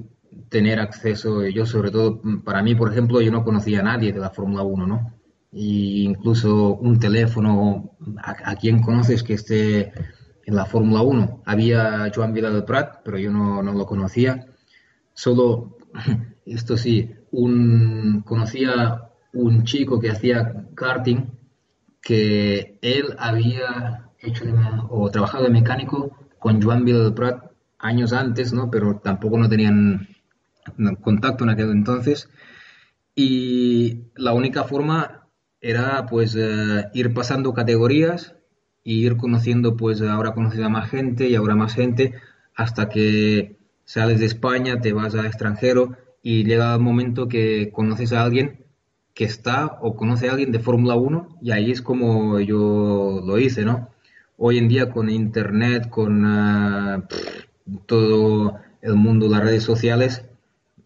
tener 0.50 0.80
acceso, 0.80 1.46
yo 1.48 1.66
sobre 1.66 1.92
todo, 1.92 2.22
para 2.44 2.62
mí, 2.62 2.76
por 2.76 2.92
ejemplo, 2.92 3.22
yo 3.22 3.32
no 3.32 3.44
conocía 3.44 3.80
a 3.80 3.84
nadie 3.84 4.14
de 4.14 4.20
la 4.20 4.30
Fórmula 4.30 4.64
1, 4.64 4.88
¿no? 4.88 5.14
Y 5.52 6.04
incluso 6.04 6.76
un 6.76 7.00
teléfono, 7.00 7.92
a, 8.18 8.56
quien 8.56 8.82
conoces 8.82 9.24
que 9.24 9.34
esté 9.34 9.92
en 10.46 10.56
la 10.56 10.66
Fórmula 10.66 11.02
1. 11.02 11.44
Había 11.46 12.12
Joan 12.14 12.34
Vidal 12.34 12.64
Prat, 12.66 13.02
pero 13.04 13.18
yo 13.18 13.32
no, 13.32 13.64
no 13.64 13.74
lo 13.74 13.86
conocía 13.86 14.46
solo, 15.18 15.78
esto 16.46 16.78
sí, 16.78 17.12
un, 17.32 18.24
conocía 18.26 19.10
un 19.34 19.64
chico 19.64 20.00
que 20.00 20.12
hacía 20.12 20.68
karting, 20.76 21.26
que 22.02 22.78
él 22.82 23.16
había 23.18 24.10
hecho 24.20 24.46
o 24.90 25.10
trabajado 25.10 25.46
de 25.46 25.50
mecánico 25.50 26.16
con 26.40 26.62
Joan 26.62 26.86
Prat 27.16 27.52
años 27.80 28.14
antes, 28.14 28.54
¿no? 28.54 28.70
Pero 28.72 29.00
tampoco 29.04 29.38
no 29.38 29.50
tenían 29.50 30.08
contacto 31.02 31.44
en 31.44 31.50
aquel 31.50 31.72
entonces. 31.72 32.30
Y 33.16 34.04
la 34.16 34.34
única 34.34 34.64
forma 34.64 35.28
era 35.62 36.06
pues 36.06 36.36
eh, 36.38 36.86
ir 36.94 37.14
pasando 37.14 37.54
categorías 37.54 38.36
y 38.84 39.06
ir 39.06 39.18
conociendo 39.18 39.76
pues 39.76 40.02
ahora 40.02 40.34
conoces 40.34 40.62
a 40.62 40.70
más 40.70 40.90
gente 40.90 41.28
y 41.28 41.36
ahora 41.36 41.56
más 41.56 41.74
gente 41.74 42.14
hasta 42.56 42.90
que 42.90 43.58
sales 43.86 44.20
de 44.20 44.26
España, 44.26 44.82
te 44.82 44.94
vas 44.94 45.16
al 45.16 45.26
extranjero 45.26 45.98
y 46.22 46.44
llega 46.44 46.74
el 46.74 46.82
momento 46.82 47.28
que 47.28 47.72
conoces 47.72 48.14
a 48.14 48.24
alguien 48.24 48.66
que 49.14 49.24
está 49.24 49.78
o 49.82 49.96
conoce 49.96 50.28
a 50.28 50.32
alguien 50.32 50.52
de 50.52 50.60
Fórmula 50.60 50.96
1 50.96 51.40
y 51.42 51.52
ahí 51.52 51.72
es 51.72 51.82
como 51.82 52.40
yo 52.40 53.22
lo 53.26 53.40
hice, 53.40 53.66
¿no? 53.66 53.90
Hoy 54.40 54.60
en 54.60 54.68
día 54.68 54.92
con 54.92 55.10
internet, 55.10 55.90
con 55.90 56.24
ah, 56.24 57.08
todo 57.88 58.60
el 58.82 58.94
mundo, 58.96 59.28
las 59.28 59.42
redes 59.42 59.64
sociales, 59.64 60.26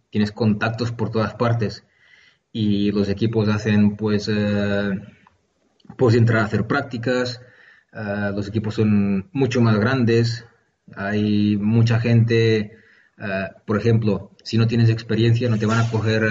tienes 0.10 0.32
contactos 0.32 0.94
por 0.94 1.12
todas 1.12 1.34
partes 1.36 1.86
y 2.54 2.92
los 2.94 3.10
equipos 3.10 3.50
hacen 3.50 3.98
pues 3.98 4.30
eh, 4.34 5.02
puedes 5.98 6.18
entrar 6.18 6.42
a 6.42 6.46
hacer 6.46 6.66
prácticas, 6.66 7.42
ah, 7.92 8.32
los 8.34 8.48
equipos 8.48 8.76
son 8.76 9.30
mucho 9.34 9.60
más 9.62 9.78
grandes, 9.80 10.46
hay 10.96 11.58
mucha 11.58 12.00
gente 12.00 12.78
eh, 13.18 13.50
por 13.66 13.78
ejemplo, 13.78 14.32
si 14.44 14.58
no 14.58 14.68
tienes 14.68 14.90
experiencia, 14.90 15.50
no 15.50 15.58
te 15.58 15.66
van 15.66 15.80
a 15.80 15.90
coger 15.92 16.24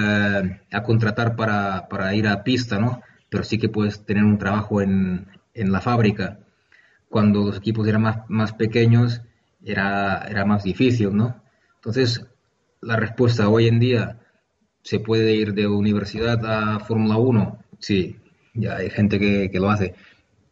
a 0.73 0.83
contratar 0.83 1.37
para, 1.37 1.87
para, 1.89 2.15
ir 2.15 2.27
a 2.29 2.43
pista, 2.45 2.79
¿no? 2.79 3.03
Pero 3.29 3.45
sí 3.45 3.59
que 3.59 3.69
puedes 3.69 4.07
tener 4.07 4.25
un 4.25 4.39
trabajo 4.39 4.81
en, 4.81 5.29
en 5.55 5.71
la 5.73 5.81
fábrica. 5.83 6.41
Cuando 7.11 7.45
los 7.45 7.59
equipos 7.59 7.87
eran 7.87 8.03
más, 8.03 8.17
más 8.29 8.55
pequeños, 8.55 9.21
era, 9.63 10.27
era 10.27 10.47
más 10.47 10.65
difícil, 10.65 11.15
¿no? 11.15 11.43
Entonces, 11.75 12.27
la 12.81 12.97
respuesta 12.97 13.51
hoy 13.51 13.69
en 13.69 13.81
día, 13.81 14.21
¿se 14.83 15.01
puede 15.01 15.35
ir 15.35 15.53
de 15.53 15.67
universidad 15.67 16.41
a 16.47 16.81
Fórmula 16.81 17.19
1? 17.19 17.59
Sí, 17.79 18.17
ya 18.55 18.77
hay 18.77 18.89
gente 18.89 19.19
que, 19.19 19.51
que 19.51 19.61
lo 19.61 19.69
hace. 19.69 19.95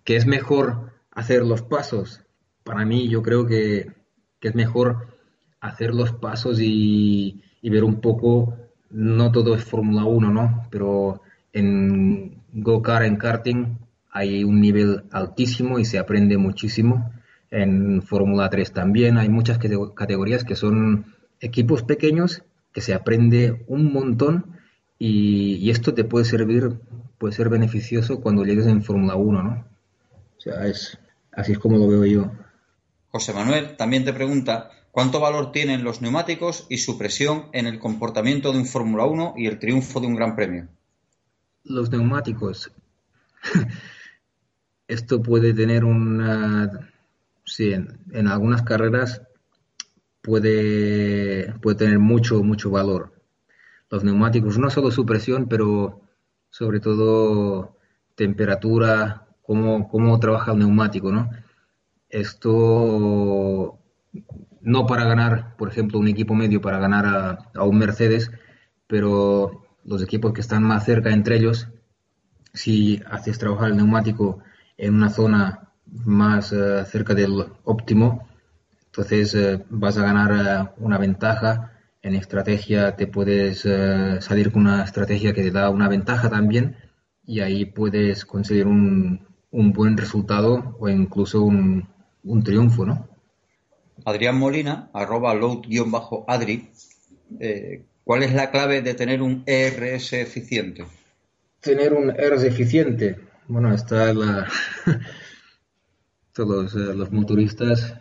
¿Que 0.05 0.17
es 0.17 0.27
mejor 0.27 0.93
hacer 1.13 1.43
los 1.47 1.63
pasos? 1.63 2.23
Para 2.65 2.85
mí, 2.85 3.09
yo 3.09 3.23
creo 3.23 3.47
que, 3.47 3.93
que 4.41 4.49
es 4.49 4.55
mejor 4.55 5.17
hacer 5.61 5.95
los 5.95 6.13
pasos 6.13 6.59
y, 6.61 7.43
ver 7.63 7.85
un 7.85 8.01
poco, 8.01 8.57
no 8.91 9.33
todo 9.33 9.55
es 9.55 9.65
Fórmula 9.65 10.05
1, 10.05 10.31
¿no? 10.31 10.67
Pero 10.71 11.23
en 11.53 12.43
go-kart, 12.53 13.05
en 13.07 13.17
karting, 13.17 13.79
hay 14.11 14.45
un 14.45 14.61
nivel 14.61 15.05
altísimo 15.11 15.79
y 15.79 15.85
se 15.85 15.99
aprende 15.99 16.37
muchísimo. 16.39 17.13
En 17.51 18.03
Fórmula 18.03 18.51
3 18.51 18.73
también 18.73 19.19
hay 19.19 19.29
muchas 19.29 19.59
categorías 19.59 20.45
que 20.45 20.57
son 20.57 21.15
equipos 21.41 21.83
pequeños 21.83 22.43
que 22.73 22.81
se 22.81 22.95
aprende 22.95 23.65
un 23.69 23.93
montón 23.93 24.59
y, 24.99 25.71
esto 25.71 25.95
te 25.95 26.05
puede 26.05 26.25
servir, 26.25 26.81
puede 27.19 27.35
ser 27.35 27.49
beneficioso 27.49 28.21
cuando 28.21 28.45
llegues 28.45 28.67
en 28.67 28.83
Fórmula 28.83 29.15
1, 29.15 29.43
¿no? 29.43 29.65
O 30.37 30.41
sea, 30.41 30.67
es, 30.67 30.99
así 31.33 31.53
es 31.53 31.59
como 31.59 31.79
lo 31.79 31.89
veo 31.89 32.05
yo. 32.05 32.33
José 33.11 33.33
Manuel 33.33 33.77
también 33.77 34.05
te 34.05 34.13
pregunta 34.13 34.71
¿Cuánto 34.99 35.21
valor 35.21 35.53
tienen 35.53 35.85
los 35.85 36.01
neumáticos 36.01 36.67
y 36.69 36.79
su 36.79 36.99
presión 36.99 37.51
en 37.53 37.69
el 37.69 37.79
comportamiento 37.79 38.53
de 38.53 38.59
un 38.59 38.67
Fórmula 38.67 39.05
1 39.05 39.35
y 39.37 39.47
el 39.47 39.61
triunfo 39.61 40.01
de 40.01 40.09
un 40.09 40.17
Gran 40.17 40.35
Premio? 40.35 40.67
Los 41.63 41.91
neumáticos. 41.91 42.73
Esto 44.89 45.23
puede 45.23 45.55
tener 45.55 45.85
una... 45.85 46.91
Sí, 47.45 47.73
en, 47.73 48.29
algunas 48.29 48.63
carreras 48.63 49.23
puede, 50.23 51.55
puede 51.61 51.77
tener 51.77 51.99
mucho, 51.99 52.43
mucho 52.43 52.71
valor. 52.71 53.13
Los 53.91 54.05
neumáticos, 54.05 54.59
no 54.59 54.71
solo 54.71 54.91
su 54.91 55.07
presión, 55.07 55.49
pero 55.49 56.01
sobre 56.51 56.81
todo 56.81 57.77
temperatura, 58.17 59.27
cómo, 59.43 59.89
cómo 59.89 60.19
trabaja 60.19 60.53
el 60.53 60.59
neumático, 60.59 61.13
¿no? 61.13 61.31
Esto 62.11 63.79
no 64.61 64.87
para 64.87 65.05
ganar, 65.05 65.57
por 65.57 65.69
ejemplo, 65.69 65.99
un 65.99 66.09
equipo 66.09 66.35
medio 66.35 66.61
para 66.61 66.79
ganar 66.79 67.07
a, 67.55 67.65
un 67.65 67.79
Mercedes, 67.79 68.31
pero 68.87 69.67
los 69.85 70.03
equipos 70.03 70.33
que 70.33 70.41
están 70.41 70.63
más 70.63 70.85
cerca 70.85 71.11
entre 71.11 71.37
ellos, 71.37 71.69
si 72.53 73.01
haces 73.11 73.39
trabajar 73.39 73.71
el 73.71 73.77
neumático 73.77 74.41
en 74.79 74.95
una 74.95 75.11
zona 75.11 75.73
más 75.87 76.53
eh, 76.53 76.85
cerca 76.87 77.15
del 77.15 77.45
óptimo, 77.65 78.29
entonces 78.87 79.35
eh, 79.35 79.65
vas 79.69 79.99
a 79.99 80.03
ganar 80.03 80.33
eh, 80.33 80.71
una 80.79 80.97
ventaja. 80.97 81.73
En 82.01 82.15
estrategia 82.15 82.97
te 82.97 83.07
puedes 83.09 83.67
salir 84.25 84.53
con 84.53 84.63
una 84.63 84.85
estrategia 84.85 85.35
que 85.35 85.43
te 85.43 85.51
da 85.51 85.69
una 85.69 85.89
ventaja 85.89 86.31
también 86.31 86.77
y 87.27 87.41
ahí 87.41 87.65
puedes 87.67 88.25
conseguir 88.25 88.67
un, 88.69 89.27
un 89.51 89.73
buen 89.73 89.97
resultado 89.97 90.77
o 90.79 90.89
incluso 90.89 91.43
un, 91.43 91.89
un 92.23 92.45
triunfo, 92.45 92.87
¿no? 92.87 93.09
Adrián 94.05 94.39
Molina, 94.39 94.91
arroba 94.93 95.35
load-adri, 95.35 96.71
eh, 97.41 97.85
¿cuál 98.05 98.23
es 98.23 98.33
la 98.33 98.51
clave 98.51 98.83
de 98.83 98.95
tener 98.95 99.23
un 99.23 99.43
ERS 99.47 100.13
eficiente? 100.15 100.85
Tener 101.61 101.93
un 101.93 102.11
ERS 102.11 102.45
eficiente, 102.45 103.17
Bueno, 103.49 103.73
está 103.73 104.13
la... 104.13 104.47
todos 106.35 106.75
eh, 106.75 106.95
los 106.95 107.11
motoristas. 107.11 107.99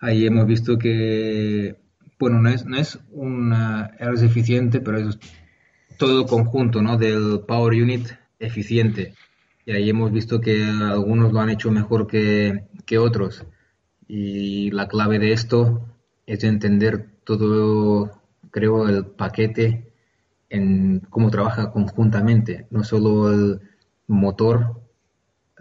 Ahí 0.00 0.26
hemos 0.26 0.46
visto 0.46 0.78
que, 0.78 1.76
bueno, 2.18 2.40
no 2.40 2.48
es, 2.48 2.66
no 2.66 2.76
es 2.76 2.98
una 3.12 3.92
es 4.00 4.20
eficiente, 4.22 4.80
pero 4.80 4.98
es 4.98 5.16
todo 5.96 6.26
conjunto 6.26 6.82
¿no? 6.82 6.98
del 6.98 7.42
Power 7.46 7.80
Unit 7.80 8.08
eficiente. 8.40 9.14
Y 9.64 9.70
ahí 9.70 9.88
hemos 9.88 10.10
visto 10.10 10.40
que 10.40 10.64
algunos 10.64 11.32
lo 11.32 11.38
han 11.38 11.50
hecho 11.50 11.70
mejor 11.70 12.08
que, 12.08 12.64
que 12.84 12.98
otros. 12.98 13.46
Y 14.08 14.72
la 14.72 14.88
clave 14.88 15.20
de 15.20 15.32
esto 15.32 15.86
es 16.26 16.42
entender 16.42 17.06
todo, 17.22 18.20
creo, 18.50 18.88
el 18.88 19.06
paquete 19.06 19.92
en 20.50 20.98
cómo 21.10 21.30
trabaja 21.30 21.70
conjuntamente, 21.70 22.66
no 22.70 22.82
solo 22.82 23.32
el 23.32 23.71
motor, 24.06 24.82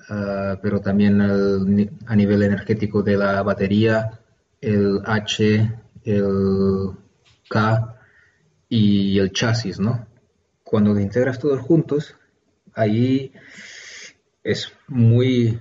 uh, 0.10 0.56
pero 0.62 0.82
también 0.82 1.22
el, 1.22 1.92
a 2.06 2.16
nivel 2.16 2.44
energético 2.44 3.04
de 3.04 3.18
la 3.18 3.44
batería, 3.44 4.20
el 4.60 5.02
H, 5.06 5.72
el 6.04 6.92
K 7.50 8.00
y 8.70 9.20
el 9.20 9.32
chasis, 9.32 9.80
¿no? 9.80 10.08
Cuando 10.64 10.94
lo 10.94 11.00
integras 11.00 11.40
todos 11.40 11.60
juntos, 11.60 12.16
ahí 12.74 13.34
es 14.44 14.72
muy, 14.88 15.60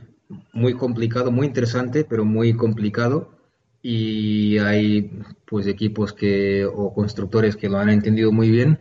muy 0.52 0.74
complicado, 0.74 1.30
muy 1.30 1.46
interesante, 1.46 2.04
pero 2.04 2.24
muy 2.24 2.54
complicado. 2.54 3.36
Y 3.82 4.58
hay 4.58 5.10
pues 5.46 5.66
equipos 5.66 6.12
que, 6.12 6.66
o 6.66 6.92
constructores 6.92 7.56
que 7.56 7.68
lo 7.68 7.78
han 7.78 7.88
entendido 7.88 8.30
muy 8.30 8.50
bien 8.50 8.78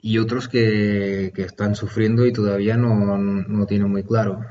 y 0.00 0.18
otros 0.18 0.48
que, 0.48 1.32
que 1.34 1.42
están 1.42 1.74
sufriendo 1.74 2.26
y 2.26 2.32
todavía 2.32 2.76
no, 2.76 3.18
no 3.18 3.66
tienen 3.66 3.90
muy 3.90 4.04
claro. 4.04 4.44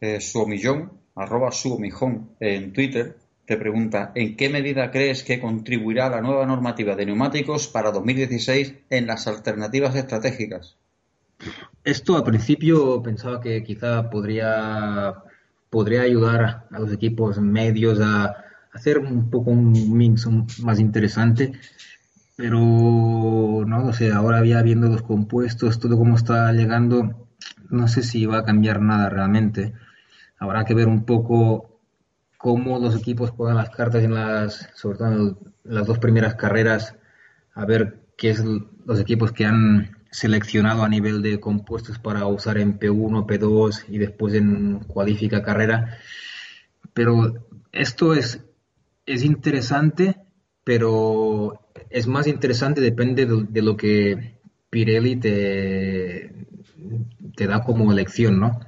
Eh, 0.00 0.20
Suomillón, 0.20 0.92
arroba 1.14 1.52
Suomijón 1.52 2.30
en 2.40 2.72
Twitter, 2.72 3.16
te 3.46 3.56
pregunta, 3.56 4.10
¿en 4.14 4.36
qué 4.36 4.48
medida 4.48 4.90
crees 4.90 5.22
que 5.22 5.40
contribuirá 5.40 6.10
la 6.10 6.20
nueva 6.20 6.44
normativa 6.46 6.96
de 6.96 7.06
neumáticos 7.06 7.68
para 7.68 7.92
2016 7.92 8.74
en 8.90 9.06
las 9.06 9.28
alternativas 9.28 9.94
estratégicas? 9.94 10.76
Esto 11.84 12.16
al 12.16 12.24
principio 12.24 13.00
pensaba 13.02 13.40
que 13.40 13.62
quizá 13.62 14.10
podría, 14.10 15.14
podría 15.70 16.02
ayudar 16.02 16.66
a 16.70 16.78
los 16.78 16.92
equipos 16.92 17.38
medios 17.38 18.00
a 18.00 18.34
hacer 18.72 18.98
un 18.98 19.30
poco 19.30 19.52
un 19.52 19.96
mix 19.96 20.26
más 20.62 20.80
interesante, 20.80 21.52
pero 22.36 23.64
no, 23.66 23.86
o 23.86 23.92
sea, 23.94 24.16
ahora 24.16 24.44
ya 24.44 24.62
viendo 24.62 24.88
los 24.88 25.02
compuestos, 25.02 25.80
todo 25.80 25.96
cómo 25.96 26.16
está 26.16 26.52
llegando, 26.52 27.28
no 27.70 27.88
sé 27.88 28.02
si 28.02 28.26
va 28.26 28.38
a 28.38 28.44
cambiar 28.44 28.80
nada 28.82 29.08
realmente. 29.08 29.72
Habrá 30.38 30.64
que 30.64 30.74
ver 30.74 30.86
un 30.86 31.04
poco 31.06 31.80
cómo 32.36 32.78
los 32.78 32.94
equipos 32.94 33.30
juegan 33.30 33.56
las 33.56 33.70
cartas 33.70 34.04
en 34.04 34.14
las, 34.14 34.70
sobre 34.74 34.98
todo 34.98 35.12
en 35.12 35.38
las 35.64 35.86
dos 35.86 35.98
primeras 35.98 36.34
carreras, 36.34 36.94
a 37.54 37.64
ver 37.64 38.02
qué 38.18 38.30
es 38.30 38.44
los 38.44 39.00
equipos 39.00 39.32
que 39.32 39.46
han 39.46 39.96
seleccionado 40.10 40.82
a 40.82 40.88
nivel 40.88 41.22
de 41.22 41.40
compuestos 41.40 41.98
para 41.98 42.26
usar 42.26 42.58
en 42.58 42.78
P1, 42.78 43.26
P2 43.26 43.84
y 43.88 43.98
después 43.98 44.34
en 44.34 44.80
cualifica 44.80 45.42
carrera. 45.42 45.98
Pero 46.94 47.46
esto 47.72 48.14
es, 48.14 48.44
es 49.06 49.24
interesante, 49.24 50.16
pero 50.66 51.60
es 51.90 52.08
más 52.08 52.26
interesante, 52.26 52.80
depende 52.80 53.24
de, 53.24 53.62
lo 53.62 53.76
que 53.76 54.40
Pirelli 54.68 55.14
te, 55.14 56.32
te, 57.36 57.46
da 57.46 57.62
como 57.62 57.92
elección, 57.92 58.40
¿no? 58.40 58.58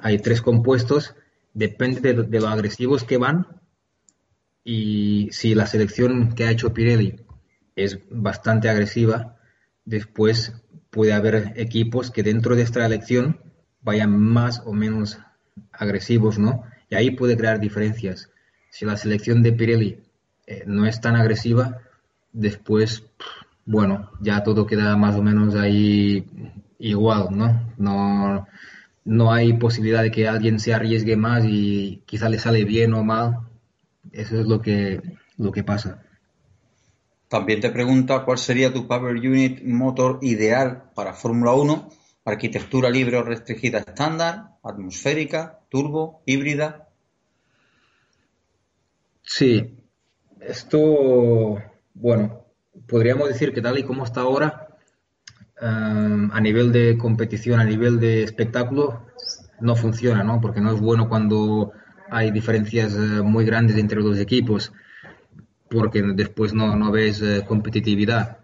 hay 0.00 0.18
tres 0.20 0.40
compuestos, 0.40 1.14
depende 1.52 2.00
de, 2.00 2.22
de 2.22 2.40
lo 2.40 2.48
agresivos 2.48 3.04
que 3.04 3.18
van 3.18 3.60
y 4.64 5.28
si 5.30 5.54
la 5.54 5.66
selección 5.66 6.34
que 6.34 6.44
ha 6.44 6.50
hecho 6.50 6.72
Pirelli 6.72 7.20
es 7.76 7.98
bastante 8.08 8.70
agresiva, 8.70 9.36
después 9.84 10.54
puede 10.88 11.12
haber 11.12 11.52
equipos 11.56 12.10
que 12.10 12.22
dentro 12.22 12.56
de 12.56 12.62
esta 12.62 12.86
elección 12.86 13.42
vayan 13.82 14.18
más 14.18 14.62
o 14.64 14.72
menos 14.72 15.18
agresivos, 15.70 16.38
¿no? 16.38 16.62
Y 16.88 16.94
ahí 16.94 17.10
puede 17.10 17.36
crear 17.36 17.60
diferencias. 17.60 18.30
Si 18.70 18.86
la 18.86 18.96
selección 18.96 19.42
de 19.42 19.52
Pirelli 19.52 20.07
eh, 20.50 20.64
no 20.66 20.86
es 20.86 20.98
tan 21.02 21.14
agresiva, 21.14 21.82
después, 22.32 23.04
bueno, 23.66 24.10
ya 24.18 24.42
todo 24.42 24.66
queda 24.66 24.96
más 24.96 25.14
o 25.14 25.22
menos 25.22 25.54
ahí 25.54 26.24
igual, 26.78 27.28
¿no? 27.32 27.74
No, 27.76 28.46
no 29.04 29.30
hay 29.30 29.52
posibilidad 29.52 30.02
de 30.02 30.10
que 30.10 30.26
alguien 30.26 30.58
se 30.58 30.72
arriesgue 30.72 31.16
más 31.16 31.44
y 31.44 32.02
quizá 32.06 32.30
le 32.30 32.38
sale 32.38 32.64
bien 32.64 32.94
o 32.94 33.04
mal. 33.04 33.40
Eso 34.10 34.40
es 34.40 34.46
lo 34.46 34.62
que, 34.62 35.02
lo 35.36 35.52
que 35.52 35.64
pasa. 35.64 36.02
También 37.28 37.60
te 37.60 37.68
pregunta 37.68 38.24
cuál 38.24 38.38
sería 38.38 38.72
tu 38.72 38.86
Power 38.86 39.16
Unit 39.16 39.62
motor 39.64 40.18
ideal 40.22 40.84
para 40.94 41.12
Fórmula 41.12 41.52
1, 41.52 41.90
arquitectura 42.24 42.88
libre 42.88 43.18
o 43.18 43.22
restringida 43.22 43.80
estándar, 43.80 44.56
atmosférica, 44.62 45.58
turbo, 45.68 46.22
híbrida. 46.24 46.88
Sí, 49.22 49.74
esto 50.40 51.58
bueno, 51.94 52.44
podríamos 52.86 53.28
decir 53.28 53.52
que 53.52 53.62
tal 53.62 53.78
y 53.78 53.82
como 53.82 54.04
está 54.04 54.20
ahora, 54.22 54.68
a 55.60 56.40
nivel 56.40 56.70
de 56.70 56.96
competición, 56.96 57.58
a 57.58 57.64
nivel 57.64 57.98
de 57.98 58.22
espectáculo, 58.22 59.06
no 59.60 59.74
funciona, 59.74 60.22
¿no? 60.22 60.40
Porque 60.40 60.60
no 60.60 60.72
es 60.72 60.80
bueno 60.80 61.08
cuando 61.08 61.72
hay 62.10 62.30
diferencias 62.30 62.94
eh, 62.94 63.22
muy 63.22 63.44
grandes 63.44 63.76
entre 63.76 64.00
los 64.00 64.18
equipos, 64.18 64.72
porque 65.68 66.02
después 66.02 66.54
no, 66.54 66.76
no 66.76 66.90
ves 66.90 67.20
eh, 67.22 67.44
competitividad. 67.46 68.38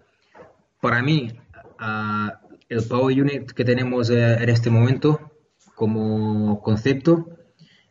Para 0.81 1.03
mí, 1.03 1.39
ah, 1.79 2.41
el 2.69 2.83
Power 2.85 3.23
Unit 3.23 3.53
que 3.53 3.65
tenemos 3.65 4.11
eh, 4.11 4.35
en 4.43 4.49
este 4.49 4.71
momento 4.71 5.33
como 5.75 6.61
concepto 6.63 7.29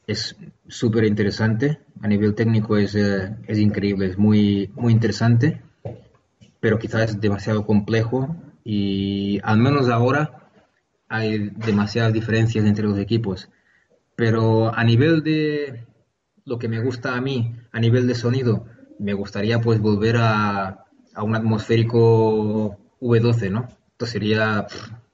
es 0.08 0.36
súper 0.68 1.06
interesante. 1.06 1.80
A 2.02 2.08
nivel 2.08 2.36
técnico 2.36 2.78
es, 2.78 2.96
eh, 2.96 3.36
es, 3.48 3.58
increíble, 3.60 4.08
es 4.08 4.18
muy, 4.18 4.72
muy 4.76 4.92
interesante, 4.94 5.62
pero 6.60 6.80
quizás 6.80 7.12
es 7.12 7.22
demasiado 7.22 7.66
complejo 7.66 8.36
y 8.64 9.40
al 9.44 9.58
menos 9.58 9.90
ahora 9.90 10.50
hay 11.08 11.50
demasiadas 11.50 12.14
diferencias 12.14 12.66
entre 12.66 12.86
los 12.86 12.98
equipos. 12.98 13.50
Pero 14.16 14.74
a 14.76 14.84
nivel 14.84 15.24
de 15.24 15.86
lo 16.46 16.60
que 16.60 16.68
me 16.68 16.82
gusta 16.82 17.16
a 17.16 17.22
mí, 17.22 17.56
a 17.72 17.80
nivel 17.80 18.08
de 18.08 18.16
sonido, 18.16 18.66
me 19.00 19.14
gustaría 19.14 19.60
pues 19.62 19.80
volver 19.80 20.18
a, 20.18 20.86
a 21.14 21.24
un 21.24 21.36
atmosférico 21.36 22.78
V12, 23.02 23.52
¿no? 23.52 23.68
Esto 23.92 24.06
sería 24.06 24.68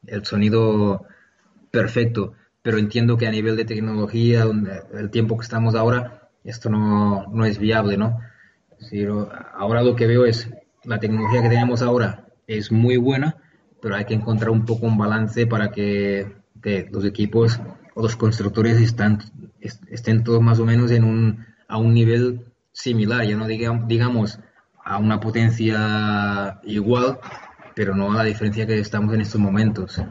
el 0.07 0.25
sonido 0.25 1.05
perfecto 1.71 2.33
pero 2.61 2.77
entiendo 2.77 3.17
que 3.17 3.27
a 3.27 3.31
nivel 3.31 3.55
de 3.55 3.65
tecnología, 3.65 4.45
el 4.93 5.09
tiempo 5.09 5.37
que 5.37 5.43
estamos 5.43 5.75
ahora, 5.75 6.29
esto 6.43 6.69
no, 6.69 7.27
no 7.27 7.45
es 7.45 7.57
viable, 7.57 7.97
¿no? 7.97 8.19
ahora 9.55 9.83
lo 9.83 9.95
que 9.95 10.07
veo 10.07 10.25
es, 10.25 10.49
la 10.83 10.99
tecnología 10.99 11.41
que 11.41 11.49
tenemos 11.49 11.81
ahora 11.81 12.27
es 12.47 12.71
muy 12.71 12.97
buena, 12.97 13.37
pero 13.81 13.95
hay 13.95 14.05
que 14.05 14.13
encontrar 14.13 14.51
un 14.51 14.65
poco 14.65 14.85
un 14.85 14.97
balance 14.97 15.47
para 15.47 15.71
que, 15.71 16.37
los 16.91 17.05
equipos 17.05 17.59
o 17.95 18.01
los 18.01 18.17
constructores 18.17 18.81
están, 18.81 19.19
estén 19.61 20.23
todos 20.23 20.41
más 20.41 20.59
o 20.59 20.65
menos 20.65 20.91
en 20.91 21.05
un, 21.05 21.45
a 21.69 21.77
un 21.77 21.93
nivel 21.93 22.47
similar, 22.73 23.25
ya 23.25 23.37
no 23.37 23.47
digamos, 23.47 23.87
digamos 23.87 24.39
a 24.83 24.97
una 24.97 25.19
potencia 25.19 26.59
igual, 26.63 27.19
pero 27.75 27.95
no 27.95 28.11
a 28.11 28.17
la 28.17 28.23
diferencia 28.23 28.67
que 28.67 28.79
estamos 28.79 29.13
en 29.13 29.21
estos 29.21 29.39
momentos. 29.39 30.01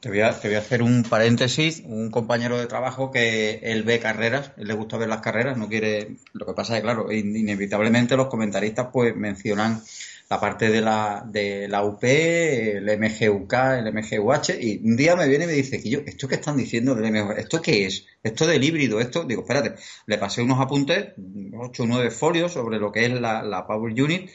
Te 0.00 0.10
voy, 0.10 0.20
a, 0.20 0.28
hacer 0.28 0.82
un 0.82 1.02
paréntesis. 1.02 1.82
Un 1.84 2.10
compañero 2.10 2.58
de 2.58 2.66
trabajo 2.66 3.10
que 3.10 3.60
él 3.62 3.82
ve 3.82 3.98
carreras, 3.98 4.52
él 4.56 4.68
le 4.68 4.74
gusta 4.74 4.98
ver 4.98 5.08
las 5.08 5.20
carreras, 5.20 5.56
no 5.56 5.68
quiere. 5.68 6.16
Lo 6.32 6.46
que 6.46 6.52
pasa 6.52 6.74
es 6.74 6.80
que, 6.80 6.84
claro, 6.84 7.10
inevitablemente 7.10 8.16
los 8.16 8.28
comentaristas 8.28 8.88
pues 8.92 9.16
mencionan 9.16 9.82
la 10.28 10.40
parte 10.40 10.70
de 10.70 10.80
la, 10.80 11.24
de 11.24 11.68
la 11.68 11.84
UP, 11.84 12.02
el 12.02 12.98
MGUK, 12.98 13.52
el 13.78 13.92
MGUH, 13.92 14.50
y 14.60 14.80
un 14.84 14.96
día 14.96 15.14
me 15.14 15.28
viene 15.28 15.44
y 15.44 15.46
me 15.48 15.52
dice 15.52 15.80
que 15.80 15.88
yo, 15.88 16.00
¿esto 16.04 16.26
que 16.26 16.34
están 16.34 16.56
diciendo 16.56 16.94
del? 16.94 17.14
¿Esto 17.36 17.62
qué 17.62 17.86
es? 17.86 18.06
¿Esto 18.22 18.46
del 18.46 18.64
híbrido? 18.64 19.00
Esto, 19.00 19.24
digo, 19.24 19.42
espérate, 19.42 19.74
le 20.06 20.18
pasé 20.18 20.42
unos 20.42 20.60
apuntes, 20.60 21.12
ocho 21.56 21.84
o 21.84 21.86
nueve 21.86 22.10
folios 22.10 22.52
sobre 22.52 22.78
lo 22.78 22.90
que 22.90 23.06
es 23.06 23.12
la, 23.12 23.42
la 23.42 23.66
Power 23.66 23.92
Unit, 23.92 24.28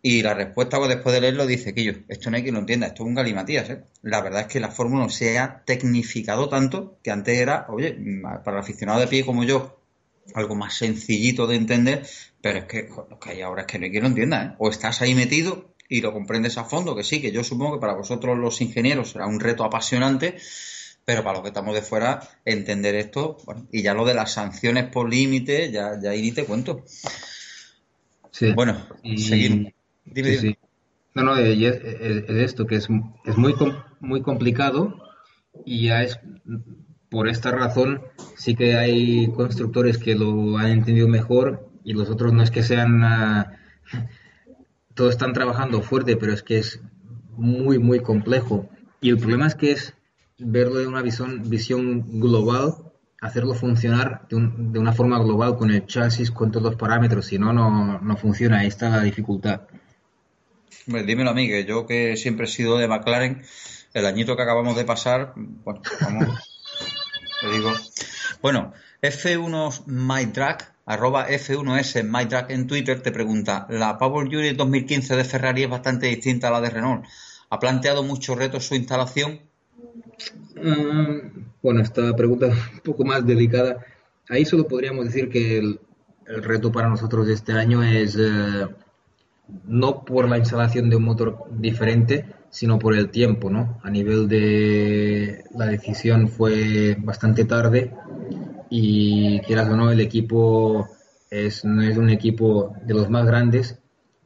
y 0.00 0.22
la 0.22 0.34
respuesta 0.34 0.78
pues, 0.78 0.88
después 0.88 1.14
de 1.14 1.20
leerlo 1.20 1.46
dice 1.46 1.74
que 1.74 1.84
yo, 1.84 1.92
esto 2.08 2.30
no 2.30 2.36
hay 2.36 2.42
quien 2.42 2.54
lo 2.54 2.60
entienda, 2.60 2.86
esto 2.86 3.02
es 3.02 3.08
un 3.08 3.14
galimatías. 3.14 3.68
¿eh? 3.70 3.84
La 4.02 4.20
verdad 4.20 4.42
es 4.42 4.46
que 4.46 4.60
la 4.60 4.70
fórmula 4.70 5.08
se 5.08 5.38
ha 5.38 5.62
tecnificado 5.64 6.48
tanto 6.48 6.98
que 7.02 7.10
antes 7.10 7.36
era, 7.38 7.66
oye, 7.68 7.98
para 8.44 8.58
el 8.58 8.62
aficionado 8.62 9.00
de 9.00 9.08
pie 9.08 9.24
como 9.24 9.44
yo, 9.44 9.80
algo 10.34 10.54
más 10.54 10.74
sencillito 10.74 11.46
de 11.46 11.56
entender, 11.56 12.06
pero 12.40 12.60
es 12.60 12.64
que 12.66 12.88
lo 13.10 13.18
que 13.18 13.30
hay 13.30 13.40
ahora 13.40 13.62
es 13.62 13.66
que 13.66 13.78
no 13.78 13.86
hay 13.86 13.90
quien 13.90 14.02
lo 14.04 14.08
entienda. 14.08 14.44
¿eh? 14.44 14.54
O 14.58 14.70
estás 14.70 15.02
ahí 15.02 15.14
metido 15.14 15.74
y 15.88 16.00
lo 16.00 16.12
comprendes 16.12 16.58
a 16.58 16.64
fondo, 16.64 16.94
que 16.94 17.02
sí, 17.02 17.20
que 17.20 17.32
yo 17.32 17.42
supongo 17.42 17.74
que 17.74 17.80
para 17.80 17.94
vosotros 17.94 18.38
los 18.38 18.60
ingenieros 18.60 19.10
será 19.10 19.26
un 19.26 19.40
reto 19.40 19.64
apasionante, 19.64 20.36
pero 21.04 21.24
para 21.24 21.34
los 21.34 21.42
que 21.42 21.48
estamos 21.48 21.74
de 21.74 21.82
fuera, 21.82 22.20
entender 22.44 22.94
esto, 22.94 23.38
bueno, 23.46 23.66
y 23.72 23.82
ya 23.82 23.94
lo 23.94 24.04
de 24.04 24.14
las 24.14 24.32
sanciones 24.32 24.84
por 24.84 25.08
límite, 25.08 25.72
ya, 25.72 25.98
ya 26.00 26.10
ahí 26.10 26.20
ni 26.22 26.32
te 26.32 26.44
cuento. 26.44 26.84
Sí. 28.30 28.52
Bueno, 28.52 28.86
Y- 29.02 29.18
seguimos. 29.18 29.72
Sí, 30.14 30.36
sí. 30.36 30.56
No, 31.14 31.22
no, 31.22 31.40
y 31.40 31.64
es, 31.66 31.76
es- 31.76 32.24
es 32.28 32.36
esto, 32.36 32.66
que 32.66 32.76
es, 32.76 32.88
es 33.24 33.36
muy, 33.36 33.54
muy 34.00 34.22
complicado 34.22 34.94
y 35.64 35.86
ya 35.88 36.02
es 36.02 36.18
por 37.10 37.28
esta 37.28 37.50
razón 37.50 38.02
sí 38.36 38.54
que 38.54 38.76
hay 38.76 39.28
constructores 39.32 39.98
que 39.98 40.14
lo 40.14 40.58
han 40.58 40.68
entendido 40.68 41.08
mejor 41.08 41.68
y 41.84 41.94
los 41.94 42.10
otros 42.10 42.32
no 42.32 42.42
es 42.42 42.50
que 42.50 42.62
sean... 42.62 43.02
ah, 43.04 43.52
todos 44.94 45.10
están 45.12 45.32
trabajando 45.32 45.80
fuerte, 45.82 46.16
pero 46.16 46.32
es 46.32 46.42
que 46.42 46.58
es 46.58 46.80
muy, 47.36 47.78
muy 47.78 48.00
complejo. 48.00 48.68
Y 49.00 49.10
el 49.10 49.18
problema 49.18 49.46
es 49.46 49.54
que 49.54 49.72
es 49.72 49.94
verlo 50.38 50.76
de 50.76 50.86
una 50.86 51.02
visión, 51.02 51.48
visión 51.48 52.20
global, 52.20 52.74
hacerlo 53.20 53.54
funcionar 53.54 54.26
de, 54.28 54.36
un- 54.36 54.72
de 54.72 54.78
una 54.78 54.92
forma 54.92 55.18
global 55.22 55.56
con 55.56 55.70
el 55.70 55.86
chasis, 55.86 56.30
con 56.30 56.50
todos 56.50 56.64
los 56.64 56.76
parámetros, 56.76 57.26
si 57.26 57.38
no, 57.38 57.52
no, 57.52 58.00
no 58.00 58.16
funciona. 58.16 58.58
Ahí 58.60 58.68
está 58.68 58.88
la 58.88 59.02
dificultad. 59.02 59.62
Dímelo 60.88 61.30
a 61.30 61.34
mí, 61.34 61.48
que 61.48 61.66
yo 61.66 61.86
que 61.86 62.16
siempre 62.16 62.46
he 62.46 62.48
sido 62.48 62.78
de 62.78 62.88
McLaren, 62.88 63.42
el 63.92 64.06
añito 64.06 64.36
que 64.36 64.42
acabamos 64.42 64.74
de 64.74 64.86
pasar, 64.86 65.34
bueno, 65.36 65.82
vamos, 66.00 66.58
te 67.42 67.50
digo. 67.50 67.70
Bueno, 68.40 68.72
F1 69.02 69.84
MyDrag, 69.86 70.74
arroba 70.86 71.28
F1S 71.28 72.04
MyDrag 72.04 72.50
en 72.50 72.66
Twitter 72.66 73.02
te 73.02 73.12
pregunta, 73.12 73.66
la 73.68 73.98
Power 73.98 74.26
Unit 74.26 74.56
2015 74.56 75.14
de 75.14 75.24
Ferrari 75.24 75.64
es 75.64 75.70
bastante 75.70 76.06
distinta 76.06 76.48
a 76.48 76.52
la 76.52 76.62
de 76.62 76.70
Renault. 76.70 77.04
¿Ha 77.50 77.58
planteado 77.58 78.02
muchos 78.02 78.38
retos 78.38 78.66
su 78.66 78.74
instalación? 78.74 79.40
Mm, 80.56 81.48
bueno, 81.62 81.82
esta 81.82 82.16
pregunta 82.16 82.46
es 82.46 82.54
un 82.72 82.80
poco 82.80 83.04
más 83.04 83.26
delicada. 83.26 83.84
Ahí 84.30 84.46
solo 84.46 84.66
podríamos 84.66 85.04
decir 85.04 85.28
que 85.28 85.58
el, 85.58 85.80
el 86.26 86.42
reto 86.42 86.72
para 86.72 86.88
nosotros 86.88 87.26
de 87.26 87.34
este 87.34 87.52
año 87.52 87.82
es 87.82 88.16
eh, 88.18 88.66
no 89.66 90.04
por 90.04 90.28
la 90.28 90.38
instalación 90.38 90.90
de 90.90 90.96
un 90.96 91.04
motor 91.04 91.44
diferente, 91.50 92.26
sino 92.50 92.78
por 92.78 92.94
el 92.94 93.10
tiempo, 93.10 93.50
¿no? 93.50 93.80
A 93.82 93.90
nivel 93.90 94.28
de 94.28 95.44
la 95.54 95.66
decisión 95.66 96.28
fue 96.28 96.96
bastante 97.00 97.44
tarde 97.44 97.92
y 98.70 99.40
quieras 99.40 99.68
o 99.68 99.76
no, 99.76 99.90
el 99.90 100.00
equipo 100.00 100.88
es, 101.30 101.64
no 101.64 101.82
es 101.82 101.96
un 101.96 102.10
equipo 102.10 102.74
de 102.84 102.94
los 102.94 103.10
más 103.10 103.26
grandes 103.26 103.78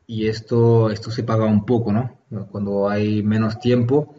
y 0.07 0.27
esto, 0.27 0.91
esto 0.91 1.11
se 1.11 1.23
paga 1.23 1.47
un 1.47 1.65
poco, 1.65 1.93
¿no? 1.93 2.19
Cuando 2.51 2.89
hay 2.89 3.23
menos 3.23 3.61
tiempo 3.61 4.15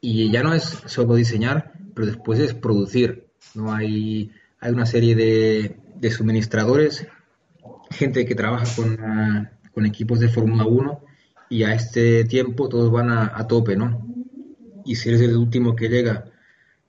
y 0.00 0.30
ya 0.30 0.42
no 0.42 0.52
es 0.54 0.64
solo 0.86 1.14
diseñar, 1.14 1.72
pero 1.94 2.06
después 2.06 2.38
es 2.38 2.54
producir. 2.54 3.26
No 3.54 3.72
hay, 3.72 4.30
hay 4.60 4.72
una 4.72 4.86
serie 4.86 5.14
de, 5.14 5.76
de 5.94 6.10
suministradores, 6.10 7.06
gente 7.90 8.26
que 8.26 8.34
trabaja 8.34 8.66
con, 8.76 8.98
ah, 9.00 9.50
con 9.76 9.84
equipos 9.84 10.20
de 10.20 10.30
Fórmula 10.30 10.64
1 10.64 11.00
y 11.50 11.64
a 11.64 11.74
este 11.74 12.24
tiempo 12.24 12.66
todos 12.70 12.90
van 12.90 13.10
a, 13.10 13.30
a 13.36 13.46
tope, 13.46 13.76
¿no? 13.76 14.06
Y 14.86 14.96
si 14.96 15.10
eres 15.10 15.20
el 15.20 15.36
último 15.36 15.76
que 15.76 15.90
llega 15.90 16.24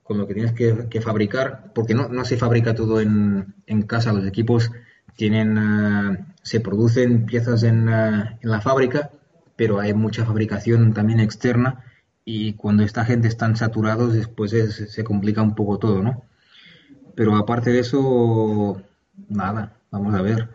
con 0.04 0.18
lo 0.18 0.26
que 0.26 0.34
tienes 0.36 0.54
que, 0.54 0.88
que 0.90 1.02
fabricar, 1.02 1.74
porque 1.76 1.94
no, 1.94 2.08
no 2.08 2.24
se 2.24 2.38
fabrica 2.38 2.76
todo 2.76 3.02
en, 3.02 3.56
en 3.66 3.82
casa, 3.82 4.14
los 4.14 4.26
equipos 4.26 4.72
tienen, 5.18 5.58
ah, 5.58 6.18
se 6.44 6.62
producen 6.62 7.26
piezas 7.26 7.64
en, 7.64 7.90
ah, 7.90 8.38
en 8.42 8.50
la 8.50 8.62
fábrica, 8.62 9.12
pero 9.58 9.82
hay 9.82 9.94
mucha 9.94 10.26
fabricación 10.26 10.94
también 10.94 11.20
externa 11.20 11.84
y 12.24 12.54
cuando 12.54 12.84
esta 12.84 13.04
gente 13.04 13.28
están 13.28 13.58
saturados 13.58 14.14
después 14.14 14.54
es- 14.54 14.94
se 14.94 15.04
complica 15.04 15.42
un 15.42 15.56
poco 15.56 15.78
todo, 15.78 16.02
¿no? 16.02 16.24
Pero 17.16 17.36
aparte 17.36 17.72
de 17.72 17.80
eso, 17.80 18.82
nada, 19.28 19.78
vamos 19.92 20.16
a 20.16 20.22
ver. 20.22 20.50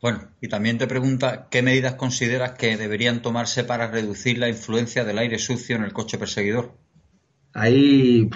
Bueno, 0.00 0.30
y 0.40 0.48
también 0.48 0.78
te 0.78 0.86
pregunta 0.86 1.48
qué 1.50 1.62
medidas 1.62 1.94
consideras 1.94 2.52
que 2.52 2.76
deberían 2.76 3.20
tomarse 3.20 3.64
para 3.64 3.90
reducir 3.90 4.38
la 4.38 4.48
influencia 4.48 5.04
del 5.04 5.18
aire 5.18 5.38
sucio 5.38 5.76
en 5.76 5.84
el 5.84 5.92
coche 5.92 6.16
perseguidor. 6.16 6.74
Ahí 7.52 8.30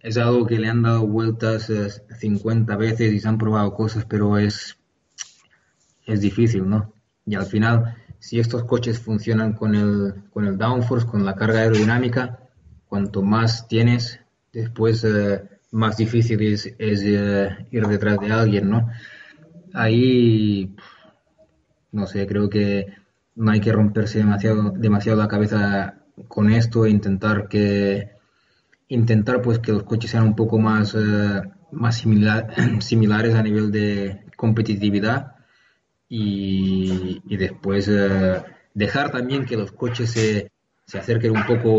es 0.00 0.16
algo 0.16 0.46
que 0.46 0.58
le 0.58 0.68
han 0.68 0.82
dado 0.82 1.06
vueltas 1.06 1.68
eh, 1.70 1.88
50 2.18 2.76
veces 2.76 3.12
y 3.12 3.20
se 3.20 3.28
han 3.28 3.38
probado 3.38 3.74
cosas, 3.74 4.04
pero 4.06 4.38
es, 4.38 4.78
es 6.06 6.20
difícil, 6.20 6.68
¿no? 6.68 6.92
Y 7.26 7.34
al 7.34 7.46
final, 7.46 7.96
si 8.18 8.38
estos 8.38 8.64
coches 8.64 8.98
funcionan 8.98 9.54
con 9.54 9.74
el, 9.74 10.14
con 10.30 10.46
el 10.46 10.56
downforce, 10.56 11.06
con 11.06 11.24
la 11.24 11.34
carga 11.34 11.60
aerodinámica, 11.60 12.38
cuanto 12.86 13.22
más 13.22 13.66
tienes, 13.68 14.20
después 14.52 15.04
eh, 15.04 15.42
más 15.72 15.96
difícil 15.96 16.40
es, 16.42 16.66
eh, 16.78 17.66
ir 17.70 17.86
detrás 17.86 18.18
de 18.20 18.32
alguien, 18.32 18.70
¿no? 18.70 18.88
Ahí, 19.72 20.74
no 21.94 22.06
sé, 22.06 22.26
creo 22.26 22.50
que 22.50 22.86
no 23.36 23.52
hay 23.52 23.60
que 23.60 23.72
romperse 23.72 24.18
demasiado, 24.18 24.70
demasiado 24.70 25.18
la 25.18 25.28
cabeza 25.28 25.94
con 26.28 26.50
esto 26.50 26.86
e 26.86 26.90
intentar 26.90 27.48
que 27.48 28.10
intentar 28.88 29.42
pues 29.42 29.58
que 29.60 29.72
los 29.72 29.84
coches 29.84 30.10
sean 30.10 30.24
un 30.24 30.36
poco 30.36 30.58
más, 30.58 30.94
eh, 30.94 31.42
más 31.72 31.96
similar- 31.96 32.48
similares 32.80 33.34
a 33.34 33.42
nivel 33.42 33.70
de 33.72 34.24
competitividad 34.36 35.36
y, 36.08 37.36
después 37.36 37.88
eh, 37.88 38.42
dejar 38.74 39.10
también 39.10 39.44
que 39.46 39.56
los 39.56 39.72
coches 39.72 40.10
se, 40.12 40.52
se 40.86 40.98
acerquen 40.98 41.32
un 41.32 41.44
poco, 41.46 41.70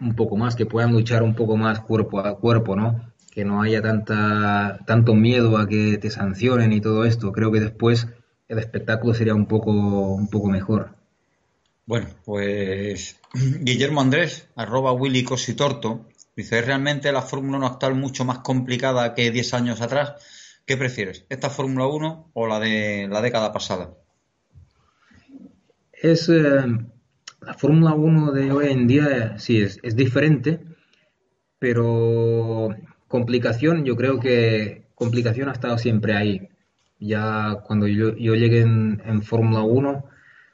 un 0.00 0.14
poco 0.16 0.36
más, 0.36 0.54
que 0.56 0.66
puedan 0.66 0.92
luchar 0.92 1.22
un 1.22 1.34
poco 1.34 1.56
más 1.56 1.80
cuerpo 1.80 2.20
a 2.20 2.38
cuerpo, 2.38 2.76
¿no? 2.76 3.12
Que 3.32 3.44
no 3.44 3.62
haya 3.62 3.80
tanta, 3.82 4.80
tanto 4.86 5.14
miedo 5.14 5.56
a 5.58 5.66
que 5.68 5.98
te 5.98 6.10
sancionen 6.10 6.72
y 6.72 6.80
todo 6.80 7.04
esto. 7.04 7.32
Creo 7.32 7.50
que 7.52 7.60
después 7.60 8.08
el 8.50 8.58
espectáculo 8.58 9.14
sería 9.14 9.34
un 9.34 9.46
poco, 9.46 9.70
un 9.70 10.28
poco 10.28 10.48
mejor. 10.48 10.96
Bueno, 11.86 12.08
pues 12.24 13.20
Guillermo 13.60 14.00
Andrés, 14.00 14.48
arroba 14.56 14.92
Willy 14.92 15.22
Cositorto, 15.22 16.08
dice, 16.34 16.58
¿es 16.58 16.66
realmente 16.66 17.12
la 17.12 17.22
Fórmula 17.22 17.58
1 17.58 17.66
actual 17.66 17.94
mucho 17.94 18.24
más 18.24 18.40
complicada 18.40 19.14
que 19.14 19.30
10 19.30 19.54
años 19.54 19.80
atrás? 19.80 20.14
¿Qué 20.66 20.76
prefieres, 20.76 21.24
esta 21.28 21.48
Fórmula 21.48 21.86
1 21.86 22.30
o 22.34 22.46
la 22.48 22.58
de 22.58 23.06
la 23.08 23.22
década 23.22 23.52
pasada? 23.52 23.94
Es 25.92 26.28
eh, 26.28 26.64
la 27.42 27.54
Fórmula 27.54 27.94
1 27.94 28.32
de 28.32 28.50
hoy 28.50 28.66
en 28.66 28.88
día, 28.88 29.38
sí, 29.38 29.62
es, 29.62 29.78
es 29.84 29.94
diferente, 29.94 30.58
pero 31.60 32.74
complicación, 33.06 33.84
yo 33.84 33.94
creo 33.94 34.18
que 34.18 34.86
complicación 34.96 35.48
ha 35.48 35.52
estado 35.52 35.78
siempre 35.78 36.16
ahí. 36.16 36.48
Ya 37.00 37.56
cuando 37.66 37.88
yo, 37.88 38.12
llegué 38.12 38.60
en, 38.60 39.02
en 39.04 39.22
Fórmula 39.22 39.62
1, 39.62 40.04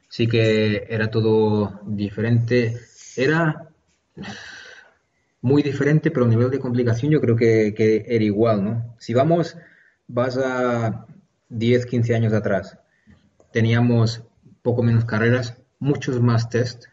sí 0.09 0.27
que 0.27 0.87
era 0.89 1.11
todo 1.11 1.81
diferente. 1.85 2.81
Era 3.17 3.69
muy 5.41 5.63
diferente, 5.63 6.11
pero 6.11 6.27
a 6.27 6.29
nivel 6.29 6.51
de 6.51 6.59
complicación 6.59 7.13
yo 7.13 7.21
creo 7.21 7.37
que, 7.37 7.75
que 7.77 8.05
era 8.09 8.25
igual, 8.25 8.65
¿no? 8.65 8.97
Si 8.99 9.13
vamos, 9.13 9.57
vas 10.09 10.39
a 10.39 11.07
10, 11.49 11.87
15 11.87 12.15
años 12.15 12.33
atrás, 12.33 12.79
teníamos 13.53 14.25
poco 14.63 14.83
menos 14.83 15.05
carreras, 15.05 15.57
muchos 15.79 16.21
más 16.21 16.49
test 16.49 16.87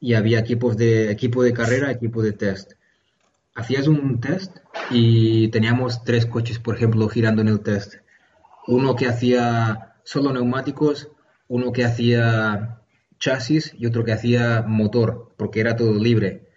y 0.00 0.14
había 0.14 0.38
equipos 0.38 0.76
de 0.76 1.10
equipo 1.10 1.42
de 1.42 1.52
carrera, 1.52 1.90
equipo 1.90 2.22
de 2.22 2.32
test. 2.32 2.72
Hacías 3.54 3.88
un 3.88 4.20
test 4.20 4.56
y 4.90 5.48
teníamos 5.48 6.04
tres 6.04 6.26
coches, 6.26 6.60
por 6.60 6.76
ejemplo, 6.76 7.08
girando 7.08 7.42
en 7.42 7.48
el 7.48 7.60
test. 7.60 7.94
Uno 8.68 8.94
que 8.96 9.06
hacía 9.06 9.94
solo 10.04 10.30
neumáticos, 10.30 11.08
uno 11.48 11.72
que 11.72 11.86
hacía 11.86 12.82
chasis 13.18 13.74
y 13.78 13.86
otro 13.86 14.04
que 14.04 14.12
hacía 14.12 14.62
motor, 14.66 15.32
porque 15.38 15.60
era 15.60 15.74
todo 15.74 15.94
libre. 15.94 16.50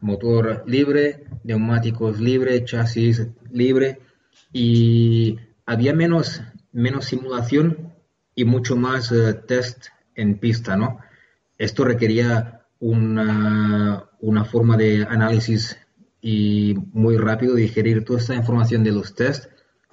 Motor 0.00 0.64
libre, 0.66 1.26
neumáticos 1.44 2.18
libre, 2.18 2.64
chasis 2.64 3.26
libre 3.52 4.00
y 4.54 5.38
había 5.66 5.92
menos, 5.92 6.40
menos 6.72 7.04
simulación 7.04 7.92
y 8.34 8.46
mucho 8.46 8.74
más 8.76 9.12
eh, 9.12 9.34
test 9.34 9.88
en 10.14 10.38
pista, 10.38 10.78
¿no? 10.78 11.00
Esto 11.58 11.84
requería 11.84 12.62
una, 12.78 14.08
una 14.20 14.44
forma 14.46 14.78
de 14.78 15.06
análisis 15.06 15.76
y 16.22 16.74
muy 16.94 17.18
rápido 17.18 17.54
digerir 17.54 18.02
toda 18.02 18.18
esta 18.18 18.34
información 18.34 18.82
de 18.82 18.92
los 18.92 19.14
test, 19.14 19.50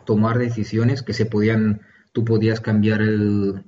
tomar 0.08 0.40
decisiones 0.40 1.04
que 1.04 1.14
se 1.14 1.26
podían, 1.26 1.82
tú 2.14 2.24
podías 2.24 2.62
cambiar 2.62 3.02
el, 3.02 3.66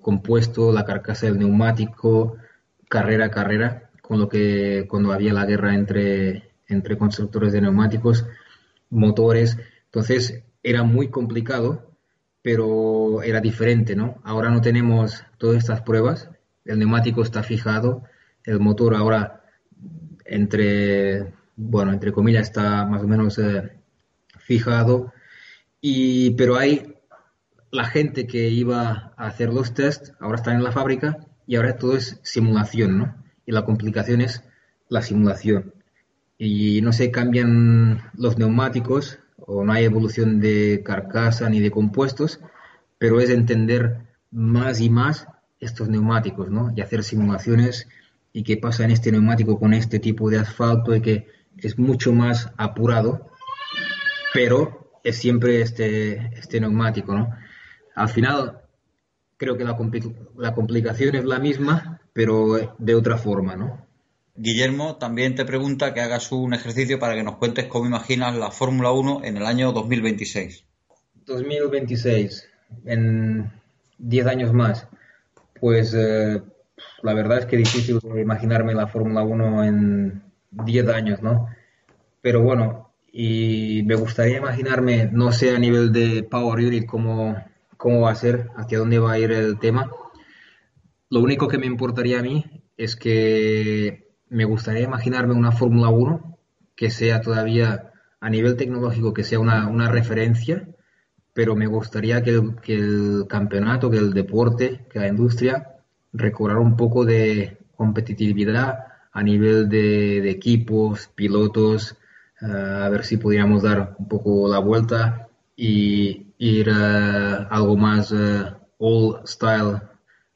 compuesto, 0.00 0.72
la 0.72 0.84
carcasa 0.84 1.26
del 1.26 1.38
neumático, 1.38 2.38
carrera 2.88 3.26
a 3.26 3.30
carrera, 3.30 3.90
con 4.00 4.18
lo 4.18 4.28
que 4.28 4.86
cuando 4.88 5.12
había 5.12 5.34
la 5.34 5.44
guerra 5.44 5.74
entre, 5.74 6.54
entre 6.68 6.96
constructores 6.96 7.52
de 7.52 7.60
neumáticos, 7.60 8.24
motores, 8.88 9.58
entonces 9.84 10.42
era 10.62 10.84
muy 10.84 11.08
complicado, 11.08 11.92
pero 12.40 13.22
era 13.22 13.40
diferente, 13.40 13.94
¿no? 13.94 14.22
Ahora 14.24 14.48
no 14.48 14.62
tenemos 14.62 15.22
todas 15.36 15.58
estas 15.58 15.82
pruebas, 15.82 16.30
el 16.64 16.78
neumático 16.78 17.22
está 17.22 17.42
fijado, 17.42 18.04
el 18.44 18.58
motor 18.58 18.94
ahora 18.94 19.44
entre 20.24 21.32
bueno, 21.56 21.92
entre 21.92 22.12
comillas, 22.12 22.48
está 22.48 22.86
más 22.86 23.02
o 23.02 23.08
menos 23.08 23.38
eh, 23.38 23.70
fijado. 24.38 25.12
Y, 25.84 26.30
pero 26.36 26.56
hay 26.56 26.94
la 27.72 27.84
gente 27.84 28.28
que 28.28 28.48
iba 28.48 29.12
a 29.16 29.26
hacer 29.26 29.52
los 29.52 29.74
tests, 29.74 30.12
ahora 30.20 30.36
están 30.36 30.56
en 30.56 30.62
la 30.62 30.70
fábrica 30.70 31.26
y 31.46 31.56
ahora 31.56 31.76
todo 31.76 31.96
es 31.96 32.20
simulación, 32.22 32.98
¿no? 32.98 33.24
Y 33.44 33.52
la 33.52 33.64
complicación 33.64 34.20
es 34.20 34.44
la 34.88 35.02
simulación. 35.02 35.74
Y 36.38 36.80
no 36.82 36.92
se 36.92 37.10
cambian 37.10 38.10
los 38.14 38.38
neumáticos 38.38 39.18
o 39.36 39.64
no 39.64 39.72
hay 39.72 39.84
evolución 39.84 40.38
de 40.38 40.82
carcasa 40.84 41.48
ni 41.50 41.58
de 41.58 41.72
compuestos, 41.72 42.40
pero 42.98 43.20
es 43.20 43.30
entender 43.30 44.06
más 44.30 44.80
y 44.80 44.88
más 44.88 45.26
estos 45.58 45.88
neumáticos, 45.88 46.48
¿no? 46.48 46.72
Y 46.76 46.80
hacer 46.80 47.02
simulaciones 47.02 47.88
y 48.32 48.44
qué 48.44 48.56
pasa 48.56 48.84
en 48.84 48.92
este 48.92 49.10
neumático 49.10 49.58
con 49.58 49.74
este 49.74 49.98
tipo 49.98 50.30
de 50.30 50.38
asfalto 50.38 50.94
y 50.94 51.00
que 51.00 51.26
es 51.56 51.76
mucho 51.76 52.12
más 52.12 52.52
apurado, 52.56 53.30
pero 54.32 54.81
es 55.02 55.16
siempre 55.16 55.60
este, 55.60 56.30
este 56.38 56.60
neumático, 56.60 57.14
¿no? 57.14 57.34
Al 57.94 58.08
final, 58.08 58.60
creo 59.36 59.56
que 59.56 59.64
la, 59.64 59.76
la 60.36 60.54
complicación 60.54 61.16
es 61.16 61.24
la 61.24 61.38
misma, 61.38 62.00
pero 62.12 62.74
de 62.78 62.94
otra 62.94 63.18
forma, 63.18 63.56
¿no? 63.56 63.86
Guillermo 64.34 64.96
también 64.96 65.34
te 65.34 65.44
pregunta 65.44 65.92
que 65.92 66.00
hagas 66.00 66.32
un 66.32 66.54
ejercicio 66.54 66.98
para 66.98 67.14
que 67.14 67.22
nos 67.22 67.36
cuentes 67.36 67.66
cómo 67.66 67.86
imaginas 67.86 68.34
la 68.34 68.50
Fórmula 68.50 68.90
1 68.90 69.22
en 69.24 69.36
el 69.36 69.44
año 69.44 69.72
2026. 69.72 70.64
2026, 71.26 72.48
en 72.86 73.52
10 73.98 74.26
años 74.26 74.52
más. 74.54 74.88
Pues 75.60 75.94
eh, 75.94 76.40
la 77.02 77.14
verdad 77.14 77.38
es 77.38 77.46
que 77.46 77.56
es 77.56 77.72
difícil 77.72 78.00
imaginarme 78.18 78.74
la 78.74 78.86
Fórmula 78.86 79.22
1 79.22 79.64
en 79.64 80.22
10 80.50 80.88
años, 80.88 81.22
¿no? 81.22 81.48
Pero 82.22 82.40
bueno, 82.40 82.91
y 83.12 83.82
me 83.84 83.94
gustaría 83.94 84.38
imaginarme, 84.38 85.08
no 85.12 85.32
sé 85.32 85.54
a 85.54 85.58
nivel 85.58 85.92
de 85.92 86.24
Power 86.24 86.58
Unit 86.58 86.86
cómo, 86.86 87.36
cómo 87.76 88.02
va 88.02 88.10
a 88.10 88.16
ser, 88.16 88.48
hacia 88.56 88.78
dónde 88.78 88.98
va 88.98 89.12
a 89.12 89.18
ir 89.18 89.30
el 89.32 89.58
tema. 89.58 89.90
Lo 91.10 91.20
único 91.20 91.46
que 91.46 91.58
me 91.58 91.66
importaría 91.66 92.20
a 92.20 92.22
mí 92.22 92.44
es 92.76 92.96
que 92.96 94.08
me 94.30 94.44
gustaría 94.44 94.82
imaginarme 94.82 95.34
una 95.34 95.52
Fórmula 95.52 95.90
1 95.90 96.38
que 96.74 96.90
sea 96.90 97.20
todavía 97.20 97.92
a 98.20 98.30
nivel 98.30 98.56
tecnológico, 98.56 99.12
que 99.12 99.24
sea 99.24 99.38
una, 99.38 99.68
una 99.68 99.90
referencia 99.90 100.66
pero 101.32 101.56
me 101.56 101.66
gustaría 101.66 102.22
que 102.22 102.30
el, 102.30 103.26
campeonato, 103.28 103.90
que 103.90 103.98
el 103.98 104.12
deporte, 104.12 104.86
que 104.90 104.98
la 104.98 105.08
industria 105.08 105.76
recobrara 106.12 106.60
un 106.60 106.76
poco 106.76 107.04
de 107.04 107.58
competitividad 107.76 108.78
a 109.12 109.22
nivel 109.22 109.68
de, 109.68 110.30
equipos, 110.30 111.08
pilotos, 111.14 111.96
a 112.42 112.88
ver 112.88 113.04
si 113.04 113.16
pudiéramos 113.16 113.62
dar 113.62 113.94
un 113.98 114.08
poco 114.08 114.48
la 114.48 114.58
vuelta 114.58 115.28
y 115.56 116.26
ir 116.38 116.70
a 116.70 117.44
algo 117.44 117.76
más 117.76 118.12
old 118.78 119.16
eh, 119.16 119.26
style, 119.26 119.80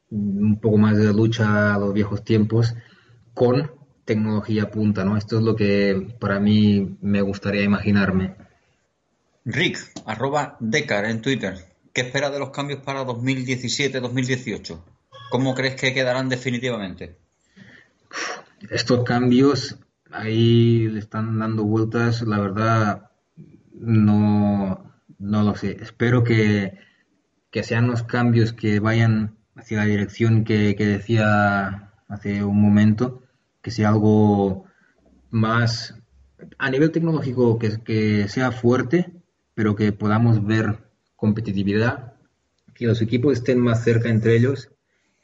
un 0.09 0.59
poco 0.59 0.77
más 0.77 0.97
de 0.97 1.11
lucha 1.13 1.75
a 1.75 1.79
los 1.79 1.93
viejos 1.93 2.23
tiempos 2.23 2.73
con 3.33 3.71
tecnología 4.05 4.71
punta, 4.71 5.03
¿no? 5.03 5.17
Esto 5.17 5.37
es 5.37 5.43
lo 5.43 5.55
que 5.55 6.15
para 6.19 6.39
mí 6.39 6.97
me 7.01 7.21
gustaría 7.21 7.63
imaginarme. 7.63 8.35
Rick, 9.43 9.77
arroba 10.05 10.55
Decar 10.59 11.05
en 11.05 11.21
Twitter. 11.21 11.55
¿Qué 11.93 12.01
esperas 12.01 12.31
de 12.31 12.39
los 12.39 12.51
cambios 12.51 12.81
para 12.81 13.05
2017-2018? 13.05 14.81
¿Cómo 15.29 15.53
crees 15.55 15.75
que 15.75 15.93
quedarán 15.93 16.29
definitivamente? 16.29 17.17
Estos 18.69 19.03
cambios 19.03 19.77
ahí 20.17 20.87
le 20.87 20.99
están 20.99 21.39
dando 21.39 21.63
vueltas, 21.63 22.21
la 22.21 22.39
verdad 22.39 23.11
no, 23.73 24.93
no 25.19 25.43
lo 25.43 25.55
sé. 25.55 25.77
Espero 25.81 26.23
que, 26.23 26.85
sean 27.63 27.87
los 27.87 28.03
cambios 28.03 28.53
que 28.53 28.79
vayan 28.79 29.35
hacia 29.55 29.79
la 29.79 29.85
dirección 29.85 30.43
que, 30.43 30.75
decía 30.75 31.91
hace 32.07 32.43
un 32.43 32.61
momento, 32.61 33.23
que 33.63 33.71
sea 33.71 33.89
algo 33.89 34.65
más 35.31 35.95
a 36.59 36.69
nivel 36.69 36.91
tecnológico 36.91 37.57
que, 37.57 37.81
que 37.83 38.27
sea 38.27 38.51
fuerte 38.51 39.17
pero 39.57 39.75
que 39.75 39.91
podamos 39.91 40.45
ver 40.45 40.77
competitividad, 41.15 42.13
que 42.75 42.85
los 42.85 43.01
equipos 43.01 43.33
estén 43.33 43.59
más 43.59 43.83
cerca 43.83 44.07
entre 44.07 44.35
ellos 44.35 44.69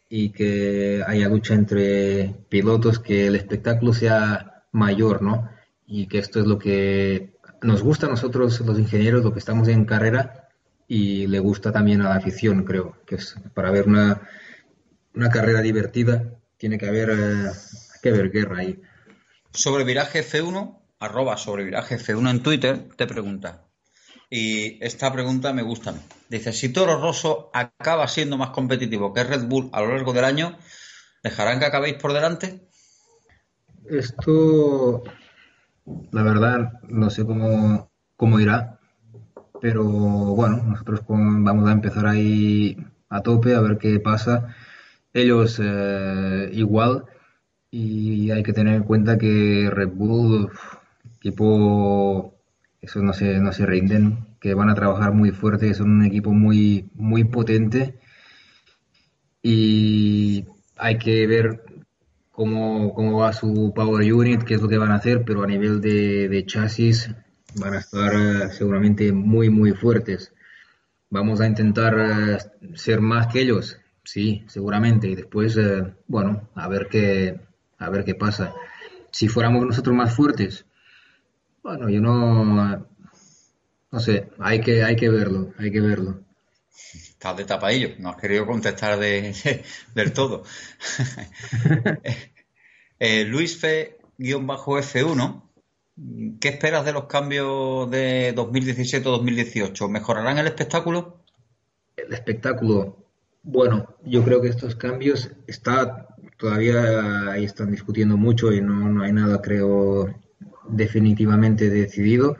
y 0.09 0.31
que 0.31 1.03
haya 1.05 1.29
lucha 1.29 1.53
entre 1.53 2.33
pilotos, 2.49 2.97
que 2.97 3.27
el 3.27 3.35
espectáculo 3.35 3.93
sea 3.93 4.52
mayor, 4.73 5.21
¿no? 5.21 5.49
Y 5.87 6.07
que 6.07 6.17
esto 6.19 6.41
es 6.41 6.45
lo 6.45 6.59
que 6.59 7.33
nos 7.61 7.81
gusta 7.81 8.07
a 8.07 8.09
nosotros 8.09 8.59
los 8.59 8.77
ingenieros, 8.79 9.23
lo 9.23 9.31
que 9.31 9.39
estamos 9.39 9.69
en 9.69 9.85
carrera 9.85 10.49
y 10.87 11.27
le 11.27 11.39
gusta 11.39 11.71
también 11.71 12.01
a 12.01 12.09
la 12.09 12.15
afición, 12.15 12.65
creo, 12.65 12.97
que 13.05 13.15
es 13.15 13.35
para 13.53 13.71
ver 13.71 13.87
una, 13.87 14.27
una 15.15 15.29
carrera 15.29 15.61
divertida 15.61 16.25
tiene 16.57 16.77
que 16.77 16.87
haber, 16.87 17.09
eh, 17.09 17.51
que 18.01 18.11
guerra 18.29 18.59
ahí. 18.59 18.81
Sobre 19.51 19.83
viraje 19.83 20.23
F1, 20.23 20.79
arroba 20.99 21.37
sobre 21.37 21.65
viraje 21.65 21.97
F1 21.97 22.29
en 22.29 22.41
Twitter, 22.41 22.87
te 22.95 23.05
pregunta, 23.05 23.65
y 24.29 24.83
esta 24.83 25.11
pregunta 25.11 25.51
me 25.51 25.61
gusta. 25.61 25.93
Dice, 26.29 26.53
si 26.53 26.69
Toro 26.69 26.99
Rosso 26.99 27.51
acaba 27.53 28.07
siendo 28.07 28.37
más 28.37 28.51
competitivo 28.51 29.13
que 29.13 29.25
Red 29.25 29.43
Bull 29.43 29.69
a 29.73 29.81
lo 29.81 29.89
largo 29.89 30.13
del 30.13 30.23
año, 30.23 30.57
¿dejarán 31.21 31.59
que 31.59 31.65
acabéis 31.65 31.95
por 31.95 32.13
delante? 32.13 32.67
Esto, 33.89 35.03
la 36.11 36.23
verdad, 36.23 36.81
no 36.89 37.09
sé 37.09 37.25
cómo, 37.25 37.91
cómo 38.15 38.39
irá, 38.39 38.79
pero 39.61 39.83
bueno, 39.83 40.63
nosotros 40.63 41.01
vamos 41.07 41.69
a 41.69 41.73
empezar 41.73 42.07
ahí 42.07 42.77
a 43.09 43.21
tope 43.21 43.55
a 43.55 43.61
ver 43.61 43.77
qué 43.77 43.99
pasa. 43.99 44.55
Ellos 45.13 45.59
eh, 45.63 46.49
igual, 46.53 47.05
y 47.71 48.31
hay 48.31 48.43
que 48.43 48.53
tener 48.53 48.75
en 48.75 48.83
cuenta 48.83 49.17
que 49.17 49.69
Red 49.71 49.89
Bull, 49.89 50.49
equipo 51.17 52.33
eso 52.81 53.01
no 53.01 53.13
se, 53.13 53.39
no 53.39 53.53
se 53.53 53.65
rinden, 53.65 54.25
que 54.39 54.53
van 54.53 54.69
a 54.69 54.75
trabajar 54.75 55.13
muy 55.13 55.31
fuerte, 55.31 55.67
que 55.67 55.73
son 55.73 55.91
un 55.91 56.05
equipo 56.05 56.31
muy, 56.33 56.89
muy 56.95 57.23
potente 57.25 57.99
y 59.41 60.45
hay 60.77 60.97
que 60.97 61.27
ver 61.27 61.63
cómo, 62.33 62.93
cómo 62.95 63.19
va 63.19 63.31
su 63.31 63.71
Power 63.73 64.11
Unit, 64.11 64.43
qué 64.43 64.55
es 64.55 64.61
lo 64.61 64.67
que 64.67 64.77
van 64.77 64.91
a 64.91 64.95
hacer, 64.95 65.23
pero 65.23 65.43
a 65.43 65.47
nivel 65.47 65.79
de, 65.79 66.43
chasis 66.45 67.09
van 67.55 67.75
a 67.75 67.79
estar 67.79 68.11
eh, 68.13 68.49
seguramente 68.51 69.13
muy, 69.13 69.49
muy 69.49 69.71
fuertes. 69.71 70.33
Vamos 71.09 71.39
a 71.39 71.47
intentar 71.47 71.95
eh, 71.99 72.37
ser 72.75 73.01
más 73.01 73.27
que 73.27 73.41
ellos, 73.41 73.77
sí, 74.03 74.43
seguramente, 74.47 75.07
y 75.07 75.15
después, 75.15 75.55
eh, 75.57 75.93
bueno, 76.07 76.49
a 76.55 76.67
ver 76.67 76.87
qué, 76.89 77.39
a 77.77 77.89
ver 77.91 78.03
qué 78.03 78.15
pasa. 78.15 78.53
Si 79.11 79.27
fuéramos 79.27 79.65
nosotros 79.65 79.95
más 79.95 80.15
fuertes, 80.15 80.65
bueno, 81.61 81.87
yo 81.87 82.01
no, 82.01 82.87
no 83.91 83.99
sé, 83.99 84.31
hay 84.39 84.59
que, 84.59 84.83
hay 84.83 84.95
que 84.95 85.09
verlo, 85.09 85.53
hay 85.59 85.71
que 85.71 85.81
verlo. 85.81 86.22
Estás 86.93 87.37
de 87.37 87.45
tapadillo, 87.45 87.89
no 87.99 88.09
has 88.09 88.17
querido 88.17 88.45
contestar 88.45 88.99
de, 88.99 89.63
del 89.95 90.13
todo. 90.13 90.43
eh, 92.99 93.25
Luis 93.25 93.63
F-F1, 93.63 95.49
¿qué 96.39 96.49
esperas 96.49 96.85
de 96.85 96.93
los 96.93 97.05
cambios 97.05 97.89
de 97.91 98.33
2017-2018? 98.35 99.89
¿Mejorarán 99.89 100.37
el 100.39 100.47
espectáculo? 100.47 101.23
El 101.95 102.13
espectáculo, 102.13 103.05
bueno, 103.43 103.95
yo 104.03 104.23
creo 104.23 104.41
que 104.41 104.49
estos 104.49 104.75
cambios 104.75 105.31
está 105.47 106.07
todavía 106.37 107.31
ahí 107.31 107.45
están 107.45 107.71
discutiendo 107.71 108.17
mucho 108.17 108.51
y 108.51 108.61
no, 108.61 108.89
no 108.89 109.03
hay 109.03 109.13
nada, 109.13 109.41
creo, 109.41 110.13
definitivamente 110.67 111.69
decidido. 111.69 112.37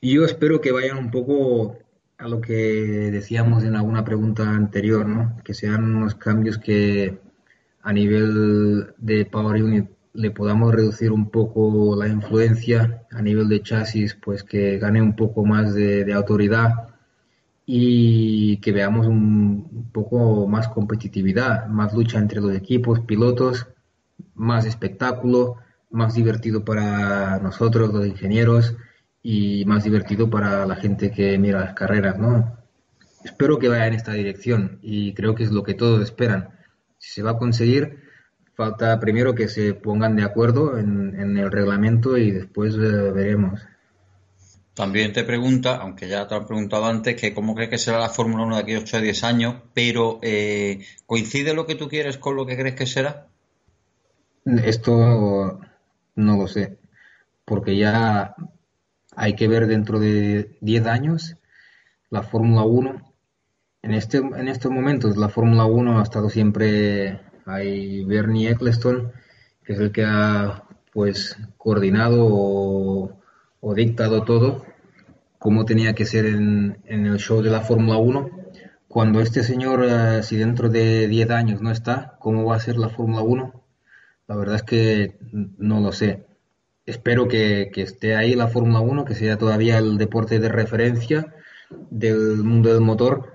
Y 0.00 0.14
yo 0.14 0.24
espero 0.24 0.60
que 0.60 0.72
vayan 0.72 0.98
un 0.98 1.10
poco 1.10 1.78
a 2.24 2.28
lo 2.28 2.40
que 2.40 2.54
decíamos 3.12 3.64
en 3.64 3.76
alguna 3.76 4.02
pregunta 4.02 4.48
anterior, 4.48 5.06
¿no? 5.06 5.36
Que 5.44 5.52
sean 5.52 5.84
unos 5.96 6.14
cambios 6.14 6.56
que 6.56 7.20
a 7.82 7.92
nivel 7.92 8.94
de 8.96 9.26
Power 9.26 9.62
Unit 9.62 9.90
le 10.14 10.30
podamos 10.30 10.74
reducir 10.74 11.12
un 11.12 11.28
poco 11.30 11.94
la 11.96 12.08
influencia, 12.08 13.02
a 13.10 13.20
nivel 13.20 13.50
de 13.50 13.60
chasis, 13.60 14.14
pues 14.14 14.42
que 14.42 14.78
gane 14.78 15.02
un 15.02 15.14
poco 15.14 15.44
más 15.44 15.74
de, 15.74 16.10
autoridad 16.14 16.94
y 17.66 18.56
que 18.58 18.72
veamos 18.72 19.06
un 19.06 19.90
poco 19.92 20.48
más 20.48 20.68
competitividad, 20.68 21.66
más 21.66 21.92
lucha 21.92 22.18
entre 22.18 22.40
los 22.40 22.56
equipos, 22.56 23.00
pilotos, 23.00 23.66
más 24.34 24.64
espectáculo 24.64 25.58
más 25.94 26.14
divertido 26.14 26.64
para 26.64 27.38
nosotros, 27.38 27.92
los 27.92 28.06
ingenieros, 28.06 28.76
y 29.26 29.64
más 29.64 29.82
divertido 29.82 30.28
para 30.28 30.66
la 30.66 30.76
gente 30.76 31.10
que 31.10 31.38
mira 31.38 31.60
las 31.60 31.72
carreras, 31.72 32.18
¿no? 32.18 32.58
Espero 33.24 33.58
que 33.58 33.68
vaya 33.68 33.86
en 33.86 33.94
esta 33.94 34.12
dirección 34.12 34.78
y 34.82 35.14
creo 35.14 35.34
que 35.34 35.44
es 35.44 35.50
lo 35.50 35.62
que 35.62 35.72
todos 35.72 36.02
esperan. 36.02 36.50
Si 36.98 37.10
se 37.10 37.22
va 37.22 37.30
a 37.32 37.38
conseguir, 37.38 38.00
falta 38.54 39.00
primero 39.00 39.34
que 39.34 39.48
se 39.48 39.72
pongan 39.72 40.14
de 40.14 40.24
acuerdo 40.24 40.78
en, 40.78 41.38
el 41.38 41.50
reglamento 41.50 42.18
y 42.18 42.32
después 42.32 42.74
eh, 42.74 43.12
veremos. 43.12 43.62
También 44.74 45.14
te 45.14 45.24
pregunta, 45.24 45.76
aunque 45.76 46.06
ya 46.06 46.28
te 46.28 46.34
han 46.34 46.46
preguntado 46.46 46.84
antes, 46.84 47.18
que 47.18 47.32
cómo 47.32 47.54
crees 47.54 47.70
que 47.70 47.78
será 47.78 47.98
la 48.00 48.10
Fórmula 48.10 48.44
1 48.44 48.56
de 48.56 48.62
aquí 48.62 48.74
a 48.74 48.80
8 48.80 48.98
o 48.98 49.00
10 49.00 49.24
años, 49.24 49.54
pero 49.72 50.18
eh, 50.20 50.84
¿coincide 51.06 51.54
lo 51.54 51.64
que 51.64 51.76
tú 51.76 51.88
quieres 51.88 52.18
con 52.18 52.36
lo 52.36 52.44
que 52.44 52.58
crees 52.58 52.74
que 52.74 52.86
será? 52.86 53.28
Esto 54.44 55.60
no 56.16 56.36
lo 56.36 56.46
sé, 56.46 56.76
porque 57.46 57.78
ya 57.78 58.34
hay 59.16 59.34
que 59.34 59.48
ver 59.48 59.66
dentro 59.66 59.98
de 59.98 60.56
10 60.60 60.86
años 60.86 61.36
la 62.10 62.22
Fórmula 62.22 62.62
1. 62.62 63.12
En, 63.82 63.94
este, 63.94 64.18
en 64.18 64.48
estos 64.48 64.70
momentos 64.70 65.16
la 65.16 65.28
Fórmula 65.28 65.66
1 65.66 65.98
ha 65.98 66.02
estado 66.02 66.30
siempre, 66.30 67.20
hay 67.46 68.04
Bernie 68.04 68.50
Eccleston, 68.50 69.12
que 69.64 69.74
es 69.74 69.78
el 69.78 69.92
que 69.92 70.04
ha 70.04 70.64
pues 70.92 71.36
coordinado 71.56 72.26
o 73.60 73.74
dictado 73.74 74.22
todo 74.24 74.64
como 75.44 75.66
tenía 75.66 75.94
que 75.94 76.06
ser 76.06 76.24
en, 76.24 76.78
el 76.86 77.18
show 77.18 77.42
de 77.42 77.50
la 77.50 77.60
Fórmula 77.60 77.98
1. 77.98 78.30
Cuando 78.88 79.20
este 79.20 79.42
señor, 79.42 79.84
eh, 79.84 80.22
si 80.22 80.38
dentro 80.38 80.70
de 80.70 81.06
10 81.06 81.30
años 81.32 81.60
no 81.60 81.70
está, 81.70 82.16
¿cómo 82.18 82.46
va 82.46 82.56
a 82.56 82.60
ser 82.60 82.78
la 82.78 82.88
Fórmula 82.88 83.20
1? 83.20 83.52
La 84.26 84.36
verdad 84.36 84.54
es 84.54 84.62
que 84.62 85.18
no 85.58 85.80
lo 85.80 85.92
sé. 85.92 86.24
Espero 86.86 87.28
que, 87.28 87.70
esté 87.76 88.14
ahí 88.14 88.34
la 88.34 88.48
Fórmula 88.48 88.80
1, 88.80 89.04
que 89.04 89.14
sea 89.14 89.38
todavía 89.38 89.78
el 89.78 89.96
deporte 89.96 90.38
de 90.38 90.50
referencia 90.50 91.34
del 91.90 92.44
mundo 92.44 92.72
del 92.72 92.82
motor, 92.82 93.32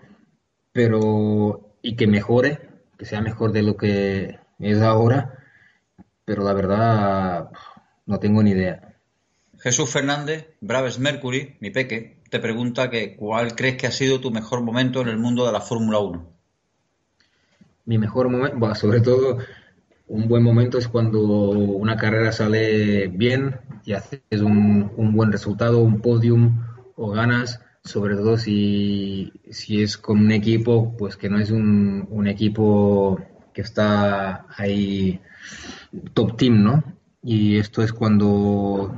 pero 0.71 1.75
y 1.81 1.95
que 1.95 2.05
mejore, 2.05 2.69
que 2.97 3.05
sea 3.05 3.21
mejor 3.21 3.51
de 3.51 3.63
lo 3.63 3.75
que 3.75 4.39
es 4.59 4.81
ahora, 4.81 5.45
pero 6.25 6.43
la 6.43 6.53
verdad 6.53 7.49
no 8.05 8.19
tengo 8.19 8.43
ni 8.43 8.51
idea. 8.51 8.95
Jesús 9.57 9.89
Fernández, 9.89 10.47
Braves 10.61 10.99
Mercury, 10.99 11.57
mi 11.59 11.71
peque, 11.71 12.19
te 12.29 12.39
pregunta 12.39 12.91
que 12.91 13.15
cuál 13.15 13.55
crees 13.55 13.77
que 13.77 13.87
ha 13.87 13.91
sido 13.91 14.21
tu 14.21 14.29
mejor 14.29 14.61
momento 14.61 15.01
en 15.01 15.07
el 15.07 15.17
mundo 15.17 15.45
de 15.47 15.51
la 15.51 15.61
Fórmula 15.61 15.97
1. 15.99 16.33
Mi 17.85 17.97
mejor 17.97 18.29
momento, 18.29 18.75
sobre 18.75 19.01
todo 19.01 19.39
un 20.09 20.27
buen 20.27 20.43
momento 20.43 20.77
es 20.77 20.87
cuando 20.87 21.21
una 21.21 21.95
carrera 21.95 22.31
sale 22.31 23.07
bien 23.07 23.59
y 23.85 23.93
haces 23.93 24.41
un, 24.41 24.91
buen 25.13 25.31
resultado, 25.31 25.79
un 25.79 26.01
podium 26.01 26.65
o 26.95 27.11
ganas, 27.11 27.61
sobre 27.83 28.15
todo 28.15 28.37
si, 28.37 29.31
es 29.45 29.97
con 29.97 30.19
un 30.19 30.31
equipo, 30.31 30.95
pues 30.97 31.15
que 31.15 31.29
no 31.29 31.39
es 31.39 31.51
un, 31.51 32.07
un 32.09 32.27
equipo 32.27 33.19
que 33.53 33.61
está 33.61 34.45
ahí 34.57 35.21
top 36.13 36.37
team, 36.37 36.63
¿no? 36.63 36.83
Y 37.21 37.57
esto 37.57 37.83
es 37.83 37.93
cuando 37.93 38.93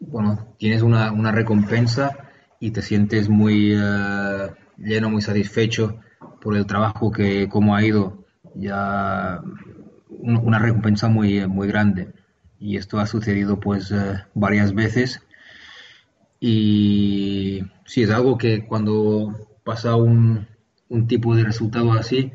bueno, 0.00 0.54
tienes 0.58 0.82
una, 0.82 1.12
una 1.12 1.32
recompensa 1.32 2.16
y 2.58 2.70
te 2.70 2.82
sientes 2.82 3.28
muy 3.28 3.72
eh, 3.74 4.50
lleno, 4.78 5.10
muy 5.10 5.20
satisfecho 5.20 5.98
por 6.40 6.56
el 6.56 6.66
trabajo 6.66 7.10
que 7.10 7.48
cómo 7.48 7.74
ha 7.74 7.84
ido. 7.84 8.24
Ya 8.54 9.42
una 10.24 10.58
recompensa 10.58 11.08
muy, 11.08 11.46
muy 11.46 11.68
grande. 11.68 12.08
Y 12.58 12.76
esto 12.76 12.98
ha 12.98 13.06
sucedido 13.06 13.60
pues 13.60 13.90
eh, 13.90 14.24
varias 14.34 14.74
veces. 14.74 15.20
Y 16.40 17.62
sí, 17.86 18.02
es 18.02 18.10
algo 18.10 18.38
que 18.38 18.66
cuando 18.66 19.48
pasa 19.64 19.96
un, 19.96 20.46
un 20.88 21.06
tipo 21.06 21.34
de 21.34 21.44
resultado 21.44 21.92
así, 21.92 22.32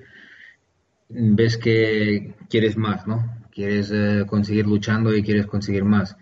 ves 1.10 1.58
que 1.58 2.36
quieres 2.50 2.78
más, 2.78 3.08
¿no? 3.08 3.24
Quieres 3.52 3.92
eh, 3.92 4.26
conseguir 4.28 4.68
luchando 4.68 5.16
y 5.16 5.24
quieres 5.24 5.48
conseguir 5.48 5.84
más. 5.84 6.16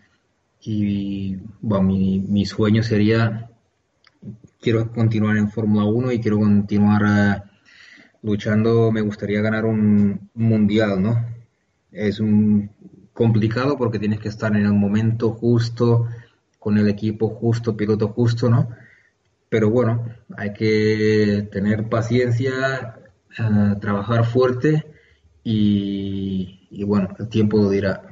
Y 0.62 1.38
bueno, 1.62 1.84
mi, 1.86 2.20
mi 2.20 2.46
sueño 2.46 2.84
sería, 2.84 3.50
quiero 4.60 4.92
continuar 4.92 5.38
en 5.38 5.50
Fórmula 5.50 5.86
1 5.86 6.12
y 6.14 6.20
quiero 6.20 6.40
continuar 6.40 7.02
eh, 7.06 7.42
luchando, 8.24 8.92
me 8.92 9.02
gustaría 9.02 9.42
ganar 9.42 9.66
un, 9.66 10.30
mundial, 10.34 11.02
¿no? 11.02 11.37
Es 11.98 12.20
un, 12.20 12.70
complicado 13.18 13.78
porque 13.78 13.98
tienes 13.98 14.20
que 14.20 14.30
estar 14.30 14.56
en 14.56 14.64
el 14.64 14.74
momento 14.74 15.32
justo, 15.32 16.08
con 16.60 16.78
el 16.78 16.88
equipo 16.88 17.30
justo, 17.30 17.76
piloto 17.76 18.10
justo, 18.10 18.48
¿no? 18.48 18.70
Pero 19.50 19.72
bueno, 19.72 20.06
hay 20.38 20.54
que 20.54 21.50
tener 21.52 21.90
paciencia, 21.90 23.00
eh, 23.40 23.76
trabajar 23.82 24.24
fuerte 24.26 24.86
y, 25.44 26.68
y, 26.70 26.84
bueno, 26.84 27.10
el 27.18 27.28
tiempo 27.28 27.58
lo 27.58 27.72
dirá. 27.72 28.04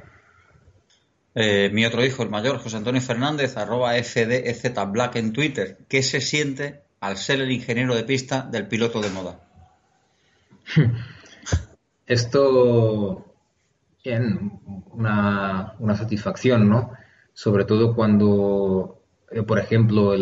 Eh, 1.36 1.70
mi 1.72 1.86
otro 1.86 2.04
hijo, 2.04 2.24
el 2.24 2.30
mayor, 2.30 2.58
José 2.58 2.78
Antonio 2.78 3.00
Fernández, 3.00 3.56
arroba 3.56 3.92
FDEZ 3.92 4.72
Black 4.88 5.16
en 5.16 5.32
Twitter. 5.32 5.78
¿Qué 5.88 6.02
se 6.02 6.20
siente 6.20 6.82
al 6.98 7.16
ser 7.16 7.40
el 7.40 7.52
ingeniero 7.52 7.94
de 7.94 8.02
pista 8.02 8.42
del 8.50 8.66
piloto 8.66 9.00
de 9.00 9.10
moda? 9.10 9.40
Esto 12.06 13.35
es 14.08 14.20
una, 14.92 15.74
satisfacción, 15.96 16.68
¿no? 16.68 16.92
Sobre 17.32 17.64
todo 17.64 17.94
cuando, 17.94 19.02
eh, 19.30 19.42
por 19.42 19.58
ejemplo, 19.58 20.14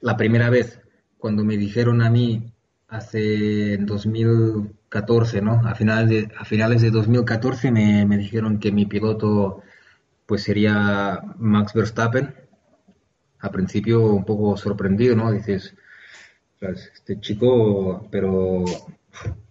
la 0.00 0.16
primera 0.16 0.50
vez 0.50 0.80
cuando 1.18 1.44
me 1.44 1.56
dijeron 1.56 2.02
a 2.02 2.10
mí 2.10 2.52
hace 2.88 3.76
2014, 3.78 5.40
¿no? 5.42 5.60
A 5.66 5.74
finales 5.74 6.08
de, 6.08 6.32
a 6.38 6.44
finales 6.44 6.82
de 6.82 6.90
2014 6.90 7.70
me, 7.72 8.06
me 8.06 8.16
dijeron 8.16 8.58
que 8.58 8.72
mi 8.72 8.86
piloto 8.86 9.62
pues 10.26 10.42
sería 10.42 11.22
Max 11.38 11.72
Verstappen. 11.74 12.34
A 13.40 13.50
principio 13.50 14.06
un 14.06 14.24
poco 14.24 14.56
sorprendido, 14.56 15.16
¿no? 15.16 15.32
Dices, 15.32 15.74
este 16.60 17.20
chico, 17.20 18.06
pero 18.10 18.64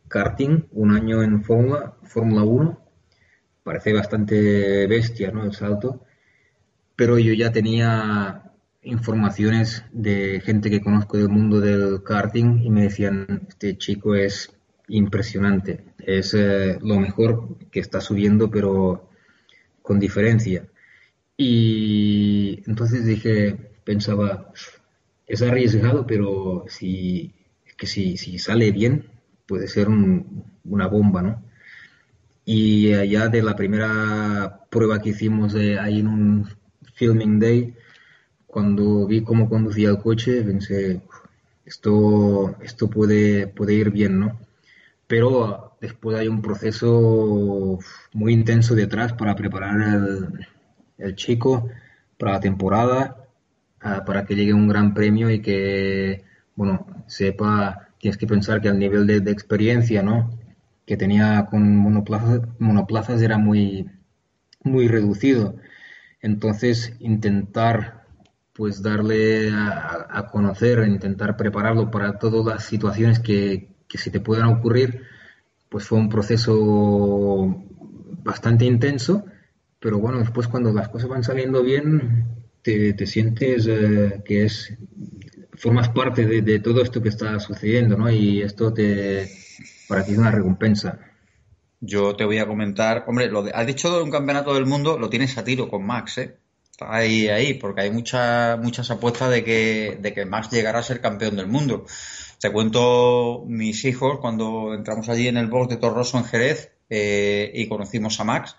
karting, 0.07 0.67
un 0.71 0.91
año 0.91 1.23
en 1.23 1.43
Fórmula, 1.43 1.95
Fórmula 2.03 2.43
1, 2.43 2.86
parece 3.67 3.91
bastante 3.91 4.87
bestia, 4.87 5.29
¿no? 5.29 5.43
El 5.43 5.51
salto. 5.53 6.05
Pero 6.95 7.19
yo 7.19 7.33
ya 7.33 7.51
tenía 7.51 8.53
informaciones 8.81 9.83
de 9.91 10.39
gente 10.39 10.69
que 10.69 10.79
conozco 10.81 11.17
del 11.17 11.27
mundo 11.27 11.59
del 11.59 12.01
karting 12.01 12.61
y 12.63 12.69
me 12.69 12.83
decían, 12.83 13.41
este 13.49 13.77
chico 13.77 14.15
es 14.15 14.55
impresionante, 14.87 15.83
es 15.99 16.33
eh, 16.33 16.79
lo 16.81 16.97
mejor 16.97 17.57
que 17.69 17.81
está 17.81 17.99
subiendo, 17.99 18.49
pero 18.49 19.09
con 19.81 19.99
diferencia. 19.99 20.65
Y 21.35 22.63
entonces 22.67 23.05
dije, 23.05 23.53
pensaba, 23.83 24.53
es 25.27 25.41
arriesgado, 25.41 26.07
pero 26.07 26.63
si, 26.69 27.35
que 27.77 27.85
si, 27.85 28.15
si 28.15 28.39
sale 28.39 28.71
bien, 28.71 29.07
puede 29.45 29.67
ser 29.67 29.89
una 29.89 30.87
bomba, 30.87 31.21
¿no? 31.21 31.46
Y 32.49 32.93
allá 32.93 33.27
de 33.27 33.43
la 33.43 33.57
primera 33.57 34.61
prueba 34.69 35.01
que 35.01 35.09
hicimos 35.09 35.53
ahí 35.53 35.99
en 35.99 36.07
un 36.07 36.49
filming 36.93 37.39
day, 37.39 37.75
cuando 38.47 39.05
vi 39.05 39.21
cómo 39.21 39.49
conducía 39.49 39.89
el 39.89 39.99
coche, 39.99 40.43
pensé, 40.43 41.01
esto, 41.65 42.55
esto 42.61 42.89
puede, 42.89 43.47
puede 43.47 43.73
ir 43.73 43.91
bien, 43.91 44.19
¿no? 44.21 44.39
Pero 45.07 45.75
después 45.81 46.17
hay 46.17 46.29
un 46.29 46.41
proceso 46.41 47.79
muy 48.13 48.31
intenso 48.31 48.75
detrás 48.75 49.11
para 49.11 49.35
preparar 49.35 49.99
el, 50.97 51.15
chico 51.15 51.69
para 52.17 52.33
la 52.33 52.39
temporada, 52.39 53.27
ah, 53.81 54.05
para 54.05 54.25
que 54.25 54.35
llegue 54.35 54.53
un 54.53 54.69
gran 54.69 54.93
premio 54.93 55.29
y 55.29 55.41
que, 55.41 56.23
bueno, 56.55 56.87
sepa, 57.07 57.89
tienes 57.99 58.17
que 58.17 58.25
pensar 58.25 58.61
que 58.61 58.69
el 58.69 58.79
nivel 58.79 59.05
de, 59.05 59.31
experiencia, 59.31 60.01
¿no? 60.01 60.36
Que 60.87 60.97
tenía 60.97 61.45
con 61.51 61.75
monoplazas, 61.75 62.41
monoplazas 62.57 63.21
era 63.21 63.37
muy, 63.37 63.91
muy 64.63 64.87
reducido. 64.87 65.57
Entonces, 66.21 66.95
intentar, 66.99 68.07
pues, 68.53 68.81
darle 68.81 69.51
a, 69.51 70.07
a 70.09 70.27
conocer, 70.31 70.87
intentar 70.87 71.37
prepararlo 71.37 71.91
para 71.91 72.17
todas 72.17 72.45
las 72.55 72.65
situaciones 72.65 73.19
que, 73.19 73.75
que 73.87 73.99
se 73.99 74.09
te 74.11 74.19
puedan 74.19 74.47
ocurrir, 74.47 75.03
pues 75.69 75.85
fue 75.85 75.99
un 75.99 76.09
proceso 76.09 77.63
bastante 78.23 78.65
intenso, 78.65 79.25
pero 79.79 79.99
bueno, 79.99 80.19
después 80.19 80.47
cuando 80.47 80.73
las 80.73 80.89
cosas 80.89 81.09
van 81.09 81.23
saliendo 81.23 81.63
bien, 81.63 82.25
te, 82.61 83.05
sientes 83.05 83.67
eh, 83.67 84.21
que 84.25 84.45
es 84.45 84.73
formas 85.53 85.89
parte 85.89 86.25
de, 86.25 86.59
todo 86.59 86.81
esto 86.81 87.01
que 87.01 87.09
está 87.09 87.39
sucediendo, 87.39 87.97
¿no? 87.97 88.11
Y 88.11 88.41
esto 88.41 88.73
te 88.73 89.29
para 89.87 90.03
ti 90.03 90.13
es 90.13 90.17
una 90.17 90.31
recompensa. 90.31 90.99
Yo 91.79 92.15
te 92.15 92.25
voy 92.25 92.39
a 92.39 92.47
comentar, 92.47 93.05
hombre, 93.07 93.29
lo 93.29 93.43
de, 93.43 93.51
has 93.51 93.67
dicho 93.67 93.95
de 93.95 94.03
un 94.03 94.11
campeonato 94.11 94.53
del 94.53 94.65
mundo, 94.65 94.97
lo 94.97 95.09
tienes 95.09 95.37
a 95.37 95.43
tiro 95.43 95.69
con 95.69 95.85
Max, 95.85 96.17
¿eh? 96.17 96.37
Está 96.71 96.95
ahí, 96.95 97.27
ahí, 97.27 97.53
porque 97.55 97.81
hay 97.81 97.91
muchas 97.91 98.59
muchas 98.59 98.89
apuestas 98.91 99.31
de 99.31 99.43
que, 99.43 99.97
de 99.99 100.13
que 100.13 100.25
Max 100.25 100.49
llegará 100.51 100.79
a 100.79 100.83
ser 100.83 101.01
campeón 101.01 101.35
del 101.35 101.47
mundo. 101.47 101.85
Te 102.39 102.51
cuento 102.51 103.43
mis 103.47 103.83
hijos 103.85 104.19
cuando 104.19 104.73
entramos 104.75 105.09
allí 105.09 105.27
en 105.27 105.37
el 105.37 105.47
box 105.47 105.69
de 105.69 105.77
Torroso 105.77 106.17
en 106.17 106.25
Jerez. 106.25 106.71
eh, 106.89 107.51
y 107.53 107.67
conocimos 107.67 108.19
a 108.19 108.23
Max, 108.23 108.55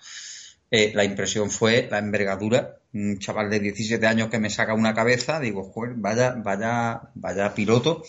eh, 0.70 0.92
la 0.94 1.04
impresión 1.04 1.50
fue 1.50 1.88
la 1.90 1.98
envergadura. 1.98 2.76
Un 2.92 3.18
chaval 3.18 3.50
de 3.50 3.60
17 3.60 4.06
años 4.06 4.28
que 4.28 4.38
me 4.38 4.50
saca 4.50 4.74
una 4.74 4.94
cabeza, 4.94 5.40
digo, 5.40 5.62
joder, 5.62 5.94
vaya, 5.96 6.34
vaya, 6.36 7.10
vaya 7.14 7.54
piloto. 7.54 8.02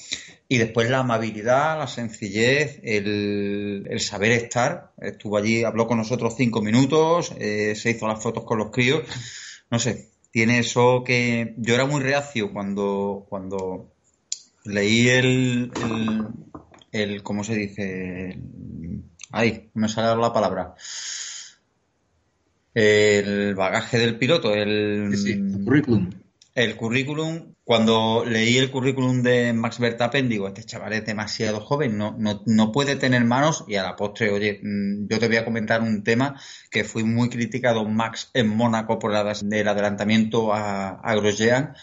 Y 0.47 0.57
después 0.57 0.89
la 0.89 0.99
amabilidad, 0.99 1.77
la 1.77 1.87
sencillez, 1.87 2.79
el, 2.83 3.85
saber 3.99 4.31
estar. 4.31 4.91
Estuvo 4.99 5.37
allí, 5.37 5.63
habló 5.63 5.87
con 5.87 5.97
nosotros 5.97 6.35
cinco 6.37 6.61
minutos, 6.61 7.33
eh, 7.39 7.75
se 7.75 7.91
hizo 7.91 8.07
las 8.07 8.21
fotos 8.21 8.43
con 8.45 8.57
los 8.57 8.71
críos. 8.71 9.03
No 9.69 9.79
sé, 9.79 10.09
tiene 10.31 10.59
eso 10.59 11.03
que 11.05 11.53
yo 11.57 11.75
era 11.75 11.85
muy 11.85 12.01
reacio 12.01 12.51
cuando, 12.51 13.25
cuando 13.29 13.93
leí 14.63 15.09
el, 15.09 15.71
el, 15.83 16.27
el 16.91 17.23
¿cómo 17.23 17.43
se 17.43 17.55
dice? 17.55 18.39
ay, 19.31 19.69
me 19.73 19.87
sale 19.87 20.19
la 20.19 20.33
palabra 20.33 20.75
el 22.79 23.55
bagaje 23.55 23.97
del 23.97 24.17
piloto, 24.17 24.53
el, 24.53 25.11
currículum. 25.65 26.09
El 26.55 26.75
currículum, 26.75 27.53
cuando 27.63 28.23
leí 28.25 28.57
el 28.57 28.71
currículum 28.71 29.21
de 29.21 29.53
Max 29.53 29.79
Verstappen, 29.79 30.29
digo, 30.29 30.47
este 30.47 30.63
chaval 30.63 30.93
es 30.93 31.05
demasiado 31.05 31.59
joven, 31.59 31.97
no, 31.97 32.15
no, 32.17 32.41
no 32.45 32.71
puede 32.71 32.95
tener 32.95 33.23
manos 33.25 33.65
y 33.67 33.75
a 33.75 33.83
la 33.83 33.95
postre, 33.95 34.31
oye, 34.31 34.59
mm, 34.63 35.07
yo 35.09 35.19
te 35.19 35.27
voy 35.27 35.37
a 35.37 35.45
comentar 35.45 35.81
un 35.81 36.03
tema 36.03 36.39
que 36.71 36.83
fui 36.83 37.03
muy 37.03 37.29
criticado 37.29 37.85
Max 37.85 38.31
en 38.33 38.47
Mónaco 38.47 38.97
por 38.97 39.11
el 39.11 39.67
adelantamiento 39.67 40.53
a, 40.53 40.99
a 41.01 41.15
Grosjean, 41.15 41.75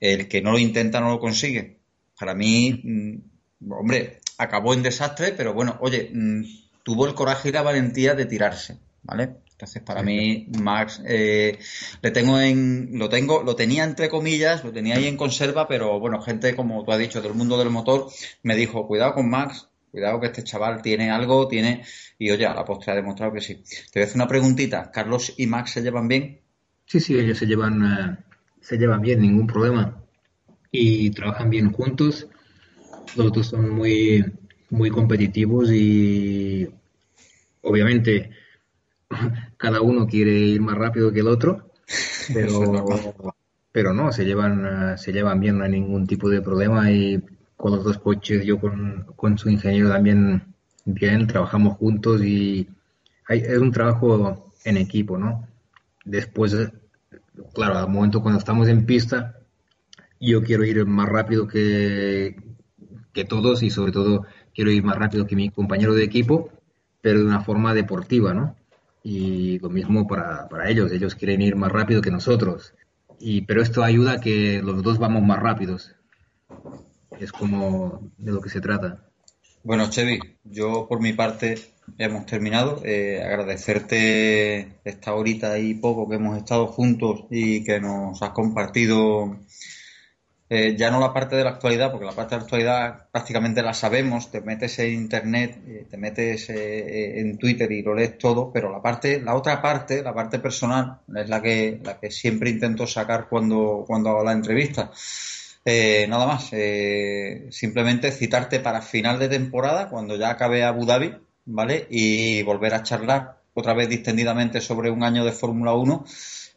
el 0.00 0.28
que 0.28 0.42
no 0.42 0.52
lo 0.52 0.58
intenta 0.58 1.00
no 1.00 1.10
lo 1.10 1.20
consigue. 1.20 1.80
Para 2.18 2.34
mí, 2.34 2.80
mm, 2.84 3.72
hombre, 3.72 4.20
acabó 4.38 4.74
en 4.74 4.82
desastre, 4.82 5.32
pero 5.32 5.54
bueno, 5.54 5.76
oye, 5.80 6.10
mm, 6.12 6.42
tuvo 6.82 7.06
el 7.06 7.14
coraje 7.14 7.48
y 7.48 7.52
la 7.52 7.62
valentía 7.62 8.14
de 8.14 8.26
tirarse, 8.26 8.78
¿vale? 9.02 9.45
Entonces, 9.56 9.82
para 9.82 10.02
mí, 10.02 10.48
Max, 10.60 11.00
eh, 11.06 11.58
le 12.02 12.10
tengo 12.10 12.38
en, 12.38 12.90
lo 12.98 13.08
tengo, 13.08 13.42
lo 13.42 13.56
tenía 13.56 13.84
entre 13.84 14.10
comillas, 14.10 14.62
lo 14.62 14.70
tenía 14.70 14.96
ahí 14.96 15.06
en 15.06 15.16
conserva, 15.16 15.66
pero 15.66 15.98
bueno, 15.98 16.20
gente 16.20 16.54
como 16.54 16.84
tú 16.84 16.92
has 16.92 16.98
dicho 16.98 17.22
del 17.22 17.32
mundo 17.32 17.56
del 17.56 17.70
motor 17.70 18.06
me 18.42 18.54
dijo, 18.54 18.86
cuidado 18.86 19.14
con 19.14 19.30
Max, 19.30 19.70
cuidado 19.90 20.20
que 20.20 20.26
este 20.26 20.44
chaval 20.44 20.82
tiene 20.82 21.10
algo, 21.10 21.48
tiene, 21.48 21.86
y 22.18 22.30
oye, 22.30 22.44
a 22.44 22.52
la 22.52 22.66
postre 22.66 22.92
ha 22.92 22.96
demostrado 22.96 23.32
que 23.32 23.40
sí. 23.40 23.54
Te 23.54 23.98
voy 23.98 24.02
a 24.02 24.04
hacer 24.04 24.16
una 24.16 24.28
preguntita, 24.28 24.90
¿Carlos 24.90 25.32
y 25.38 25.46
Max 25.46 25.70
se 25.70 25.80
llevan 25.80 26.06
bien? 26.06 26.42
Sí, 26.84 27.00
sí, 27.00 27.18
ellos 27.18 27.38
se 27.38 27.46
llevan, 27.46 27.82
eh, 27.82 28.16
se 28.60 28.76
llevan 28.76 29.00
bien, 29.00 29.22
ningún 29.22 29.46
problema. 29.46 30.02
Y 30.70 31.08
trabajan 31.12 31.48
bien 31.48 31.72
juntos. 31.72 32.26
Los 33.16 33.32
dos 33.32 33.46
son 33.46 33.70
muy, 33.70 34.22
muy 34.68 34.90
competitivos 34.90 35.72
y 35.72 36.68
obviamente 37.62 38.32
cada 39.56 39.80
uno 39.80 40.06
quiere 40.06 40.32
ir 40.32 40.60
más 40.60 40.76
rápido 40.76 41.12
que 41.12 41.20
el 41.20 41.28
otro, 41.28 41.70
pero, 42.32 42.84
pero 43.72 43.92
no, 43.92 44.12
se 44.12 44.24
llevan, 44.24 44.96
se 44.98 45.12
llevan 45.12 45.40
bien, 45.40 45.58
no 45.58 45.64
hay 45.64 45.70
ningún 45.70 46.06
tipo 46.06 46.28
de 46.28 46.42
problema 46.42 46.90
y 46.90 47.22
con 47.56 47.72
los 47.72 47.84
dos 47.84 47.98
coches, 47.98 48.44
yo 48.44 48.60
con, 48.60 49.06
con 49.16 49.38
su 49.38 49.48
ingeniero 49.48 49.88
también 49.88 50.54
bien, 50.84 51.26
trabajamos 51.26 51.76
juntos 51.76 52.22
y 52.22 52.68
hay, 53.28 53.40
es 53.40 53.58
un 53.58 53.72
trabajo 53.72 54.52
en 54.64 54.76
equipo, 54.76 55.18
¿no? 55.18 55.48
Después, 56.04 56.56
claro, 57.52 57.78
al 57.78 57.88
momento 57.88 58.22
cuando 58.22 58.38
estamos 58.38 58.68
en 58.68 58.86
pista, 58.86 59.40
yo 60.20 60.42
quiero 60.42 60.64
ir 60.64 60.86
más 60.86 61.08
rápido 61.08 61.46
que, 61.46 62.36
que 63.12 63.24
todos 63.24 63.62
y 63.62 63.70
sobre 63.70 63.92
todo 63.92 64.26
quiero 64.54 64.70
ir 64.70 64.84
más 64.84 64.96
rápido 64.96 65.26
que 65.26 65.36
mi 65.36 65.50
compañero 65.50 65.94
de 65.94 66.04
equipo, 66.04 66.50
pero 67.00 67.18
de 67.18 67.26
una 67.26 67.40
forma 67.40 67.74
deportiva, 67.74 68.32
¿no? 68.32 68.56
Y 69.06 69.60
lo 69.60 69.70
mismo 69.70 70.08
para, 70.08 70.48
para, 70.48 70.68
ellos, 70.68 70.90
ellos 70.90 71.14
quieren 71.14 71.40
ir 71.40 71.54
más 71.54 71.70
rápido 71.70 72.02
que 72.02 72.10
nosotros, 72.10 72.74
y, 73.20 73.42
pero 73.42 73.62
esto 73.62 73.84
ayuda 73.84 74.14
a 74.14 74.20
que 74.20 74.60
los 74.60 74.82
dos 74.82 74.98
vamos 74.98 75.22
más 75.22 75.38
rápidos, 75.38 75.94
es 77.20 77.30
como 77.30 78.10
de 78.18 78.32
lo 78.32 78.40
que 78.40 78.48
se 78.50 78.60
trata. 78.60 79.08
Bueno, 79.62 79.88
Chevy, 79.90 80.18
yo 80.42 80.88
por 80.88 81.00
mi 81.00 81.12
parte 81.12 81.56
hemos 81.98 82.26
terminado. 82.26 82.82
Eh, 82.84 83.22
agradecerte 83.22 84.80
esta 84.84 85.14
horita 85.14 85.56
y 85.60 85.74
poco 85.74 86.08
que 86.08 86.16
hemos 86.16 86.36
estado 86.36 86.66
juntos 86.66 87.26
y 87.30 87.62
que 87.62 87.80
nos 87.80 88.20
has 88.22 88.30
compartido 88.30 89.38
eh, 90.48 90.76
ya 90.76 90.92
no 90.92 91.00
la 91.00 91.12
parte 91.12 91.34
de 91.34 91.42
la 91.42 91.50
actualidad, 91.50 91.90
porque 91.90 92.06
la 92.06 92.12
parte 92.12 92.34
de 92.34 92.38
la 92.38 92.42
actualidad 92.44 93.08
prácticamente 93.10 93.62
la 93.62 93.74
sabemos, 93.74 94.30
te 94.30 94.40
metes 94.40 94.78
en 94.78 94.92
internet, 94.92 95.58
eh, 95.66 95.86
te 95.90 95.96
metes 95.96 96.48
eh, 96.50 97.18
en 97.18 97.36
Twitter 97.36 97.70
y 97.72 97.82
lo 97.82 97.94
lees 97.94 98.16
todo, 98.16 98.52
pero 98.52 98.70
la 98.70 98.80
parte, 98.80 99.20
la 99.20 99.34
otra 99.34 99.60
parte, 99.60 100.02
la 100.02 100.14
parte 100.14 100.38
personal, 100.38 101.00
es 101.16 101.28
la 101.28 101.42
que, 101.42 101.80
la 101.82 101.98
que 101.98 102.12
siempre 102.12 102.50
intento 102.50 102.86
sacar 102.86 103.28
cuando, 103.28 103.84
cuando 103.86 104.10
hago 104.10 104.24
la 104.24 104.32
entrevista. 104.32 104.90
nada 106.08 106.26
más, 106.26 106.50
simplemente 107.50 108.12
citarte 108.12 108.60
para 108.60 108.82
final 108.82 109.18
de 109.18 109.28
temporada, 109.28 109.88
cuando 109.88 110.16
ya 110.16 110.30
acabe 110.30 110.62
Abu 110.62 110.86
Dhabi, 110.86 111.12
¿vale? 111.46 111.86
Y 111.90 112.42
volver 112.44 112.74
a 112.74 112.82
charlar 112.84 113.40
otra 113.54 113.74
vez 113.74 113.88
distendidamente 113.88 114.60
sobre 114.60 114.90
un 114.90 115.02
año 115.02 115.24
de 115.24 115.32
Fórmula 115.32 115.72
1 115.74 116.04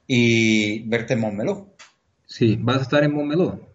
y 0.06 0.82
verte 0.88 1.14
en 1.14 1.22
Montmeló. 1.22 1.76
Sí, 2.28 2.58
¿vas 2.60 2.78
a 2.78 2.82
estar 2.82 3.04
en 3.04 3.14
Montmeló? 3.16 3.68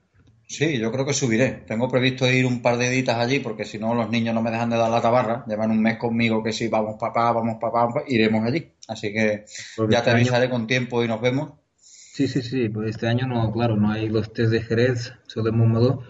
Sí, 0.47 0.78
yo 0.78 0.92
creo 0.92 1.07
que 1.07 1.12
subiré. 1.12 1.64
Tengo 1.66 1.88
previsto 1.88 2.30
ir 2.30 2.47
un 2.47 2.61
par 2.61 2.76
de 2.76 2.88
editas 2.88 3.16
allí 3.16 3.40
porque 3.40 3.64
si 3.64 3.78
no 3.78 3.95
los 3.95 4.11
niños 4.11 4.34
no 4.34 4.42
me 4.42 4.51
dejan 4.51 4.70
de 4.70 4.76
dar 4.76 4.90
la 4.90 5.01
tabarra. 5.01 5.45
Llevan 5.47 5.70
un 5.70 5.80
mes 5.80 5.97
conmigo 5.97 6.42
que 6.42 6.53
si 6.53 6.68
vamos 6.68 6.97
papá, 6.99 7.32
vamos 7.32 7.57
papá, 7.61 8.05
iremos 8.07 8.45
allí. 8.45 8.72
Así 8.88 9.12
que 9.12 9.45
ya 9.76 9.86
te 9.88 9.97
este 9.97 10.11
avisaré 10.11 10.51
con 10.51 10.66
tiempo 10.66 11.03
y 11.03 11.09
nos 11.09 11.20
vemos. 11.20 11.53
Sí, 11.78 12.28
sí, 12.28 12.42
sí. 12.42 12.68
Pues 12.68 12.90
este 12.90 13.09
año 13.09 13.26
no, 13.26 13.51
claro, 13.51 13.76
no 13.76 13.90
hay 13.90 14.09
los 14.09 14.32
test 14.32 14.51
de 14.51 14.62
Jerez, 14.62 15.12
solo 15.26 15.47
de 15.47 15.53
Montmeló. 15.53 16.05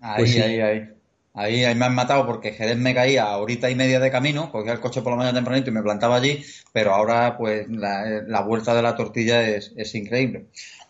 Ahí, 0.00 0.24
pues 0.24 0.40
ahí, 0.40 0.60
ahí. 0.60 0.88
Ahí, 1.36 1.64
ahí 1.64 1.74
me 1.74 1.84
han 1.84 1.94
matado 1.94 2.26
porque 2.26 2.52
Jerez 2.52 2.76
me 2.76 2.94
caía 2.94 3.24
a 3.24 3.38
horita 3.38 3.68
y 3.68 3.74
media 3.74 3.98
de 3.98 4.10
camino, 4.10 4.52
cogía 4.52 4.72
el 4.72 4.78
coche 4.78 5.02
por 5.02 5.12
la 5.12 5.16
mañana 5.16 5.34
tempranito 5.34 5.70
y 5.70 5.72
me 5.72 5.82
plantaba 5.82 6.16
allí, 6.16 6.44
pero 6.72 6.94
ahora 6.94 7.36
pues 7.36 7.66
la, 7.68 8.40
vuelta 8.42 8.72
de 8.72 8.82
la 8.82 8.94
tortilla 8.94 9.42
es, 9.48 9.72
es 9.76 9.94
increíble. 9.96 10.46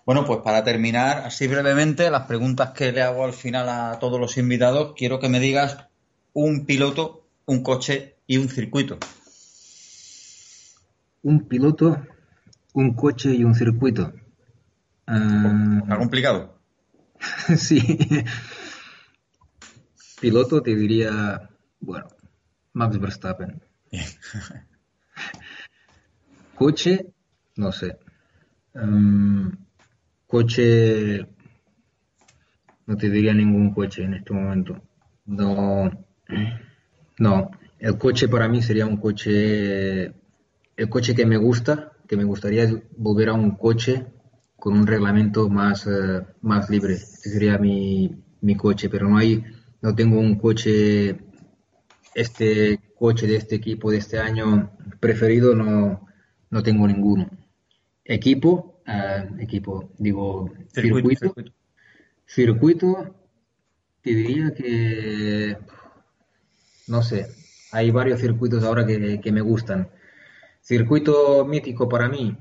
Bueno, 0.07 0.27
pues 0.27 0.41
para 0.41 0.63
terminar, 0.65 1.25
así 1.25 1.47
brevemente, 1.47 2.11
las 2.11 2.27
preguntas 2.27 2.71
que 2.71 2.93
le 2.93 3.01
hago 3.01 3.25
al 3.25 3.33
final 3.33 3.69
a 3.71 3.99
todos 3.99 4.21
los 4.21 4.37
invitados, 4.37 4.93
quiero 4.97 5.19
que 5.19 5.31
me 5.31 5.41
digas 5.41 5.79
un 6.35 6.67
piloto, 6.67 7.27
un 7.47 7.63
coche 7.63 8.17
y 8.27 8.37
un 8.37 8.51
circuito. 8.51 8.99
Un 11.23 11.49
piloto, 11.49 12.07
un 12.75 12.93
coche 12.95 13.33
y 13.35 13.45
un 13.45 13.55
circuito. 13.55 14.13
¿Está 15.07 15.97
complicado? 15.97 16.59
sí. 17.57 17.99
Piloto 20.21 20.63
te 20.63 20.77
diría, 20.77 21.49
bueno, 21.81 22.09
Max 22.75 23.01
Verstappen. 23.01 23.63
coche, 26.55 27.07
no 27.57 27.73
sé. 27.73 27.99
Um, 28.75 29.64
Coche, 30.35 31.29
no 32.87 32.97
te 32.97 33.09
diría 33.09 33.33
ningún 33.33 33.73
coche 33.73 34.03
en 34.03 34.15
este 34.15 34.33
momento. 34.33 34.83
No, 35.27 35.89
no. 37.21 37.51
El 37.79 37.99
coche 37.99 38.27
para 38.27 38.49
mí 38.49 38.61
sería 38.61 38.85
un 38.85 38.97
coche, 38.97 40.07
el 40.77 40.89
coche 40.91 41.15
que 41.15 41.25
me 41.25 41.37
gusta, 41.37 41.93
que 42.09 42.17
me 42.17 42.25
gustaría 42.25 42.69
volver 42.97 43.29
a 43.29 43.35
un 43.35 43.53
coche 43.53 44.07
con 44.57 44.77
un 44.77 44.89
reglamento 44.89 45.49
más, 45.49 45.87
eh, 45.87 46.27
más 46.41 46.69
libre. 46.69 46.95
Ese 46.95 47.31
sería 47.31 47.57
mi, 47.57 48.11
mi 48.41 48.57
coche, 48.57 48.89
pero 48.89 49.09
no 49.09 49.19
hay, 49.19 49.41
no 49.83 49.95
tengo 49.95 50.19
un 50.19 50.35
coche, 50.35 51.17
este 52.13 52.81
coche 52.99 53.29
de 53.29 53.37
este 53.37 53.55
equipo 53.55 53.93
de 53.93 53.99
este 53.99 54.19
año 54.19 54.73
preferido, 54.99 55.55
no, 55.55 56.09
no 56.51 56.63
tengo 56.65 56.89
ninguno. 56.89 57.44
Equipo, 58.05 58.83
equipo, 59.39 59.91
digo, 59.99 60.51
circuito, 60.73 61.35
circuito, 62.27 63.15
te 64.03 64.11
diría 64.11 64.53
que, 64.53 65.57
no 66.89 67.03
sé, 67.03 67.27
hay 67.73 67.91
varios 67.91 68.21
circuitos 68.21 68.63
ahora 68.63 68.85
que, 68.85 69.21
que 69.21 69.33
me 69.33 69.41
gustan. 69.41 69.89
Circuito 70.61 71.45
mítico 71.47 71.89
para 71.89 72.09
mí, 72.09 72.37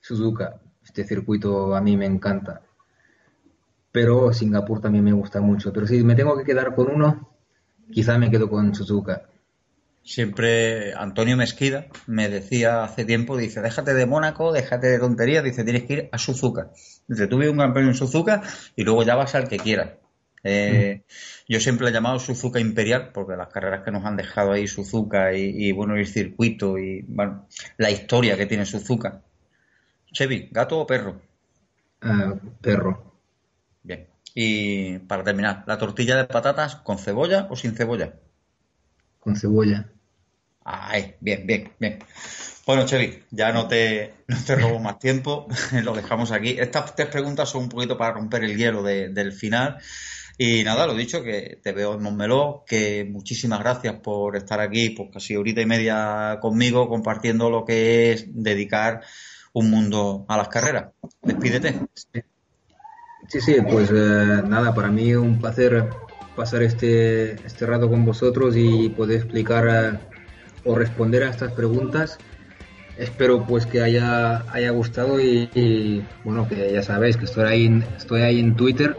Suzuka. 0.00 0.60
Este 0.84 1.04
circuito 1.04 1.74
a 1.74 1.80
mí 1.80 1.96
me 1.96 2.06
encanta. 2.06 2.62
Pero 3.90 4.32
Singapur 4.32 4.80
también 4.80 5.04
me 5.04 5.12
gusta 5.12 5.40
mucho. 5.40 5.72
Pero 5.72 5.86
si 5.86 6.02
me 6.04 6.14
tengo 6.14 6.36
que 6.36 6.44
quedar 6.44 6.74
con 6.74 6.90
uno, 6.90 7.36
quizá 7.90 8.16
me 8.16 8.30
quedo 8.30 8.48
con 8.48 8.74
Suzuka. 8.74 9.28
Siempre 10.06 10.94
Antonio 10.94 11.36
Mesquida 11.36 11.88
me 12.06 12.28
decía 12.28 12.84
hace 12.84 13.04
tiempo, 13.04 13.36
dice, 13.36 13.60
déjate 13.60 13.92
de 13.92 14.06
Mónaco, 14.06 14.52
déjate 14.52 14.86
de 14.86 15.00
tonterías, 15.00 15.42
dice, 15.42 15.64
tienes 15.64 15.82
que 15.82 15.92
ir 15.94 16.08
a 16.12 16.18
Suzuka. 16.18 16.70
Dice, 17.08 17.26
tuve 17.26 17.50
un 17.50 17.56
premio 17.56 17.90
en 17.90 17.96
Suzuka 17.96 18.40
y 18.76 18.84
luego 18.84 19.02
ya 19.02 19.16
vas 19.16 19.34
al 19.34 19.48
que 19.48 19.56
quieras. 19.56 19.94
Eh, 20.44 21.02
yo 21.48 21.58
siempre 21.58 21.88
he 21.88 21.92
llamado 21.92 22.20
Suzuka 22.20 22.60
Imperial, 22.60 23.10
porque 23.12 23.34
las 23.34 23.48
carreras 23.48 23.82
que 23.82 23.90
nos 23.90 24.04
han 24.04 24.16
dejado 24.16 24.52
ahí 24.52 24.68
Suzuka 24.68 25.32
y, 25.34 25.72
bueno, 25.72 25.96
el 25.96 26.06
circuito 26.06 26.78
y 26.78 27.02
bueno, 27.08 27.48
la 27.76 27.90
historia 27.90 28.36
que 28.36 28.46
tiene 28.46 28.64
Suzuka. 28.64 29.22
Chevy, 30.12 30.50
¿gato 30.52 30.78
o 30.78 30.86
perro? 30.86 31.20
Ah, 32.00 32.32
perro. 32.60 33.12
Bien. 33.82 34.06
Y 34.36 35.00
para 35.00 35.24
terminar, 35.24 35.64
¿la 35.66 35.78
tortilla 35.78 36.16
de 36.16 36.26
patatas 36.26 36.76
con 36.76 36.96
cebolla 36.96 37.48
o 37.50 37.56
sin 37.56 37.74
cebolla? 37.74 38.14
Con 39.18 39.34
cebolla. 39.34 39.90
Ay, 40.68 41.14
bien, 41.20 41.46
bien, 41.46 41.70
bien. 41.78 42.00
Bueno, 42.66 42.84
Chevy, 42.84 43.22
ya 43.30 43.52
no 43.52 43.68
te, 43.68 44.14
no 44.26 44.36
te 44.44 44.56
robo 44.56 44.80
más 44.80 44.98
tiempo, 44.98 45.46
lo 45.84 45.94
dejamos 45.94 46.32
aquí. 46.32 46.56
Estas 46.58 46.96
tres 46.96 47.06
preguntas 47.06 47.48
son 47.48 47.64
un 47.64 47.68
poquito 47.68 47.96
para 47.96 48.14
romper 48.14 48.42
el 48.42 48.56
hielo 48.56 48.82
del 48.82 49.32
final. 49.32 49.78
Y 50.36 50.64
nada, 50.64 50.88
lo 50.88 50.94
dicho, 50.96 51.22
que 51.22 51.60
te 51.62 51.70
veo 51.70 51.94
en 51.94 52.02
Montmeló, 52.02 52.64
que 52.66 53.06
muchísimas 53.08 53.60
gracias 53.60 53.94
por 54.00 54.36
estar 54.36 54.58
aquí, 54.58 54.90
pues 54.90 55.08
casi 55.12 55.34
ahorita 55.34 55.60
y 55.60 55.66
media 55.66 56.38
conmigo, 56.40 56.88
compartiendo 56.88 57.48
lo 57.48 57.64
que 57.64 58.12
es 58.12 58.26
dedicar 58.34 59.02
un 59.52 59.70
mundo 59.70 60.26
a 60.28 60.36
las 60.36 60.48
carreras. 60.48 60.90
Despídete. 61.22 61.78
Sí, 63.28 63.40
sí, 63.40 63.56
pues 63.70 63.88
eh, 63.92 64.42
nada, 64.44 64.74
para 64.74 64.88
mí 64.88 65.14
un 65.14 65.38
placer 65.38 65.88
pasar 66.34 66.64
este, 66.64 67.34
este 67.46 67.66
rato 67.66 67.88
con 67.88 68.04
vosotros 68.04 68.56
y 68.56 68.88
poder 68.90 69.18
explicar 69.20 69.68
eh, 69.68 70.15
o 70.66 70.74
responder 70.74 71.22
a 71.22 71.30
estas 71.30 71.52
preguntas 71.52 72.18
espero 72.98 73.44
pues 73.44 73.66
que 73.66 73.82
haya, 73.82 74.44
haya 74.52 74.70
gustado 74.70 75.20
y, 75.20 76.02
bueno, 76.24 76.48
que 76.48 76.72
ya 76.72 76.82
sabéis 76.82 77.16
que 77.16 77.26
estoy 77.26 77.44
ahí, 77.44 77.66
en, 77.66 77.84
estoy 77.96 78.22
ahí 78.22 78.40
en 78.40 78.56
Twitter 78.56 78.96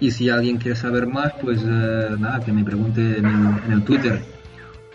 y 0.00 0.10
si 0.10 0.28
alguien 0.28 0.58
quiere 0.58 0.76
saber 0.76 1.06
más, 1.06 1.32
pues 1.40 1.62
eh, 1.62 2.08
nada, 2.18 2.40
que 2.40 2.52
me 2.52 2.64
pregunte 2.64 3.18
en 3.18 3.26
el, 3.70 3.82
Twitter 3.84 4.20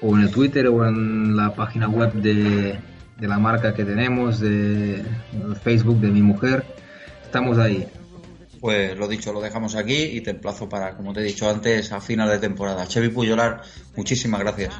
o 0.02 0.16
en 0.16 0.24
el 0.24 0.32
Twitter 0.32 0.68
o 0.68 0.86
en 0.88 1.36
la 1.36 1.56
página 1.56 1.88
web 1.88 2.14
de, 2.14 2.78
de 3.18 3.28
la 3.28 3.40
marca 3.40 3.74
que 3.74 3.84
tenemos, 3.84 4.40
de, 4.40 5.04
Facebook 5.64 6.00
de 6.00 6.10
mi 6.10 6.22
mujer. 6.22 6.64
Estamos 7.24 7.58
ahí. 7.58 7.88
Pues 8.62 8.96
lo 8.96 9.08
dicho, 9.08 9.34
lo 9.34 9.42
dejamos 9.42 9.74
aquí 9.74 9.96
y 9.96 10.22
te 10.22 10.30
emplazo 10.30 10.70
para, 10.70 10.96
como 10.96 11.14
te 11.14 11.22
he 11.22 11.24
dicho 11.24 11.50
antes, 11.50 11.92
a 11.92 12.00
final 12.00 12.30
de 12.30 12.38
temporada. 12.38 12.86
Chevy 12.88 13.10
Puyolar, 13.10 13.64
muchísimas 13.98 14.40
gracias. 14.42 14.76